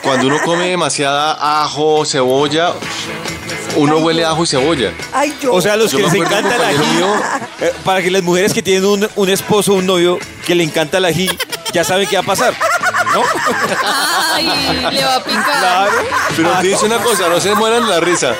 Cuando 0.02 0.26
uno 0.26 0.38
come 0.44 0.68
demasiada 0.68 1.62
ajo, 1.62 2.04
cebolla, 2.04 2.72
uno 3.76 3.98
huele 3.98 4.24
a 4.24 4.30
ajo 4.30 4.44
y 4.44 4.46
cebolla. 4.46 4.92
Ay, 5.12 5.34
yo. 5.40 5.52
O 5.54 5.60
sea, 5.60 5.72
a 5.74 5.76
los 5.76 5.90
Yo 5.90 5.98
que 5.98 6.04
me 6.04 6.10
les 6.12 6.22
acuerdo 6.22 6.38
encanta 6.48 6.56
el 6.56 6.62
ají, 6.62 6.76
compañero 6.78 7.14
eh, 7.60 7.72
para 7.84 8.02
que 8.02 8.10
las 8.10 8.22
mujeres 8.22 8.52
que 8.52 8.62
tienen 8.62 8.84
un, 8.84 9.08
un 9.16 9.28
esposo 9.30 9.72
o 9.72 9.76
un 9.76 9.86
novio 9.86 10.18
que 10.46 10.54
le 10.54 10.64
encanta 10.64 10.98
el 10.98 11.04
ají, 11.06 11.28
ya 11.72 11.82
saben 11.84 12.06
qué 12.08 12.16
va 12.16 12.22
a 12.22 12.26
pasar, 12.26 12.54
¿no? 13.14 13.22
Ay, 14.34 14.46
le 14.92 15.04
va 15.04 15.16
a 15.16 15.24
picar. 15.24 15.44
Claro. 15.58 15.92
Pero 16.36 16.50
te 16.60 16.66
dice 16.68 16.84
una 16.86 16.98
cosa, 16.98 17.28
no 17.28 17.40
se 17.40 17.54
mueran 17.54 17.82
de 17.84 17.88
la 17.90 18.00
risa. 18.00 18.34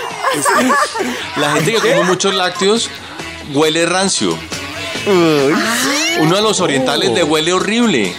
La 1.37 1.53
gente 1.53 1.73
que 1.73 1.79
come 1.79 2.03
muchos 2.05 2.35
lácteos 2.35 2.91
huele 3.55 3.87
rancio. 3.87 4.37
Uno 6.21 6.37
a 6.37 6.41
los 6.41 6.61
orientales 6.61 7.11
le 7.11 7.25
huele 7.25 7.53
horrible. 7.53 8.13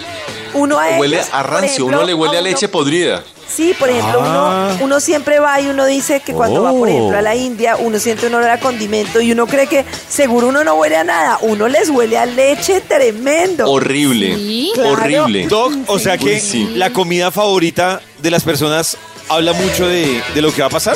uno 0.56 0.78
a 0.80 0.98
Huele 1.00 1.16
ellos, 1.18 1.30
a 1.32 1.42
por 1.42 1.52
rancio, 1.52 1.68
ejemplo, 1.72 1.98
uno 1.98 2.04
le 2.06 2.14
huele 2.14 2.38
a 2.38 2.42
uno- 2.42 2.50
leche 2.50 2.68
podrida. 2.68 3.24
Sí, 3.48 3.74
por 3.78 3.90
ejemplo, 3.90 4.22
Ah. 4.24 4.70
uno, 4.76 4.84
uno 4.86 5.00
siempre 5.00 5.40
va 5.40 5.60
y 5.62 5.68
uno 5.68 5.86
dice 5.86 6.20
que 6.20 6.34
cuando 6.34 6.62
va, 6.62 6.72
por 6.72 6.88
Oh. 6.88 6.92
ejemplo, 6.92 7.18
a 7.18 7.22
la 7.24 7.36
India, 7.36 7.76
uno 7.76 7.98
siente 8.00 8.28
un 8.28 8.36
olor 8.36 8.50
a 8.52 8.60
condimento 8.60 9.20
y 9.22 9.32
uno 9.32 9.48
cree 9.48 9.66
que 9.68 9.84
seguro 10.10 10.48
uno 10.50 10.64
no 10.64 10.76
huele 10.76 10.98
a 10.98 11.04
nada. 11.04 11.38
Uno 11.42 11.68
les 11.68 11.90
huele 11.90 12.18
a 12.20 12.26
leche 12.28 12.82
tremendo. 12.82 13.70
Horrible. 13.70 14.36
Sí. 14.36 14.72
Claro. 14.76 14.92
Horrible. 14.92 15.48
Doc, 15.48 15.74
o 15.88 15.98
sea 16.00 16.18
que 16.20 16.40
sí. 16.40 16.72
la 16.76 16.92
comida 16.92 17.32
favorita 17.32 18.02
de 18.20 18.30
las 18.32 18.44
personas 18.44 18.98
habla 19.30 19.54
mucho 19.54 19.88
de, 19.88 20.22
de 20.36 20.42
lo 20.42 20.54
que 20.54 20.62
va 20.62 20.68
a 20.68 20.72
pasar. 20.72 20.96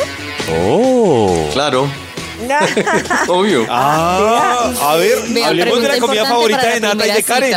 Oh. 0.67 1.47
Claro, 1.53 1.87
obvio. 3.27 3.65
Ah, 3.69 4.71
a 4.81 4.95
ver, 4.95 5.17
hablemos 5.45 5.81
de 5.81 5.87
la 5.87 5.97
comida 5.99 6.25
favorita 6.25 6.65
de 6.65 6.79
Nata 6.79 7.07
y 7.07 7.11
de 7.11 7.23
Karen. 7.23 7.47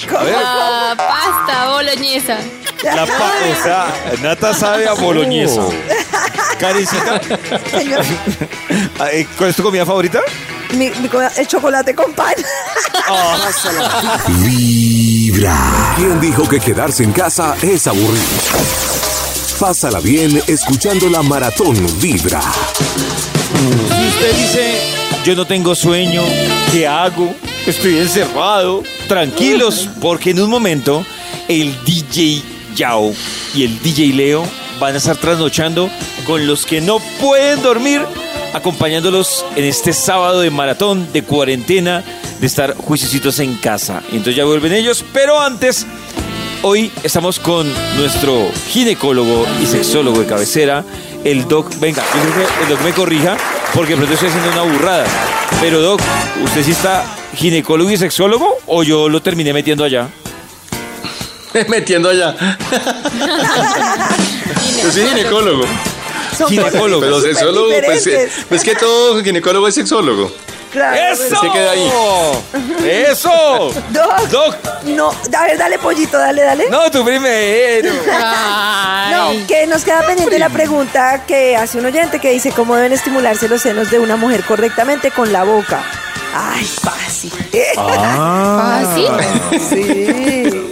cita. 0.00 0.18
A 0.18 0.22
ver, 0.24 0.32
La 0.34 0.94
pasta 0.96 1.68
boloñesa. 1.70 2.38
la 2.84 3.06
pa- 3.06 3.32
o 3.58 3.62
sea, 3.62 3.86
Nata 4.22 4.54
sabe 4.54 4.86
a 4.88 4.92
boloñesa. 4.94 5.62
Karencita, 6.58 7.20
Señor, 7.70 8.04
ah, 9.00 9.08
eh, 9.12 9.26
¿cuál 9.36 9.50
es 9.50 9.56
tu 9.56 9.62
comida 9.62 9.84
favorita? 9.86 10.20
mi- 10.72 10.90
mi 10.90 11.08
comida- 11.08 11.32
el 11.36 11.46
chocolate 11.46 11.94
con 11.94 12.12
pan. 12.12 12.34
Vibra. 14.44 15.56
¿Quién 15.96 16.20
dijo 16.20 16.48
que 16.48 16.60
quedarse 16.60 17.02
en 17.04 17.12
casa 17.12 17.56
es 17.62 17.86
aburrido? 17.86 18.26
Pásala 19.58 20.00
bien 20.00 20.40
escuchando 20.46 21.08
la 21.08 21.22
maratón 21.22 21.74
Vibra. 22.00 22.40
Si 23.56 24.08
usted 24.08 24.36
dice, 24.36 24.80
yo 25.24 25.34
no 25.34 25.46
tengo 25.46 25.74
sueño, 25.74 26.22
¿qué 26.72 26.86
hago? 26.86 27.34
Estoy 27.66 27.98
encerrado. 27.98 28.82
Tranquilos, 29.08 29.88
porque 30.00 30.30
en 30.30 30.40
un 30.40 30.50
momento 30.50 31.04
el 31.48 31.74
DJ 31.84 32.42
Yao 32.76 33.12
y 33.54 33.64
el 33.64 33.80
DJ 33.80 34.12
Leo 34.12 34.44
van 34.78 34.94
a 34.94 34.98
estar 34.98 35.16
trasnochando 35.16 35.90
con 36.26 36.46
los 36.46 36.66
que 36.66 36.80
no 36.80 36.98
pueden 37.20 37.62
dormir, 37.62 38.02
acompañándolos 38.52 39.44
en 39.56 39.64
este 39.64 39.92
sábado 39.92 40.40
de 40.40 40.50
maratón, 40.50 41.10
de 41.12 41.22
cuarentena, 41.22 42.04
de 42.40 42.46
estar 42.46 42.74
juiciositos 42.76 43.38
en 43.40 43.56
casa. 43.56 44.02
Entonces 44.08 44.36
ya 44.36 44.44
vuelven 44.44 44.72
ellos, 44.72 45.04
pero 45.12 45.40
antes, 45.40 45.86
hoy 46.62 46.92
estamos 47.02 47.38
con 47.38 47.66
nuestro 47.96 48.50
ginecólogo 48.70 49.46
y 49.62 49.66
sexólogo 49.66 50.20
de 50.20 50.26
cabecera, 50.26 50.84
el 51.30 51.46
doc. 51.46 51.74
Venga, 51.78 52.02
yo 52.14 52.32
creo 52.32 52.34
que 52.34 52.62
el 52.62 52.68
doc 52.68 52.80
me 52.82 52.92
corrija, 52.92 53.36
porque 53.74 53.96
pronto 53.96 54.14
estoy 54.14 54.28
haciendo 54.28 54.50
una 54.50 54.62
burrada. 54.62 55.06
Pero 55.60 55.80
doc, 55.80 56.00
¿usted 56.42 56.62
sí 56.64 56.72
está 56.72 57.04
ginecólogo 57.34 57.90
y 57.90 57.96
sexólogo 57.96 58.58
o 58.66 58.82
yo 58.82 59.08
lo 59.08 59.20
terminé 59.20 59.52
metiendo 59.52 59.84
allá? 59.84 60.08
Metiendo 61.68 62.10
allá. 62.10 62.36
Yo 64.82 64.92
soy 64.92 65.06
ginecólogo. 65.06 65.64
Ginecólogo. 66.48 67.00
Pero 67.00 67.20
sexólogo, 67.20 67.68
pues, 67.84 68.06
eh, 68.06 68.28
pues 68.48 68.62
que 68.62 68.74
todo 68.74 69.22
ginecólogo 69.22 69.66
es 69.66 69.74
sexólogo. 69.74 70.30
Claro, 70.70 70.96
¡Eso! 71.12 71.40
Se 71.40 71.50
queda 71.50 71.70
ahí. 71.70 71.90
¡Eso! 72.84 73.72
Doc, 73.90 74.28
Doc, 74.28 74.56
no, 74.84 75.10
a 75.10 75.44
ver, 75.44 75.58
dale 75.58 75.78
pollito, 75.78 76.18
dale, 76.18 76.42
dale. 76.42 76.68
no, 76.70 76.90
tú 76.90 77.04
primero. 77.04 77.90
Ay. 78.12 79.38
No, 79.40 79.46
que 79.46 79.66
nos 79.66 79.84
queda 79.84 80.02
pendiente 80.06 80.38
la 80.38 80.50
pregunta 80.50 81.24
que 81.26 81.56
hace 81.56 81.78
un 81.78 81.86
oyente 81.86 82.18
que 82.20 82.30
dice 82.30 82.52
cómo 82.52 82.76
deben 82.76 82.92
estimularse 82.92 83.48
los 83.48 83.62
senos 83.62 83.90
de 83.90 83.98
una 83.98 84.16
mujer 84.16 84.44
correctamente 84.44 85.10
con 85.10 85.32
la 85.32 85.44
boca. 85.44 85.82
Ay, 86.34 86.64
fácil. 86.64 87.32
¿Fácil? 87.74 89.08
Sí. 89.70 90.70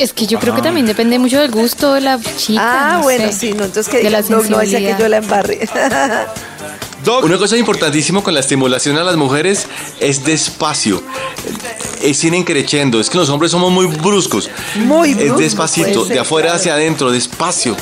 Es 0.00 0.12
que 0.12 0.26
yo 0.26 0.38
creo 0.40 0.54
que 0.54 0.62
también 0.62 0.86
depende 0.86 1.18
mucho 1.18 1.38
del 1.40 1.50
gusto 1.50 1.94
de 1.94 2.00
la 2.00 2.18
chica. 2.36 2.62
Ah, 2.62 2.92
no 2.94 3.02
bueno, 3.02 3.26
sé. 3.26 3.32
sí, 3.32 3.52
no, 3.52 3.64
entonces 3.64 3.92
que 3.92 4.02
De 4.02 4.10
la 4.10 4.22
no, 4.22 4.42
no 4.42 4.58
decía 4.58 4.78
que 4.78 4.96
yo 4.98 5.08
la 5.08 5.18
embarré. 5.18 5.68
Doc, 7.04 7.24
Una 7.24 7.36
cosa 7.38 7.56
importantísima 7.56 8.22
con 8.22 8.32
la 8.34 8.40
estimulación 8.40 8.96
a 8.98 9.04
las 9.04 9.16
mujeres 9.16 9.66
es 10.00 10.24
despacio. 10.24 11.02
Es 12.02 12.22
ir 12.24 12.34
increciendo. 12.34 12.98
Es 13.00 13.10
que 13.10 13.18
los 13.18 13.28
hombres 13.28 13.50
somos 13.50 13.70
muy 13.70 13.86
bruscos. 13.86 14.50
Muy 14.76 15.10
Es 15.10 15.16
bruscos, 15.18 15.38
despacito, 15.40 15.92
puede 15.92 16.04
ser, 16.06 16.14
de 16.14 16.20
afuera 16.20 16.46
claro. 16.48 16.60
hacia 16.60 16.74
adentro, 16.74 17.10
despacio. 17.10 17.76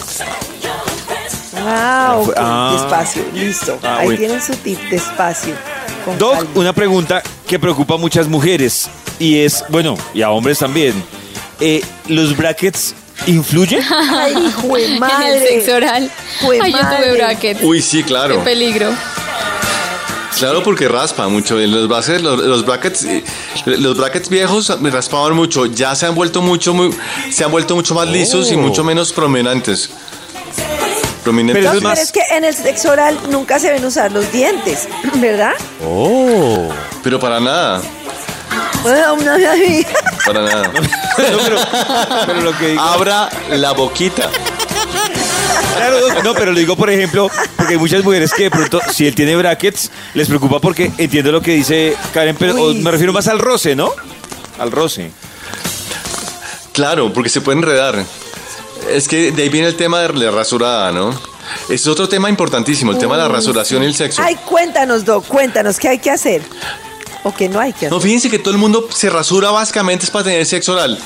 Ah, 1.65 2.17
ok, 2.21 2.33
Ah. 2.37 2.71
despacio, 2.81 3.25
listo. 3.33 3.79
Ah, 3.83 3.99
Ahí 3.99 4.05
bueno. 4.07 4.19
tienen 4.19 4.43
su 4.43 4.55
tip, 4.57 4.79
despacio. 4.91 5.55
con 6.05 6.19
Doc, 6.19 6.35
calma. 6.35 6.51
una 6.57 6.73
pregunta 6.73 7.23
que 7.47 7.59
preocupa 7.61 7.95
a 7.95 7.99
muchas 7.99 8.27
mujeres 8.27 8.89
y 9.21 9.39
es, 9.39 9.65
bueno, 9.69 9.97
y 10.15 10.23
a 10.23 10.31
hombres 10.31 10.59
también. 10.59 10.95
Eh, 11.61 11.81
¿Los 12.09 12.37
brackets 12.37 12.95
influyen? 13.27 13.83
Ay, 13.91 14.35
hijo 14.49 14.75
de 14.77 14.85
En 14.87 14.93
el 14.95 15.01
madre. 15.01 15.49
sexo 15.49 15.77
oral. 15.77 16.11
Jue 16.43 16.59
Ay, 16.63 16.73
yo 16.73 16.79
madre. 16.83 16.97
tuve 17.07 17.13
brackets. 17.17 17.61
Uy, 17.63 17.83
sí, 17.83 17.99
Qué 18.03 18.09
claro. 18.09 18.43
peligro. 18.45 18.91
Claro, 20.39 20.63
porque 20.65 20.89
raspa 20.89 21.29
mucho. 21.29 21.55
Los 21.57 21.87
brackets, 21.89 22.21
los, 22.23 22.39
los 22.41 22.65
brackets, 22.67 23.05
eh, 23.05 23.23
los 23.67 23.97
brackets 23.97 24.29
viejos 24.29 24.81
me 24.81 24.91
raspaban 24.91 25.35
mucho. 25.35 25.67
Ya 25.67 25.95
se 25.95 26.07
han 26.07 26.15
vuelto 26.17 26.43
mucho, 26.43 26.75
muy, 26.75 26.91
se 27.31 27.45
han 27.45 27.51
vuelto 27.53 27.77
mucho 27.77 27.95
más 27.95 28.09
lisos 28.09 28.51
y 28.51 28.55
Oh. 28.55 28.59
mucho 28.59 28.83
menos 28.83 29.13
prominentes. 29.13 29.91
Prominentes. 31.23 31.65
Pero 31.65 31.81
No, 31.81 31.89
pero 31.91 32.01
es 32.03 32.11
que 32.11 32.23
en 32.33 32.43
el 32.45 32.55
sexo 32.55 32.91
oral 32.91 33.17
nunca 33.31 33.61
se 33.61 33.71
ven 33.71 33.85
usar 33.85 34.11
los 34.11 34.33
dientes, 34.33 34.89
¿verdad? 35.15 35.53
Oh. 35.87 36.69
Pero 37.05 37.21
para 37.21 37.39
nada, 37.39 37.81
Bueno, 38.83 39.15
una 39.15 39.37
vez- 39.37 39.87
para 40.25 40.43
nada. 40.43 40.73
No, 40.73 41.39
pero, 41.45 41.57
pero 42.27 42.41
lo 42.41 42.57
que 42.59 42.69
digo, 42.69 42.81
Abra 42.83 43.29
la 43.51 43.73
boquita. 43.73 44.29
claro, 45.77 46.01
Doc, 46.01 46.25
no, 46.25 46.35
pero 46.35 46.53
lo 46.53 46.59
digo 46.59 46.77
por 46.77 46.91
ejemplo, 46.91 47.31
porque 47.57 47.75
hay 47.75 47.79
muchas 47.79 48.05
mujeres 48.05 48.33
que 48.33 48.45
de 48.45 48.51
pronto, 48.51 48.81
si 48.93 49.07
él 49.07 49.15
tiene 49.15 49.37
brackets, 49.37 49.91
les 50.15 50.29
preocupa 50.29 50.61
porque 50.61 50.91
entiendo 50.99 51.33
lo 51.33 51.41
que 51.41 51.53
dice 51.53 51.97
Karen, 52.13 52.37
pero 52.37 52.55
o 52.55 52.69
Uy, 52.69 52.83
me 52.83 52.91
refiero 52.91 53.13
más 53.13 53.29
al 53.29 53.39
roce, 53.39 53.75
¿no? 53.75 53.91
Al 54.59 54.71
roce. 54.71 55.11
Claro, 56.73 57.13
porque 57.13 57.29
se 57.29 57.41
puede 57.41 57.59
enredar. 57.59 58.05
Es 58.91 59.07
que 59.07 59.31
de 59.31 59.43
ahí 59.43 59.49
viene 59.49 59.69
el 59.69 59.77
tema 59.77 60.01
de 60.01 60.13
la 60.13 60.31
rasurada, 60.31 60.91
¿no? 60.93 61.15
Es 61.69 61.87
otro 61.87 62.09
tema 62.09 62.29
importantísimo, 62.31 62.93
el 62.93 62.99
tema 62.99 63.17
de 63.17 63.23
la 63.23 63.29
rasuración 63.29 63.83
y 63.83 63.87
el 63.87 63.95
sexo. 63.95 64.23
Ay, 64.23 64.37
cuéntanos, 64.37 65.05
Doc, 65.05 65.27
cuéntanos, 65.27 65.79
¿qué 65.79 65.89
hay 65.89 65.99
que 65.99 66.11
hacer? 66.11 66.43
¿O 67.25 67.33
qué 67.35 67.49
no 67.49 67.61
hay 67.61 67.73
que 67.73 67.87
hacer? 67.87 67.93
No, 67.93 68.01
fíjense 68.01 68.29
que 68.31 68.39
todo 68.39 68.53
el 68.53 68.59
mundo 68.59 68.89
se 68.93 69.09
rasura 69.11 69.51
básicamente 69.51 70.05
es 70.05 70.11
para 70.11 70.25
tener 70.25 70.45
sexo 70.47 70.73
oral. 70.73 70.99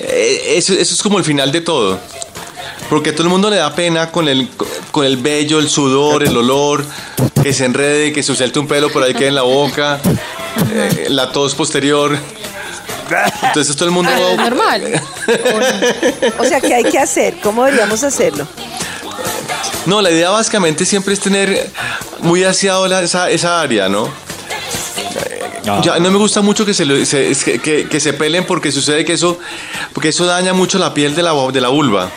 Eh, 0.00 0.54
eso, 0.56 0.72
eso 0.74 0.94
es 0.94 1.02
como 1.02 1.18
el 1.18 1.24
final 1.24 1.50
de 1.52 1.60
todo. 1.60 1.98
Porque 2.88 3.10
a 3.10 3.12
todo 3.12 3.24
el 3.24 3.30
mundo 3.30 3.50
le 3.50 3.56
da 3.56 3.74
pena 3.74 4.12
con 4.12 4.28
el, 4.28 4.48
con 4.92 5.04
el 5.04 5.16
vello, 5.16 5.58
el 5.58 5.68
sudor, 5.68 6.22
el 6.22 6.36
olor, 6.36 6.84
que 7.42 7.52
se 7.52 7.64
enrede, 7.64 8.12
que 8.12 8.22
se 8.22 8.34
suelte 8.36 8.58
un 8.60 8.68
pelo 8.68 8.90
por 8.92 9.02
ahí 9.02 9.12
que 9.14 9.26
en 9.26 9.34
la 9.34 9.42
boca, 9.42 9.98
eh, 10.72 11.06
la 11.08 11.32
tos 11.32 11.54
posterior. 11.56 12.16
Entonces 13.42 13.74
todo 13.74 13.86
el 13.86 13.90
mundo... 13.92 14.10
Es 14.12 14.36
normal. 14.36 15.02
O 16.38 16.44
sea, 16.44 16.60
¿qué 16.60 16.74
hay 16.74 16.84
que 16.84 16.98
hacer? 16.98 17.38
¿Cómo 17.42 17.64
deberíamos 17.64 18.04
hacerlo? 18.04 18.46
No, 19.86 20.00
la 20.02 20.10
idea 20.10 20.30
básicamente 20.30 20.84
siempre 20.84 21.14
es 21.14 21.20
tener 21.20 21.70
muy 22.20 22.44
aseado 22.44 22.86
la- 22.88 23.02
esa, 23.02 23.30
esa 23.30 23.60
área, 23.60 23.88
¿no? 23.88 24.08
Ah. 25.68 25.80
Ya, 25.84 25.98
no 25.98 26.10
me 26.10 26.18
gusta 26.18 26.40
mucho 26.42 26.64
que 26.64 26.72
se, 26.74 26.84
lo- 26.84 27.04
se- 27.04 27.32
que, 27.44 27.58
que- 27.58 27.88
que 27.88 28.00
se 28.00 28.12
peleen 28.12 28.44
porque 28.46 28.70
sucede 28.72 29.04
que 29.04 29.14
eso, 29.14 29.38
porque 29.92 30.10
eso 30.10 30.24
daña 30.26 30.52
mucho 30.52 30.78
la 30.78 30.94
piel 30.94 31.14
de 31.14 31.22
la, 31.22 31.32
de 31.52 31.60
la 31.60 31.68
vulva. 31.68 32.10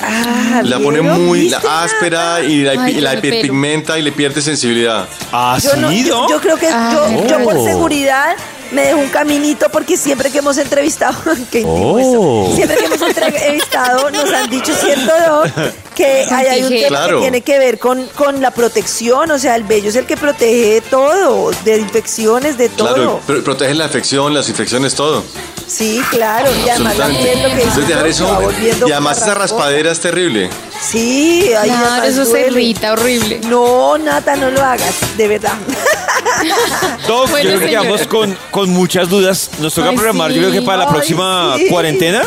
Ah, 0.00 0.60
La 0.64 0.78
pone 0.78 1.00
muy 1.00 1.48
la 1.48 1.58
áspera 1.82 2.42
y 2.42 2.62
la, 2.62 2.82
Ay, 2.82 2.98
y 2.98 3.00
la 3.00 3.14
hiperpigmenta 3.14 3.98
y 3.98 4.02
le 4.02 4.12
pierde 4.12 4.42
sensibilidad. 4.42 5.08
¿Ah, 5.32 5.58
Yo, 5.62 5.76
no- 5.76 5.88
sí, 5.90 6.04
yo- 6.04 6.22
no? 6.22 6.28
yo 6.28 6.40
creo 6.40 6.56
que 6.56 6.68
Ah, 6.68 7.08
yo, 7.10 7.26
yo 7.26 7.42
por 7.44 7.56
Oh. 7.56 7.64
seguridad 7.64 8.36
me 8.72 8.82
dejo 8.82 8.98
un 8.98 9.08
caminito 9.08 9.68
porque 9.70 9.96
siempre 9.96 10.30
que 10.30 10.38
hemos 10.38 10.58
entrevistado, 10.58 11.16
qué 11.50 11.62
Oh. 11.66 11.98
eso. 11.98 12.54
siempre 12.56 12.76
que 12.76 12.84
hemos 12.84 13.00
entrevistado 13.02 14.10
nos 14.10 14.30
han 14.32 14.50
dicho, 14.50 14.72
¿cierto, 14.74 15.12
Doc? 15.28 15.48
Que 15.94 16.26
ahí 16.30 16.46
hay 16.46 16.62
un 16.62 16.70
tema 16.70 16.88
Claro. 16.88 17.16
que 17.18 17.22
tiene 17.22 17.40
que 17.42 17.58
ver 17.58 17.78
con, 17.78 18.06
con 18.08 18.40
la 18.40 18.50
protección, 18.50 19.30
o 19.30 19.38
sea, 19.38 19.54
el 19.56 19.62
vello 19.64 19.88
es 19.90 19.96
el 19.96 20.06
que 20.06 20.16
protege 20.16 20.74
de 20.74 20.80
todo, 20.80 21.50
de 21.64 21.76
infecciones, 21.78 22.58
de 22.58 22.68
todo. 22.68 22.94
Claro, 22.94 23.20
pero 23.26 23.44
protege 23.44 23.74
la 23.74 23.84
infección, 23.84 24.34
las 24.34 24.48
infecciones, 24.48 24.94
todo. 24.94 25.22
Sí, 25.66 26.02
claro, 26.10 26.48
y 26.64 26.68
además 26.68 26.98
la 26.98 27.06
piel 27.08 27.42
lo 27.42 27.48
que 27.48 27.54
dice 27.54 27.62
Entonces 27.68 27.88
dejar 27.88 28.06
eso. 28.06 28.40
Y 28.86 28.92
además 28.92 29.18
esa 29.18 29.34
raspadera 29.34 29.92
es 29.92 30.00
terrible. 30.00 30.50
Sí, 30.82 31.50
ahí 31.58 31.68
Claro, 31.70 31.86
además 31.86 32.08
eso 32.08 32.24
se 32.26 32.46
irrita 32.48 32.92
horrible. 32.92 33.40
No, 33.46 33.96
Nata, 33.96 34.36
no 34.36 34.50
lo 34.50 34.62
hagas, 34.62 34.94
de 35.16 35.28
verdad. 35.28 35.54
Doc, 37.08 37.30
Bueno, 37.30 37.50
yo 37.50 37.56
creo 37.56 37.60
que 37.60 37.66
quedamos 37.68 38.06
con, 38.06 38.36
con 38.50 38.70
muchas 38.70 39.08
dudas. 39.08 39.50
Nos 39.58 39.74
toca 39.74 39.88
Ay, 39.90 39.96
programar, 39.96 40.30
yo 40.32 40.40
creo 40.42 40.52
que 40.52 40.62
para 40.62 40.78
la 40.84 40.88
próxima 40.88 41.54
sí. 41.56 41.66
cuarentena, 41.68 42.22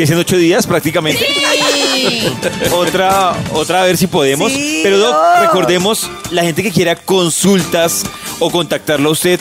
que 0.00 0.04
es 0.04 0.10
en 0.12 0.16
ocho 0.16 0.38
días 0.38 0.66
prácticamente. 0.66 1.26
Sí. 1.26 2.26
otra, 2.72 3.36
otra 3.52 3.82
a 3.82 3.84
ver 3.84 3.98
si 3.98 4.06
podemos. 4.06 4.50
Sí, 4.50 4.80
Pero 4.82 4.96
Doc, 4.96 5.14
recordemos, 5.40 6.08
la 6.30 6.42
gente 6.42 6.62
que 6.62 6.70
quiera 6.70 6.96
consultas 6.96 8.04
o 8.38 8.50
contactarlo 8.50 9.10
a 9.10 9.12
usted, 9.12 9.38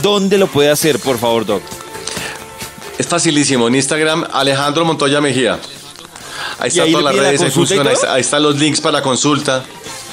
¿dónde 0.00 0.38
lo 0.38 0.46
puede 0.46 0.70
hacer, 0.70 0.98
por 0.98 1.18
favor, 1.18 1.44
Doc? 1.44 1.62
Es 2.96 3.06
facilísimo. 3.06 3.68
En 3.68 3.74
Instagram, 3.74 4.26
Alejandro 4.32 4.86
Montoya 4.86 5.20
Mejía. 5.20 5.58
Ahí 6.58 6.70
¿Y 6.72 6.78
están 6.78 6.90
todas 6.90 7.04
las 7.04 7.14
redes, 7.14 7.40
ahí, 7.42 7.50
consulta 7.50 7.74
y 7.74 7.78
funciona, 7.78 8.14
ahí, 8.14 8.20
están 8.22 8.42
los 8.42 8.56
links 8.56 8.80
para 8.80 8.92
la 8.92 9.02
consulta. 9.02 9.62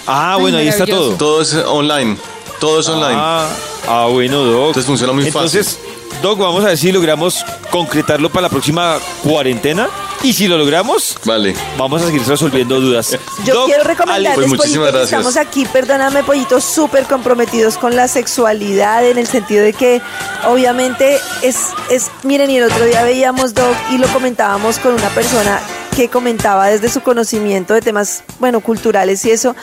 Ah, 0.08 0.36
bueno, 0.38 0.58
ahí 0.58 0.68
está 0.68 0.86
todo. 0.86 1.14
Todo 1.14 1.42
es 1.42 1.54
online. 1.54 2.18
Todo 2.60 2.82
es 2.82 2.90
online. 2.90 3.18
Ah, 3.18 3.48
ah, 3.88 4.08
bueno, 4.12 4.44
Doc. 4.44 4.68
Entonces 4.68 4.86
funciona 4.88 5.14
muy 5.14 5.26
Entonces, 5.26 5.80
Doc, 6.22 6.40
vamos 6.40 6.64
a 6.64 6.68
ver 6.70 6.78
si 6.78 6.92
logramos 6.92 7.46
concretarlo 7.72 8.30
para 8.30 8.44
la 8.44 8.50
próxima 8.50 8.98
cuarentena. 9.24 9.88
Y 10.24 10.34
si 10.34 10.48
lo 10.48 10.58
logramos, 10.58 11.18
Vale. 11.24 11.54
vamos 11.78 12.02
a 12.02 12.08
seguir 12.08 12.24
resolviendo 12.26 12.80
dudas. 12.82 13.16
Yo 13.44 13.54
Doc, 13.54 13.66
quiero 13.68 13.84
recomendarles, 13.84 14.34
Pues 14.34 14.48
muchísimas 14.48 14.90
Pollito, 14.90 14.92
que 14.92 14.98
gracias. 14.98 15.20
estamos 15.20 15.38
aquí, 15.38 15.66
perdóname, 15.66 16.24
Pollito, 16.24 16.60
súper 16.62 17.04
comprometidos 17.04 17.78
con 17.78 17.96
la 17.96 18.08
sexualidad, 18.08 19.06
en 19.08 19.20
el 19.20 19.28
sentido 19.28 19.64
de 19.64 19.74
que, 19.74 20.02
obviamente, 20.48 21.20
es, 21.44 21.58
es, 21.92 22.10
miren, 22.24 22.50
y 22.50 22.58
el 22.58 22.64
otro 22.64 22.86
día 22.86 23.04
veíamos, 23.04 23.54
Doc, 23.54 23.76
y 23.92 24.00
lo 24.00 24.08
comentábamos 24.08 24.80
con 24.80 24.94
una 24.96 25.10
persona 25.10 25.60
que 25.96 26.10
comentaba 26.10 26.68
desde 26.68 26.90
su 26.90 27.02
conocimiento 27.02 27.76
de 27.76 27.82
temas, 27.82 28.24
bueno, 28.40 28.62
culturales 28.62 29.24
y 29.26 29.32
eso, 29.32 29.56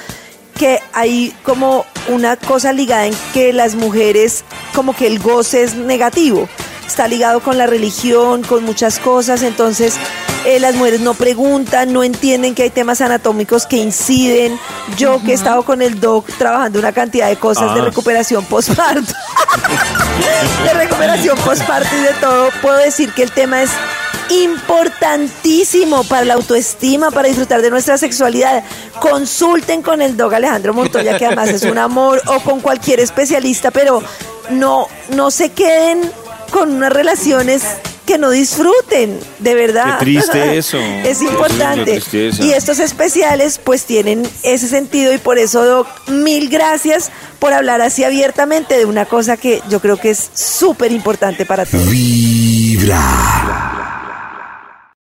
que 0.53 0.81
hay 0.93 1.35
como 1.43 1.85
una 2.09 2.37
cosa 2.37 2.73
ligada 2.73 3.07
en 3.07 3.15
que 3.33 3.53
las 3.53 3.75
mujeres, 3.75 4.45
como 4.75 4.95
que 4.95 5.07
el 5.07 5.19
goce 5.19 5.63
es 5.63 5.75
negativo. 5.75 6.49
Está 6.87 7.09
ligado 7.09 7.41
con 7.41 7.57
la 7.59 7.67
religión, 7.67 8.43
con 8.43 8.65
muchas 8.65 8.99
cosas, 8.99 9.43
entonces 9.43 9.95
eh, 10.45 10.61
las 10.61 10.75
mujeres 10.75 11.01
no 11.01 11.15
preguntan, 11.15 11.93
no 11.93 12.03
entienden 12.05 12.55
que 12.55 12.65
hay 12.65 12.71
temas 12.71 13.01
anatómicos 13.01 13.67
que 13.67 13.77
inciden. 13.77 14.59
Yo 14.99 15.23
que 15.23 15.31
he 15.31 15.35
estado 15.35 15.63
con 15.63 15.81
el 15.81 16.01
doc 16.01 16.27
trabajando 16.37 16.79
una 16.81 16.93
cantidad 16.93 17.29
de 17.29 17.37
cosas 17.37 17.75
de 17.75 17.81
Ah. 17.81 17.85
recuperación 17.85 18.45
postparto, 18.45 19.13
de 20.65 20.75
recuperación 20.75 21.39
postparto 21.45 21.89
y 21.97 22.01
de 22.03 22.13
todo, 22.15 22.51
puedo 22.61 22.77
decir 22.77 23.13
que 23.15 23.23
el 23.23 23.31
tema 23.33 23.63
es 23.63 23.71
importantísimo 24.31 26.05
para 26.05 26.25
la 26.25 26.35
autoestima, 26.35 27.11
para 27.11 27.29
disfrutar 27.29 27.63
de 27.63 27.71
nuestra 27.71 27.99
sexualidad. 27.99 28.65
Consulten 29.01 29.83
con 29.83 30.03
el 30.03 30.17
Dog 30.17 30.35
Alejandro 30.35 30.75
Montoya, 30.75 31.19
que 31.19 31.27
además 31.27 31.49
es 31.49 31.63
un 31.63 31.79
amor, 31.79 32.23
o 32.27 32.41
con 32.41 32.61
cualquier 32.61 33.01
especialista, 33.01 33.71
pero 33.71 34.03
no, 34.51 34.87
no 35.11 35.31
se 35.31 35.51
queden 35.51 36.11
con 36.51 36.71
unas 36.71 36.93
relaciones 36.93 37.63
que 38.07 38.19
no 38.19 38.31
disfruten, 38.31 39.19
de 39.39 39.55
verdad. 39.55 39.99
Qué 39.99 40.05
triste 40.05 40.59
eso. 40.59 40.79
Es 40.79 41.07
Eso 41.07 41.11
es 41.11 41.21
una 41.21 41.31
importante. 41.31 42.03
Y 42.41 42.53
estos 42.53 42.79
especiales 42.79 43.59
pues 43.63 43.85
tienen 43.85 44.29
ese 44.43 44.69
sentido 44.69 45.13
y 45.15 45.19
por 45.19 45.39
eso, 45.39 45.65
Doc, 45.65 45.87
mil 46.09 46.49
gracias 46.49 47.11
por 47.39 47.53
hablar 47.53 47.81
así 47.81 48.05
abiertamente 48.05 48.79
de 48.79 48.85
una 48.85 49.05
cosa 49.05 49.37
que 49.37 49.63
yo 49.69 49.81
creo 49.81 49.97
que 49.97 50.11
es 50.11 50.31
súper 50.35 50.93
importante 50.93 51.47
para 51.47 51.65
todos. 51.67 51.89
Vibra. 51.89 53.01